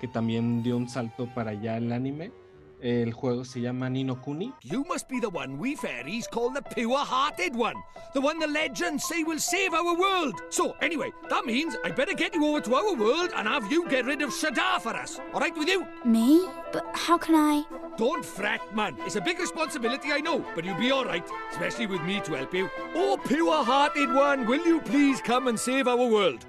[0.00, 2.32] que también dio un salto para allá el anime.
[2.80, 4.52] El juego se llama Nino Kuni.
[4.62, 7.74] You must be the one we fairies call the pure-hearted one.
[8.14, 10.40] The one the legends say will save our world.
[10.50, 13.88] So, anyway, that means I better get you over to our world and have you
[13.88, 15.18] get rid of Shadar for us.
[15.34, 15.86] All right with you?
[16.04, 16.46] Me?
[16.72, 17.64] But how can I?
[17.96, 18.96] Don't fret, man.
[19.04, 22.34] It's a big responsibility, I know, but you'll be all right, especially with me to
[22.34, 22.70] help you.
[22.94, 26.46] Oh, pure-hearted one, will you please come and save our world?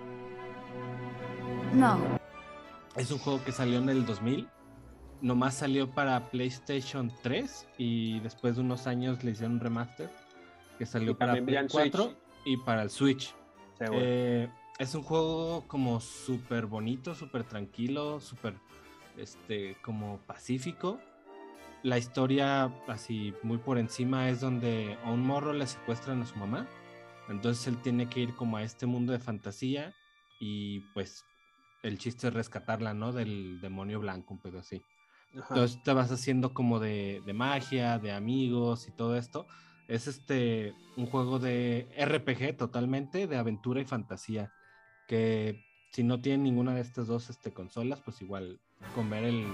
[1.73, 1.99] No.
[2.95, 4.47] Es un juego que salió en el 2000.
[5.21, 10.09] Nomás salió para PlayStation 3 y después de unos años le hicieron un remaster
[10.77, 12.17] que salió para Play en 4 Switch.
[12.45, 13.35] y para el Switch.
[13.79, 18.55] Eh, es un juego como súper bonito, súper tranquilo, súper
[19.17, 20.99] este, como pacífico.
[21.83, 26.37] La historia, así muy por encima, es donde a un morro le secuestran a su
[26.37, 26.67] mamá.
[27.29, 29.93] Entonces él tiene que ir como a este mundo de fantasía
[30.39, 31.25] y pues
[31.83, 33.11] el chiste es rescatarla, ¿no?
[33.11, 34.81] Del demonio blanco, un pedo así.
[35.37, 35.45] Ajá.
[35.49, 39.47] Entonces te vas haciendo como de, de magia, de amigos y todo esto.
[39.87, 44.51] Es este un juego de RPG totalmente, de aventura y fantasía.
[45.07, 48.59] Que si no tienen ninguna de estas dos este, consolas, pues igual
[48.95, 49.47] con ver el,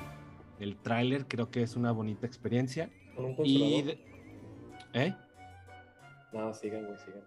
[0.59, 2.89] el tráiler creo que es una bonita experiencia.
[3.15, 4.05] ¿Con un Y de-
[4.93, 5.15] ¿Eh?
[6.33, 7.21] No, sigan, güey, sigan.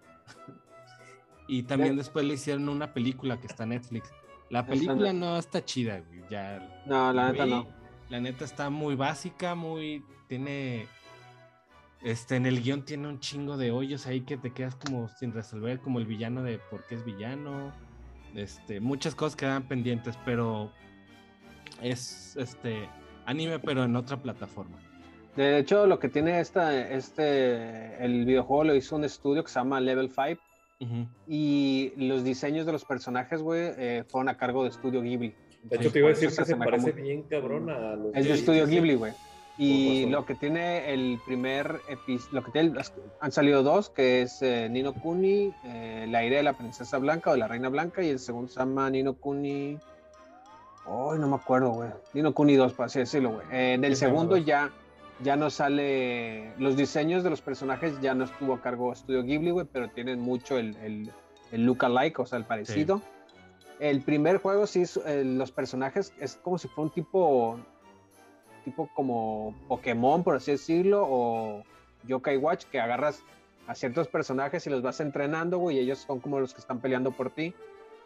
[1.46, 4.10] Y también después le hicieron una película que está en Netflix.
[4.50, 6.22] La película no está chida, güey.
[6.30, 6.82] Ya.
[6.86, 7.66] No, la neta no.
[8.08, 10.04] La neta está muy básica, muy.
[10.28, 10.86] Tiene.
[12.02, 15.32] Este, en el guion tiene un chingo de hoyos ahí que te quedas como sin
[15.32, 17.72] resolver, como el villano de por qué es villano.
[18.34, 20.70] Este, muchas cosas quedan pendientes, pero
[21.82, 22.88] es este
[23.26, 24.78] anime, pero en otra plataforma.
[25.36, 29.58] De hecho, lo que tiene esta, este, el videojuego lo hizo un estudio que se
[29.58, 30.42] llama Level 5
[31.26, 35.34] y los diseños de los personajes, güey, eh, fueron a cargo de Estudio Ghibli.
[35.62, 38.14] De hecho, te iba a decir que se asemeja parece muy- bien cabrón a los
[38.14, 38.76] Es de Sí, Estudio sí, sí.
[38.76, 39.12] Ghibli, güey.
[39.60, 42.72] Y lo que tiene el primer episodio, lo que tiene,
[43.20, 47.30] han salido dos, que es eh, Nino Kuni, eh, La ira de la princesa blanca
[47.30, 49.76] o de la reina blanca, y el segundo se llama Nino Kuni.
[50.86, 51.90] Ay, no me acuerdo, güey.
[52.14, 53.46] Nino Kuni 2, por así decirlo, güey.
[53.50, 54.70] Eh, en el Sí, se llama segundo ya,
[55.24, 56.52] ya no sale.
[56.58, 59.88] Los diseños de los personajes ya no estuvo a cargo de Estudio Ghibli, güey, pero
[59.90, 61.10] tienen mucho el, el,
[61.50, 63.02] el look alike, o sea, el parecido.
[63.80, 67.58] El primer juego, sí, es, eh, los personajes es como si fuera un tipo
[68.64, 71.62] tipo como Pokémon, por así decirlo, o
[72.04, 73.22] Yokai Watch, que agarras
[73.66, 76.80] a ciertos personajes y los vas entrenando, güey, y ellos son como los que están
[76.80, 77.54] peleando por ti.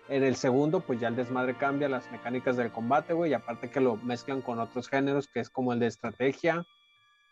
[0.08, 3.70] En el segundo, pues ya el desmadre cambia las mecánicas del combate, güey, y aparte
[3.70, 6.66] que lo mezclan con otros géneros, que es como el de estrategia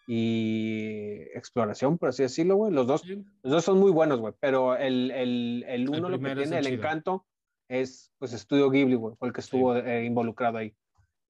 [0.07, 2.73] y exploración, por así decirlo, güey.
[2.73, 6.31] Los dos, los dos son muy buenos, güey, pero el, el, el uno lo que
[6.35, 6.77] tiene, el el chido.
[6.79, 7.27] encanto,
[7.71, 10.75] es pues Estudio Ghibli, güey, fue el que estuvo eh, involucrado ahí.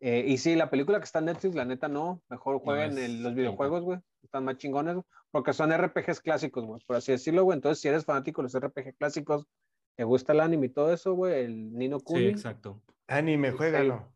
[0.00, 3.04] Eh, y sí, la película que está en Netflix, la neta no, mejor jueguen es
[3.04, 7.12] el- los videojuegos, güey, están más chingones, güey, porque son RPGs clásicos, güey, por así
[7.12, 7.56] decirlo, güey.
[7.56, 9.46] Entonces, si eres fanático de los RPG clásicos,
[9.96, 12.20] te gusta el anime y todo eso, güey, el Nino Kuni.
[12.20, 12.80] Sí, exacto.
[13.08, 14.10] Anime, juégalo.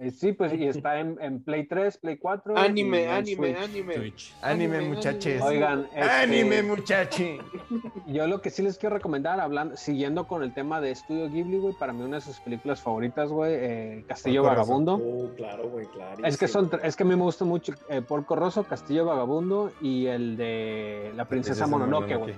[0.00, 2.54] Eh, sí, pues, y está en, en Play 3, Play 4.
[2.54, 3.64] y Anime, en anime, Switch.
[3.64, 3.94] anime.
[3.94, 4.34] Switch.
[4.42, 5.42] Anime, Anime, muchachos.
[5.42, 7.38] Oigan, este, Anime, muchachi.
[8.06, 11.58] Yo lo que sí les quiero recomendar, hablando, siguiendo con el tema de Estudio Ghibli,
[11.58, 14.56] güey, para mí una de sus películas favoritas, güey, eh, Castillo Porco.
[14.56, 14.94] Vagabundo.
[14.94, 16.24] Oh, claro, güey, claro.
[16.24, 19.72] Es que son, es que a mí me gusta mucho eh, Porco Rosso, Castillo Vagabundo
[19.80, 22.34] y el de La Princesa, Mononoke, güey.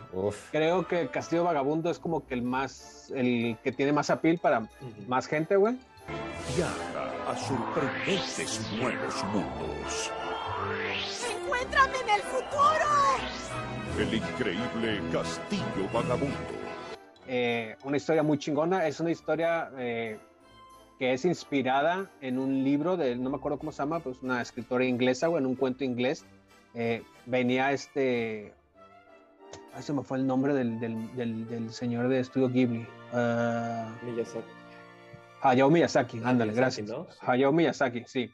[0.51, 4.67] Creo que Castillo Vagabundo es como que el más, el que tiene más appeal para
[5.07, 5.77] más gente, güey.
[6.57, 10.13] Viaja a sorprendentes nuevos mundos.
[11.43, 12.87] ¡Encuéntrame en el futuro!
[13.99, 16.37] El increíble Castillo Vagabundo.
[17.27, 18.87] Eh, una historia muy chingona.
[18.87, 20.19] Es una historia eh,
[20.99, 24.43] que es inspirada en un libro de, no me acuerdo cómo se llama, pues una
[24.43, 26.25] escritora inglesa, o en un cuento inglés.
[26.75, 28.55] Eh, venía este.
[29.75, 32.87] Ay, se me fue el nombre del, del, del, del señor de estudio Ghibli.
[33.13, 34.60] Ah, Miyazaki.
[35.43, 36.89] Hayao Miyazaki, ándale, gracias.
[36.89, 37.07] ¿no?
[37.23, 38.31] Hayao Miyazaki, sí.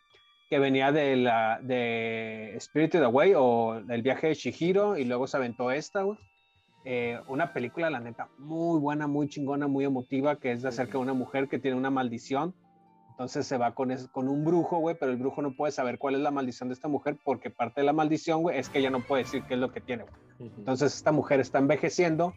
[0.51, 5.37] Que venía de la de Spirited Away o El viaje de Shihiro y luego se
[5.37, 6.19] aventó esta, güey.
[6.85, 10.93] Eh, una película, la neta, muy buena, muy chingona, muy emotiva, que es de acerca
[10.93, 12.55] de una mujer que tiene una maldición.
[13.11, 15.99] Entonces se va con, es- con un brujo, güey, pero el brujo no puede saber
[15.99, 18.79] cuál es la maldición de esta mujer porque parte de la maldición, güey, es que
[18.79, 20.51] ella no puede decir qué es lo que tiene, güey.
[20.59, 22.35] Entonces esta mujer está envejeciendo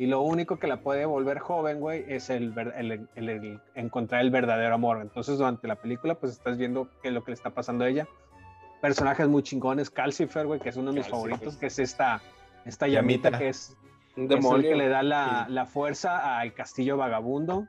[0.00, 3.60] y lo único que la puede volver joven, güey, es el, ver- el- el- el
[3.74, 5.00] encontrar el verdadero amor.
[5.02, 7.88] Entonces durante la película, pues estás viendo qué es lo que le está pasando a
[7.88, 8.06] ella.
[8.80, 11.30] Personajes muy chingones, Calcifer, güey, que es uno de mis Calcifer.
[11.30, 12.22] favoritos, que es esta,
[12.64, 13.38] esta llamita, Llamita.
[13.38, 13.76] que es,
[14.16, 14.70] Un que es el demonio.
[14.70, 17.66] que le da la, la fuerza al castillo vagabundo.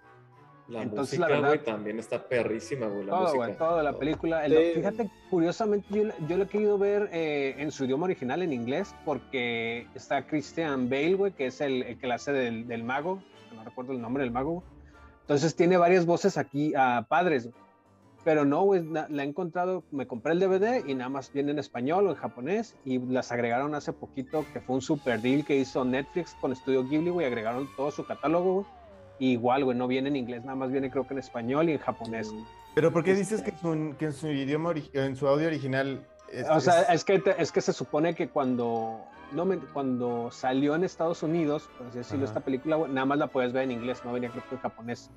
[0.71, 3.05] La Entonces, música, la verdad- güey, también está perrísima, güey.
[3.05, 3.45] La Todo, música.
[3.45, 4.45] güey, toda la película.
[4.45, 4.71] El- Sí.
[4.75, 8.95] Fíjate, curiosamente, yo, yo lo he querido ver eh, en su idioma original, en inglés,
[9.05, 13.21] porque está Christian Bale, güey, que es el, el que la hace del, del mago,
[13.55, 14.63] no recuerdo el nombre del mago.
[15.21, 17.55] Entonces tiene varias voces aquí a padres, güey.
[18.23, 21.51] pero no, güey, la, la he encontrado, me compré el DVD y nada más viene
[21.51, 25.43] en español o en japonés y las agregaron hace poquito, que fue un super deal
[25.43, 28.65] que hizo Netflix con Studio Ghibli, güey, agregaron todo su catálogo, güey.
[29.21, 31.73] Y igual, güey, no viene en inglés, nada más viene creo que en español y
[31.73, 32.33] en japonés.
[32.73, 36.03] Pero ¿por qué dices que, su- que en su idioma, en su audio original...
[36.31, 38.99] es- O sea, es- es que, te- es que se supone que cuando,
[39.31, 42.31] no me- cuando salió en Estados Unidos, por así decirlo, Ajá.
[42.31, 44.61] esta película, güey, nada más la puedes ver en inglés, no venía creo que en
[44.61, 45.11] japonés.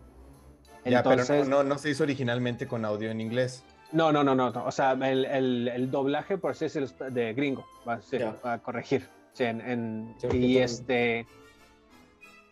[0.85, 3.65] ya, Entonces, pero no, no, no se hizo originalmente con audio en inglés.
[3.93, 7.33] no, no, no, no, no, o sea, el, el- el doblaje, por así decirlo, de
[7.33, 8.37] gringo, va, Ya.
[8.43, 9.09] a corregir.
[9.33, 11.27] Sí, en, en- Sí, y este...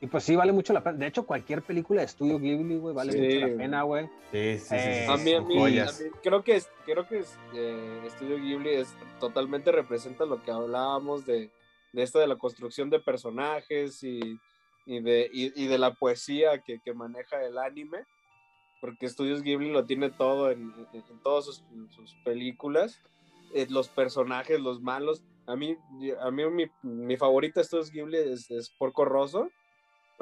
[0.02, 0.98] Y pues sí, vale mucho la pena.
[0.98, 4.06] De hecho, cualquier película de estudio Ghibli, güey, vale Sí, mucho la pena, güey.
[4.32, 4.74] Sí, sí, sí.
[4.74, 8.02] Eh, sí, A mí, a mí, a mí- creo que, es- creo que es, eh,
[8.04, 11.52] Estudio Ghibli es, totalmente representa lo que hablábamos de,
[11.92, 14.40] de esto de la construcción de personajes y,
[14.86, 18.04] y de, y, y de la poesía que, que maneja el anime,
[18.80, 20.62] porque Estudios Ghibli lo tiene todo en,
[20.92, 23.00] en- en todas sus, sus películas,
[23.54, 25.22] eh, los personajes, los malos.
[25.46, 25.76] A mí,
[26.20, 29.48] a mí mi, mi favorita de Estudios Ghibli es, es Porco Rosso.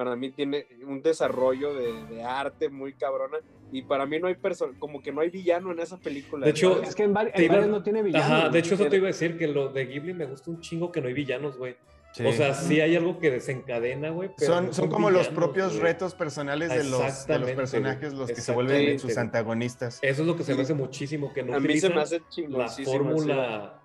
[0.00, 3.36] Para mí tiene un desarrollo de, de arte muy cabrona.
[3.70, 6.46] Y para mí no hay persona, como que no hay villano en esa película.
[6.46, 6.80] De hecho.
[6.82, 8.24] Es que en, en iba- no tiene villano.
[8.24, 10.58] Ajá, de hecho eso te iba a decir, que lo de Ghibli me gusta un
[10.62, 11.76] chingo que no hay villanos, güey.
[12.14, 12.24] Sí.
[12.24, 14.30] O sea, sí hay algo que desencadena, güey.
[14.38, 18.14] pero son, no son como los propios retos personales de los, de los Exactamente, personajes
[18.14, 19.98] los que se vuelven sus antagonistas.
[20.00, 22.22] Eso es lo que se me hace muchísimo, que no a mí se me hace
[22.48, 23.79] la fórmula...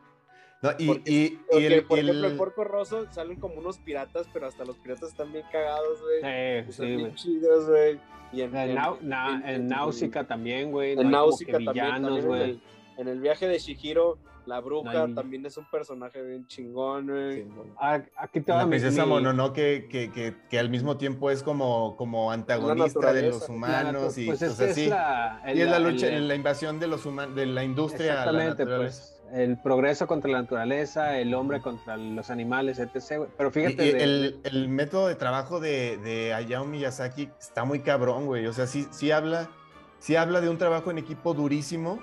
[0.66, 3.78] No, y, Porque- y- el, por y el- ejemplo, en Porco Rosso salen como unos
[3.78, 6.64] piratas, pero hasta los piratas están bien cagados, güey.
[6.66, 7.16] Sí, sí, güey.
[7.16, 8.00] chidos, güey.
[8.32, 10.94] Y en, En, en- Nau- na- en- en en- Náusica también, güey.
[11.00, 12.42] En Náusica que también, villanos, también en güey.
[12.44, 12.62] el,
[12.98, 17.08] en el viaje de Shihiro, la bruja No hay- también es un personaje bien chingón,
[17.08, 17.44] güey.
[17.44, 17.50] Sí.
[17.80, 21.42] Ah, Aquí te va la princesa mi- Mononoke que, que, que al mismo tiempo es
[21.42, 24.88] como, como antagonista de los humanos la y pues es o sea, que es sí.
[24.88, 28.32] la, y es la lucha, el- la invasión de los humanos, de la industria a
[28.32, 33.28] la Exactamente, pues el progreso contra la naturaleza, el hombre contra los animales, etc.
[33.38, 37.66] Pero Y- fíjate, y de- el, el método de trabajo de, de Hayao Miyazaki está
[37.66, 38.48] muy cabrón, güey.
[38.48, 39.50] O sea, sí, sí habla,
[40.00, 42.00] sí habla de un trabajo en equipo durísimo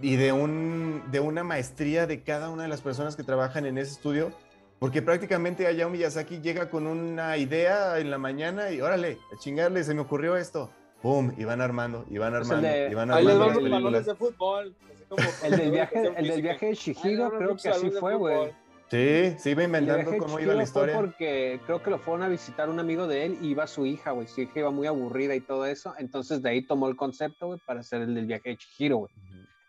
[0.00, 3.76] y de, un, de una maestría de cada una de las personas que trabajan en
[3.78, 4.32] ese estudio.
[4.78, 9.82] Porque prácticamente Hayao Miyazaki llega con una idea en la mañana y órale, a chingarle,
[9.82, 10.70] se me ocurrió esto.
[11.02, 11.32] ¡Pum!
[11.36, 13.82] Y van armando, y van armando, y van Ahí les armando van las los películas.
[13.82, 14.74] balones de fútbol.
[15.08, 18.14] Como- el del viaje, el del viaje de Shihiro, van creo los que así fue,
[18.16, 18.50] güey.
[18.90, 20.94] Sí, se iba inventando cómo iba la historia.
[20.94, 23.84] Fue porque creo que lo fueron a visitar un amigo de él y iba su
[23.84, 24.26] hija, güey.
[24.28, 25.94] Su hija iba muy aburrida y todo eso.
[25.98, 29.10] Entonces de ahí tomó el concepto, güey, para hacer el del viaje de Chihiro, güey.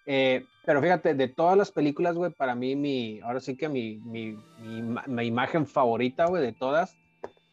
[0.06, 3.98] Eh, pero fíjate, de todas las películas, güey, para mí, mi, ahora sí que mi,
[3.98, 6.96] mi, mi, ima- mi imagen favorita, güey, de todas,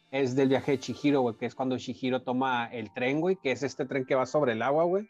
[0.09, 3.51] es del viaje de Chihiro, güey, que es cuando Chihiro toma el tren, güey, que
[3.51, 5.05] es este tren que va sobre el agua, güey.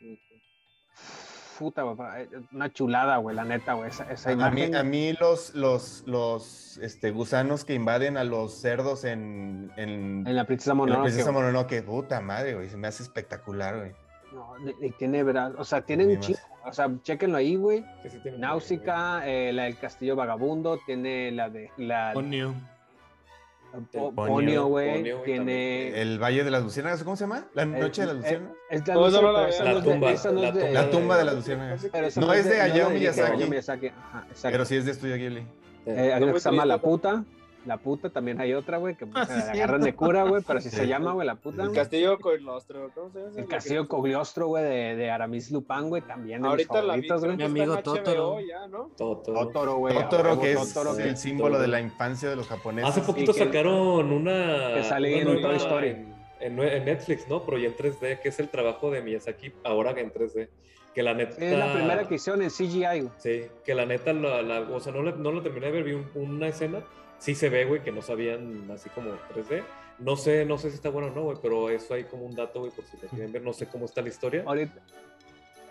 [1.57, 5.13] Puta, güey, eh, una chulada, güey, la neta, güey, esa, esa A mí, a mí
[5.19, 10.71] los, los, los este, gusanos que invaden a los cerdos en, en, En la princesa
[10.71, 11.03] en la Mononoke.
[11.05, 11.31] princesa.
[11.31, 13.91] Mononoke, puta madre, güey, se me hace espectacular, güey.
[14.33, 17.55] No, y- y tiene, verdad, o sea, tiene Ni un chingo, o sea, chéquenlo ahí,
[17.55, 17.83] güey.
[18.03, 22.13] Sí, sí Náusica, eh, la del Castillo Vagabundo, tiene la de la.
[23.91, 24.33] Po- Ponio.
[24.33, 25.13] Ponio, güey.
[25.25, 26.01] Tiene.
[26.01, 27.45] El Valle de las Luciérnagas, ¿cómo se llama?
[27.53, 28.55] La Noche de las Luciérnagas.
[28.69, 31.35] Es la, No, no la es de- La tumba, de- tumba La tumba de las
[31.35, 32.17] Luciérnagas.
[32.17, 33.91] No es de Hayao Miyazaki.
[34.43, 35.45] Pero sí es de Estudio Ghibli.
[35.85, 37.23] Eh, hay No una muy que se llama La Puta.
[37.67, 40.23] La Puta también hay otra, güey, que Ah, se sí, la es agarran de cura,
[40.23, 41.63] güey, pero si se llama, güey, La Puta.
[41.63, 43.31] El castillo Coilostro, ¿cómo se llama?
[43.37, 46.95] El Castillo Cogliostro, güey, de, de Aramis Lupin, güey, también de Ahorita mis la
[47.27, 48.39] vi, Mi amigo Totoro.
[48.39, 48.89] ya, ¿no?
[48.97, 49.39] Totoro.
[49.47, 49.93] Totoro, güey.
[49.95, 52.89] Totoro, que es Totoro, el símbolo de la infancia de los japoneses.
[52.89, 54.73] Hace poquito que- sacaron una.
[54.75, 55.87] que sale una en nueva Toy Story.
[56.39, 57.43] En, en- en Netflix, ¿no?
[57.43, 60.47] Pero ya en 3D, que es el trabajo de Miyazaki ahora en 3D.
[60.93, 61.35] Que la neta.
[61.43, 63.09] Es la primera que hicieron en CGI, güey.
[63.17, 65.83] Sí, que la neta, la, la- o sea, no, la- no lo terminé de ver,
[65.83, 66.79] vi un- una escena.
[67.19, 69.63] Sí se ve, güey, que no sabían así como 3D.
[69.99, 72.35] No sé, no sé si está bueno o no, güey, pero eso hay como un
[72.35, 73.41] dato, güey, por si lo quieren ver.
[73.41, 74.43] No sé cómo está la historia.
[74.45, 74.75] Ahorita,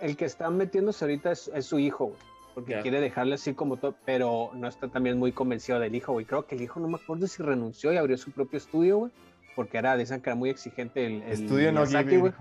[0.01, 2.19] el que está metiéndose ahorita es, es su hijo, güey.
[2.55, 2.81] Porque Ya.
[2.83, 6.25] quiere dejarle así como todo, pero no está también muy convencido del hijo, güey.
[6.25, 9.13] Creo que el hijo, no me acuerdo si renunció y abrió su propio estudio, güey.
[9.55, 12.21] Porque era, dicen que era muy exigente el, el Estudio no Miyazaki, Ghibli.
[12.21, 12.33] güey.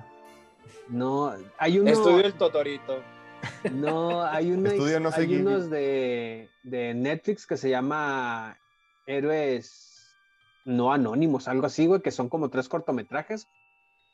[0.90, 1.90] No, hay uno...
[1.92, 3.02] Estudio el Totorito.
[3.74, 8.58] No, hay, una, Estudio no sé hay unos de, de Netflix que se llama
[9.06, 10.14] Héroes
[10.66, 13.48] No Anónimos, algo así, güey, que son como tres cortometrajes.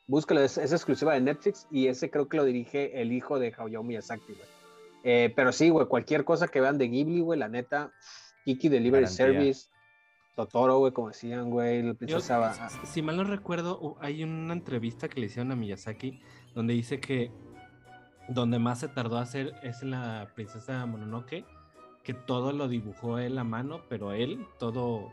[0.06, 3.54] Búscalo, es, es exclusiva de Netflix y ese creo que lo dirige el hijo de
[3.56, 4.48] Hayao Miyazaki, güey.
[5.04, 7.92] Eh, pero sí, güey, cualquier cosa que vean de Ghibli, güey, la neta,
[8.44, 9.26] Kiki Delivery Garantía.
[9.26, 9.68] Service,
[10.36, 12.68] Totoro, güey, como decían, güey, la princesa...
[12.68, 16.20] si- si mal no recuerdo, hay una entrevista que le hicieron a Miyazaki
[16.54, 17.30] donde dice que
[18.28, 21.44] donde más se tardó a hacer es la princesa Mononoke,
[22.02, 25.10] que todo lo dibujó él a mano, pero él todo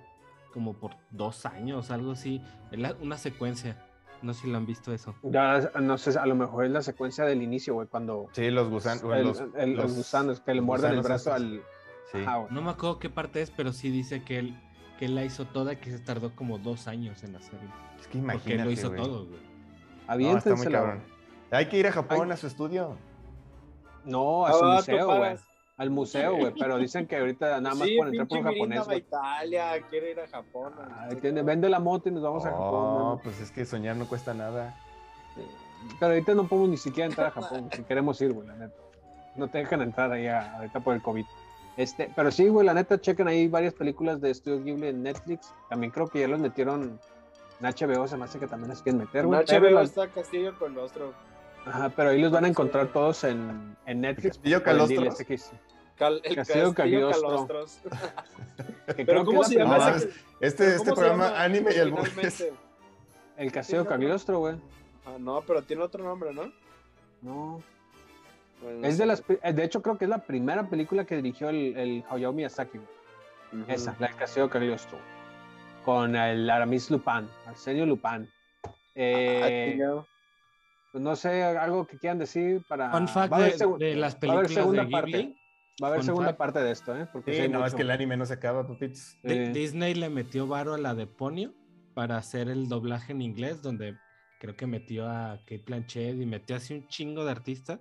[0.54, 2.42] como por dos años, algo así,
[2.72, 3.86] es una secuencia.
[4.22, 5.16] No sé si lo han visto eso.
[5.24, 8.28] Ya, no sé, a lo mejor es la secuencia del inicio, güey, cuando...
[8.34, 9.02] Sí, los gusanos.
[9.16, 11.42] el- los, el- los gusanos que le muerden el brazo esos.
[11.42, 11.62] al...
[12.12, 12.18] Sí.
[12.50, 14.60] No me acuerdo qué parte es, pero sí dice que él,
[14.98, 17.70] que él la hizo toda y que se tardó como dos años en hacerlo.
[18.00, 19.02] Es que Porque él imagínate, lo hizo güey.
[19.02, 19.40] todo, güey.
[19.40, 21.04] No, está muy Aviéntensela, cabrón.
[21.52, 22.98] Hay que ir a Japón a su estudio.
[24.04, 25.36] No, a su museo, güey.
[25.80, 26.54] Al museo, güey.
[26.60, 28.96] Pero dicen que ahorita nada más sí, pueden entrar por japonés, va a.
[28.98, 30.74] Italia, quiere ir a Japón.
[31.00, 32.72] Ay, tiene- Vende la moto y nos vamos a Japón.
[33.00, 33.24] No, güey.
[33.24, 34.76] pues es que soñar no cuesta nada.
[36.00, 38.76] Pero ahorita no podemos ni siquiera entrar a Japón, si queremos ir, güey, la neta.
[39.36, 41.26] No te dejan entrar ahí a- ahorita por el COVID.
[41.78, 45.54] Este, pero sí, güey, la neta, chequen ahí varias películas de Studio Ghibli en Netflix.
[45.70, 47.00] También creo que ya los metieron
[47.62, 49.40] en HBO, se me hace que también las quieren meter, güey.
[49.46, 51.14] HBO está Castillo Coilostro.
[51.66, 54.38] Ajá, pero ahí los van a encontrar todos en, en Netflix.
[54.38, 55.02] Castillo por el Calostro.
[55.04, 55.52] DLC que hice.
[55.98, 57.30] Cal- el Castillo Castillo Cagliostro.
[57.48, 57.80] Calostros.
[58.96, 60.08] Que Pero creo que ¿cómo se la llama primera- No, ese?
[60.40, 62.54] este, ¿Pero este cómo programa llama anime y originalmente?
[63.38, 64.56] El Castillo Cagliostro, güey.
[65.06, 66.52] Ah, no, pero tiene otro nombre, ¿no?
[67.22, 67.62] No.
[68.62, 71.50] Bueno, no Es de las, de hecho, creo que es la primera película que dirigió
[71.50, 72.80] el, el Hayao Miyazaki.
[72.80, 73.62] güey.
[73.64, 73.72] Ujú.
[73.72, 74.98] Esa, la del Castillo Cagliostro.
[75.86, 78.30] Con el Aramis Lupin, Arsenio Lupin.
[78.96, 80.04] Eh, Ah.
[80.92, 82.92] Pues no sé, algo que quieran decir para.
[82.92, 85.36] Fun fact va a haber de, las va a haber películas segunda de parte.
[85.82, 86.38] Va a haber Fun segunda fact.
[86.38, 87.08] parte de esto, ¿eh?
[87.12, 89.30] Porque sí Sí, hay no, es que el anime no se acaba, Sí.
[89.54, 91.54] Disney le metió varo a la de Ponyo
[91.94, 93.96] para hacer el doblaje en inglés, donde
[94.40, 97.80] creo que metió a Kate Blanchett y metió así un chingo de artistas.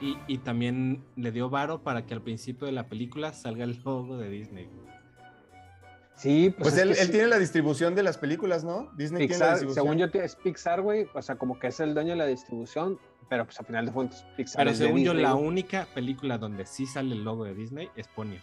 [0.00, 3.80] Y, y también le dio varo para que al principio de la película salga el
[3.84, 4.68] logo de Disney.
[6.16, 7.12] Sí, pues, Pues es él, que él sí.
[7.12, 8.90] tiene la distribución de las películas, ¿no?
[8.96, 9.84] Disney tiene la Pixar, distribución.
[9.84, 11.06] según yo, es Pixar, güey.
[11.14, 12.98] O sea, como que es el dueño de la distribución,
[13.28, 14.60] pero pues al final de cuentas, Pixar.
[14.60, 17.54] Pero es de según yo, Disney, la única película donde sí sale el logo de
[17.54, 18.40] Disney es Ponyo.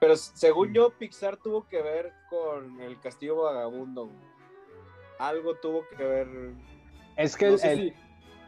[0.00, 4.08] Pero según yo, Pixar tuvo que ver con el Castillo Vagabundo.
[5.18, 6.28] Algo tuvo que ver.
[7.16, 7.94] Es que No el, sé el, si-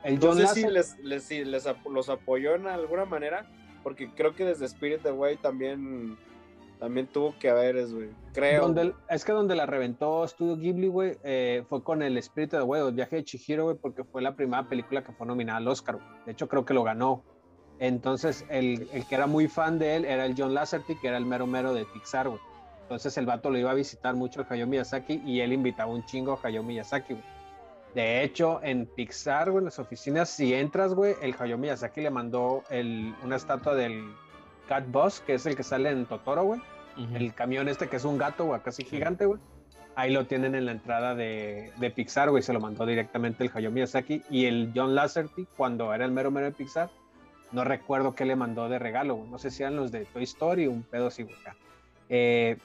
[0.05, 3.51] el no sé si les, les- si les ap- los apoyó en alguna manera,
[3.83, 6.17] porque creo que desde Spirit Away también,
[6.81, 8.09] también tuvo que haber, güey.
[8.33, 8.75] Creo.
[9.09, 12.85] Es que donde la reventó Studio Ghibli, güey, eh, fue con el Espíritu de güey,
[12.85, 15.97] el viaje de Chihiro, güey, porque fue la primera película que fue nominada al Oscar,
[15.97, 16.09] güey.
[16.25, 17.23] De hecho, creo que lo ganó.
[17.79, 21.19] Entonces, el, el que era muy fan de él era el John Lasseter, que era
[21.19, 22.41] el mero mero de Pixar, güey.
[22.83, 26.05] Entonces, el vato lo iba a visitar mucho a Hayao Miyazaki y él invitaba un
[26.07, 27.25] chingo a Hayao Miyazaki, güey.
[27.95, 32.11] De hecho, en Pixar, güey, en las oficinas, si entras, güey, el Hayao Miyazaki le
[32.11, 34.15] mandó el, una estatua del
[34.71, 36.61] Cat Boss, que es el que sale en Totoro, güey.
[36.97, 37.17] Ujú.
[37.17, 39.41] El camión este que es un gato, güey, casi gigante, güey.
[39.97, 42.45] Ahí lo tienen en la entrada de, de Pixar, güey.
[42.45, 44.23] Se lo mandó directamente el Hayao Miyazaki.
[44.31, 46.89] Y el John Lasseter, cuando era el mero mero de Pixar,
[47.51, 49.29] no recuerdo qué le mandó de regalo, güey.
[49.29, 51.35] No sé si eran los de Toy Story o un pedo así, güey.
[52.09, 52.57] Eh,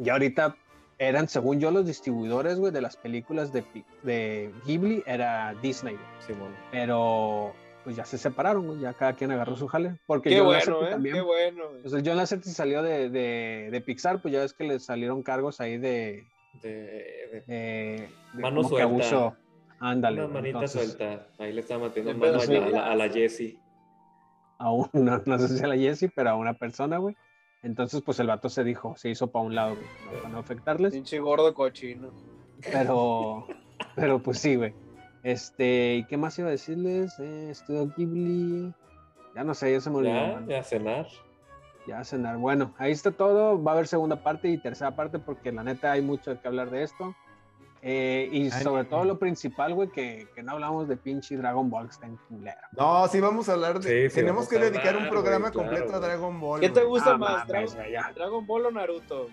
[0.00, 0.54] y ahorita
[0.98, 3.64] eran, según yo, los distribuidores, güey, de las películas de,
[4.04, 6.06] de Ghibli, era Disney, güey.
[6.24, 6.54] Simón.
[6.70, 7.54] Pero,
[7.88, 8.80] pues ya se separaron, güey.
[8.80, 9.96] Ya cada quien agarró su jale.
[10.06, 10.90] Porque Qué John bueno, ¿eh?
[10.90, 11.64] también Qué bueno.
[11.80, 15.22] pues el John Lasseter salió de, de, de Pixar, pues ya ves que le salieron
[15.22, 16.26] cargos ahí de,
[16.60, 18.84] De, de- de Mano suelta.
[18.84, 19.36] abuso.
[19.80, 20.18] Ándale.
[20.18, 21.28] una güey, manita entonces, suelta.
[21.38, 22.52] Ahí le estaba metiendo mano a, sí.
[22.52, 23.58] la- a la, a la Jessie.
[24.58, 27.16] A un- no, no sé si a la Jessie, pero a una persona, güey.
[27.62, 29.86] Entonces, pues el vato se dijo, se hizo para un lado, güey,
[30.20, 30.92] para no afectarles.
[30.92, 32.10] Pinche gordo cochino.
[32.70, 33.46] Pero,
[33.96, 34.74] pero pues sí, güey.
[35.22, 37.18] Este, ¿y qué más iba a decirles?
[37.18, 38.72] Eh, Estudio Ghibli.
[39.34, 40.14] Ya no sé, ya se me olvidó.
[40.14, 41.06] Ya, ya a cenar.
[41.86, 42.36] Ya a cenar.
[42.38, 43.62] Bueno, ahí está todo.
[43.62, 46.70] Va a haber segunda parte y tercera parte porque la neta hay mucho que hablar
[46.70, 47.14] de esto.
[47.80, 51.70] Eh, y Ay, sobre todo lo principal, güey, que, que no hablamos de pinche Dragon
[51.70, 52.58] Ball, que está en culero.
[52.76, 54.08] No, sí vamos a hablar de.
[54.08, 56.00] Sí, sí, Tenemos que dedicar hablar, un programa claro, completo a.
[56.00, 56.60] Dragon Ball.
[56.60, 57.76] ¿Qué te gusta Ah, más, mames,
[58.16, 59.28] Dragon, Ball o Naruto?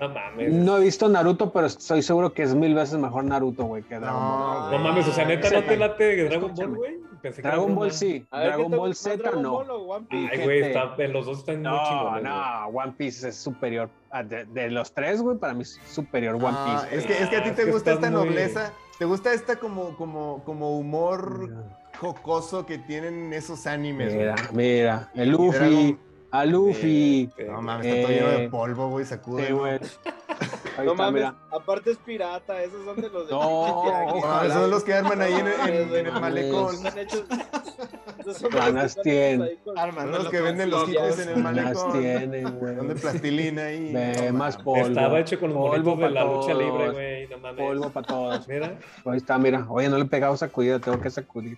[0.00, 0.52] No mames.
[0.52, 3.98] No he visto Naruto, pero estoy seguro que es mil veces mejor Naruto, güey, que
[3.98, 4.70] Dragon Ball.
[4.70, 6.96] No, No mames, o sea, neta, ¿no te late Dragon Ball, güey?
[7.22, 9.50] Pensé que era Dragon Ball sí, A ver, ¿qué Dragon Ball Z Dragon no.
[9.52, 10.28] Ball o One Piece?
[10.32, 12.10] Ay, güey, está- los dos están muy No, chingones.
[12.22, 12.22] güey.
[12.24, 13.88] no, One Piece es superior.
[14.10, 16.96] a- De, de los tres, güey, para mí es superior One Ah, Piece.
[16.98, 19.56] es, que, es que a ti Ah, te gusta esta muy- nobleza, te gusta esta
[19.56, 21.50] como, como, como humor
[21.98, 24.08] jocoso que tienen esos animes.
[24.14, 24.26] güey.
[24.26, 25.98] Mira, mira, el Luffy, Dragon-
[26.30, 27.30] a Luffy.
[27.36, 29.52] Eh, No mames, está todo lleno de Eh, polvo, güey, sacude.
[29.52, 29.78] Güey.
[30.78, 31.34] Ahí No está, mames, mira.
[31.50, 34.54] aparte es pirata, esos son de los de No, Tianguis, No, ¿verdad?
[34.60, 36.76] son los que arman ahí en, en- en el malecón.
[36.98, 37.24] Hechos-
[38.18, 39.58] esos son Ganas tienen.
[39.64, 41.92] Son los que venden los kits en el malecón.
[41.98, 42.76] tienen, güey.
[42.76, 43.90] Son de plastilina ahí.
[43.94, 44.86] Ve, No, más polvo.
[44.86, 47.28] Estaba hecho con los Polvo de la lucha libre, güey.
[47.28, 47.64] No mames.
[47.64, 48.46] Polvo para todos.
[48.48, 48.78] Mira.
[49.06, 49.64] Ahí está, mira.
[49.70, 51.56] Oye, no le he pegado sacudida, tengo que sacudir.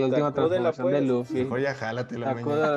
[0.00, 1.00] La última transformación de.
[1.02, 1.34] Luffy.
[1.44, 2.66] Mejor ya jálate la mañana.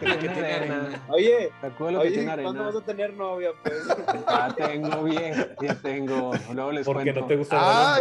[0.00, 0.80] que tiene arena.
[0.82, 1.04] arena.
[1.08, 2.62] Oye, lo que oye, tiene ¿cuándo arena.
[2.64, 3.86] vas a tener novia, pues?
[4.28, 6.32] Ya tengo bien, ya tengo.
[6.54, 7.20] Luego les Porque cuento.
[7.20, 7.98] no te gusta.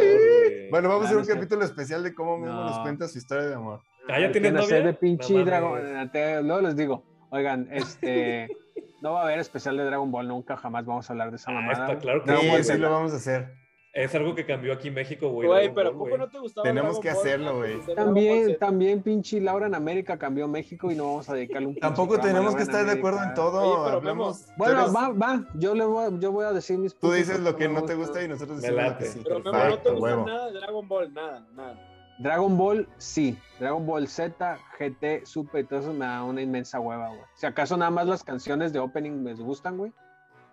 [0.71, 1.33] Bueno, vamos a hacer Ah, un no sé.
[1.33, 2.65] capítulo especial de cómo mismo No.
[2.65, 3.81] nos cuenta su historia de amor.
[4.09, 4.85] Ah, ¿ya tienes hacer novia?
[4.85, 6.11] de pinche dragón.
[6.11, 8.47] te- Luego les digo, oigan, este.
[9.01, 11.51] No va a haber especial de Dragon Ball, nunca jamás vamos a hablar de esa
[11.51, 11.85] Ah, mamada.
[11.85, 13.53] está claro que Sí, sí lo vamos a hacer.
[13.95, 15.47] Es algo que cambió aquí en México, güey.
[15.47, 17.95] Güey, pero ¿a Ball, poco no te gustaba Tenemos Dragon que Ball hacerlo, güey.
[17.95, 22.19] También, también, pinche Laura en América cambió México y no vamos a dedicarle un Tampoco
[22.19, 23.61] tenemos que estar de acuerdo en todo.
[23.61, 25.45] Oye, pero hablamos- tú Bueno, eres- va, va.
[25.53, 27.95] Yo, le voy, a- yo voy a decir mis Tú dices lo que no te
[27.95, 29.21] gusta y nosotros decimos lo que sí.
[29.23, 30.25] Pero Memo, no te gusta huevo.
[30.25, 31.91] nada de Dragon Ball, nada, nada.
[32.19, 33.37] Dragon Ball, sí.
[33.59, 37.21] Dragon Ball Z, GT, Super y todo eso me da una inmensa hueva, güey.
[37.35, 39.93] Si acaso nada más las canciones de opening me gustan, güey.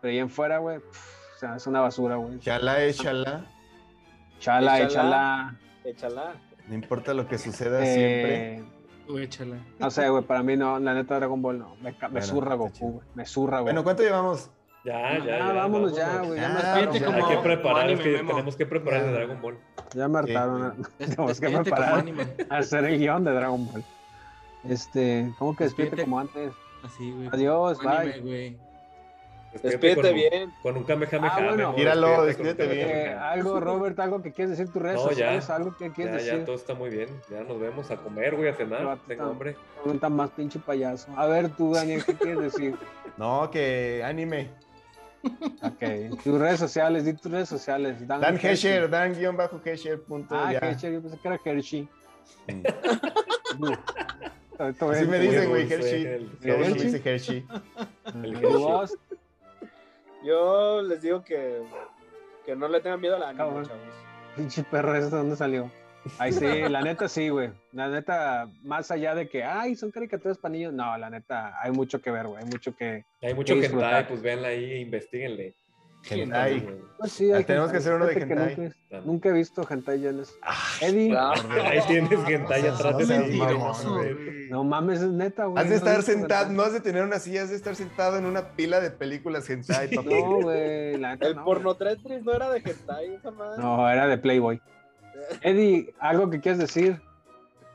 [0.00, 2.38] Pero ahí en fuera, güey, pff, sea, es una basura, güey.
[2.38, 3.44] Chala, échala.
[4.38, 5.56] Chala, Échala.
[5.84, 6.32] échala.
[6.68, 8.64] No importa lo que suceda Eh, siempre.
[9.06, 9.56] Tú échala.
[9.78, 11.76] No sé, güey, para mí no, la neta Dragon Ball no.
[11.82, 13.06] Me, me Bueno, zurra Goku, güey.
[13.14, 13.72] Me zurra, güey.
[13.72, 14.50] Bueno, ¿cuánto llevamos?
[14.84, 15.52] Ya, ya, Ya, ya.
[15.52, 16.40] vámonos ya, güey.
[16.40, 17.06] Ya, Ah, me fíjate hartaron, Fíjate ya.
[17.06, 18.30] como- Hay que como preparar, es anime, que Memo.
[18.30, 19.06] tenemos que preparar Ya.
[19.06, 19.58] de Dragon Ball.
[19.94, 20.88] Ya me hartaron.
[20.98, 22.04] Tenemos que preparar
[22.50, 23.84] hacer el guion de Dragon Ball.
[24.68, 26.02] Este, ¿cómo que Despídete.
[26.02, 26.52] como antes?
[26.84, 27.28] Así, güey.
[27.32, 28.20] Adiós, anime, bye.
[28.20, 28.58] güey.
[29.62, 30.52] Despídete con un- bien.
[30.62, 31.32] Con un Kamehameha.
[31.36, 31.70] Ah, bueno.
[32.20, 32.88] Un despídete bien.
[32.88, 35.08] Eh, algo, Robert, algo que quieres decir tus redes No, ya.
[35.10, 36.44] sociales, algo que Ya, quieres ya, decir.
[36.46, 37.08] todo está muy bien.
[37.30, 38.98] Ya nos vemos a comer, güey, a cenar.
[39.06, 39.56] Tengo hambre.
[39.82, 41.08] Pregunta más pinche payaso.
[41.16, 42.74] A ver, tú, Daniel, ¿qué quieres decir?
[43.18, 44.48] No, que anime.
[45.62, 48.04] Ok, tus redes sociales, di tus redes sociales.
[48.08, 48.38] Dan, Dan.
[48.42, 50.00] Hesher, Dan-Hesher.
[50.02, 50.58] punto Ah, ya.
[50.60, 51.88] Hershey, yo pensé que era Hershey.
[52.48, 52.62] Mm.
[54.58, 56.04] Así me dicen, güey, Hershey.
[56.42, 56.74] Hershey.
[56.74, 57.46] dice Hershey.
[58.22, 58.96] el ¿Tu Hershey.
[60.24, 61.62] Yo les digo que,
[62.46, 63.66] que no le tengan miedo al anime, Cabrón.
[63.66, 63.82] chavos.
[64.36, 65.70] Pinche perro, ¿eso de dónde salió?
[66.18, 67.50] Ahí sí, la neta sí, güey.
[67.72, 71.70] La neta, más allá de que, ay, son caricaturas para niños, no, la neta, hay
[71.70, 72.42] mucho que ver, güey.
[72.42, 73.04] Hay mucho que.
[73.22, 74.08] Hay mucho que disfrutar.
[74.08, 75.54] pues véanla ahí e investiguenle.
[76.08, 76.68] Hentai.
[76.98, 78.56] Pues sí, hay Ah, tenemos que hacer uno de Fíjate hentai.
[78.56, 80.34] Nunca, nunca he visto hentai en eso.
[80.80, 81.32] Eddie, Ah,
[81.64, 83.40] Ahí tienes hentai atrás de ti.
[84.50, 85.62] no mames, es neta, güey.
[85.62, 88.26] Has de estar sentado, no has de tener una silla, has de estar sentado en
[88.26, 90.08] una pila de películas hentai, papi.
[90.08, 91.44] No, güey, la El no.
[91.44, 93.62] porno Tetris no era de hentai, esa madre.
[93.62, 94.60] No, era de Playboy.
[95.42, 97.00] Eddie, ¿algo que quieres decir?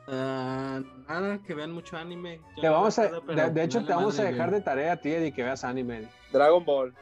[0.09, 0.79] Ah,
[1.09, 2.39] nada, que vean mucho anime.
[2.55, 5.11] Yo Te no vamos a, de, hecho, te vamos a dejar de tarea a ti,
[5.11, 5.97] Eddie, que veas anime.
[5.97, 6.09] Eddie.
[6.31, 6.93] Dragon Ball.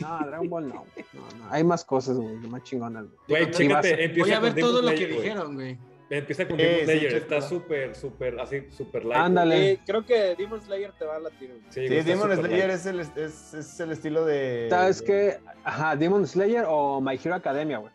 [0.00, 0.74] No, Dragon Ball no.
[1.12, 1.50] No, no.
[1.50, 3.06] Hay más cosas, güey, más chingonas.
[3.26, 3.50] güey.
[3.50, 5.78] Chécate, a- empieza Voy a con ver Demon todo lo que dijeron, güey.
[6.10, 9.18] Empieza con Demon Slayer, está súper, súper, así, súper light.
[9.22, 9.80] Ándale.
[9.86, 11.48] Creo que Demon Slayer te va a latir.
[11.48, 11.62] güey.
[11.70, 14.66] Sí, Sí, Demon Slayer es el, es, es el estilo de...
[14.68, 15.38] ¿Sabes de- qué?
[15.64, 17.92] Ajá, Demon Slayer o My Hero Academia, güey.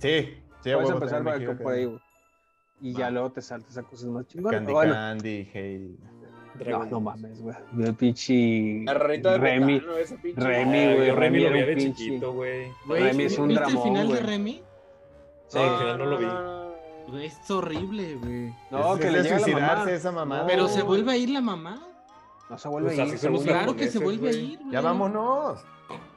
[0.00, 2.00] Sí, sí, a Puedes empezar por, ahí, güey.
[2.80, 4.58] Y ya luego te saltas a cosas más chingonas.
[4.58, 5.96] Candy Bueno, Candy, hey.
[6.54, 6.84] Dragon.
[6.84, 7.56] No, no mames, güey.
[7.78, 8.82] El pinche.
[8.84, 9.74] La rarita de Remy.
[9.74, 10.40] Betano, ese pinche.
[10.40, 11.08] Remy, güey.
[11.08, 12.72] Eh, Remy, lo veía de chiquito, güey.
[12.88, 14.16] Remy es un ¿Viste dramón, el final wey.
[14.16, 14.62] de Remy?
[15.48, 17.24] Sí, al ah, final no lo vi.
[17.24, 18.54] Es horrible, güey.
[18.70, 19.90] No, es, que le llega a mamá.
[19.90, 20.46] esa mamada.
[20.46, 21.86] Pero se vuelve a ir la mamá.
[22.48, 23.18] No se vuelve pues a ir.
[23.18, 24.36] Se vuelve claro que se vuelve wey.
[24.36, 24.72] a ir, güey.
[24.72, 25.64] Ya vámonos.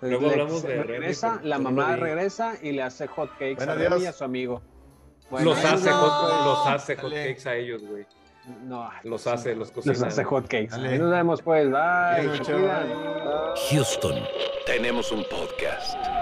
[0.02, 4.04] Luego hablamos de regresa, Remy, la mamá regresa y le hace hotcakes bueno, a Remy
[4.04, 4.62] y a su amigo.
[5.30, 8.06] Los, hace hot, los hace hotcakes a ellos, güey.
[8.64, 9.94] No, los hace, los cocina.
[9.94, 10.78] Los hace hotcakes.
[10.78, 11.70] Nos vemos pues.
[11.70, 12.30] Bye.
[13.70, 14.16] Houston,
[14.66, 16.17] tenemos un podcast.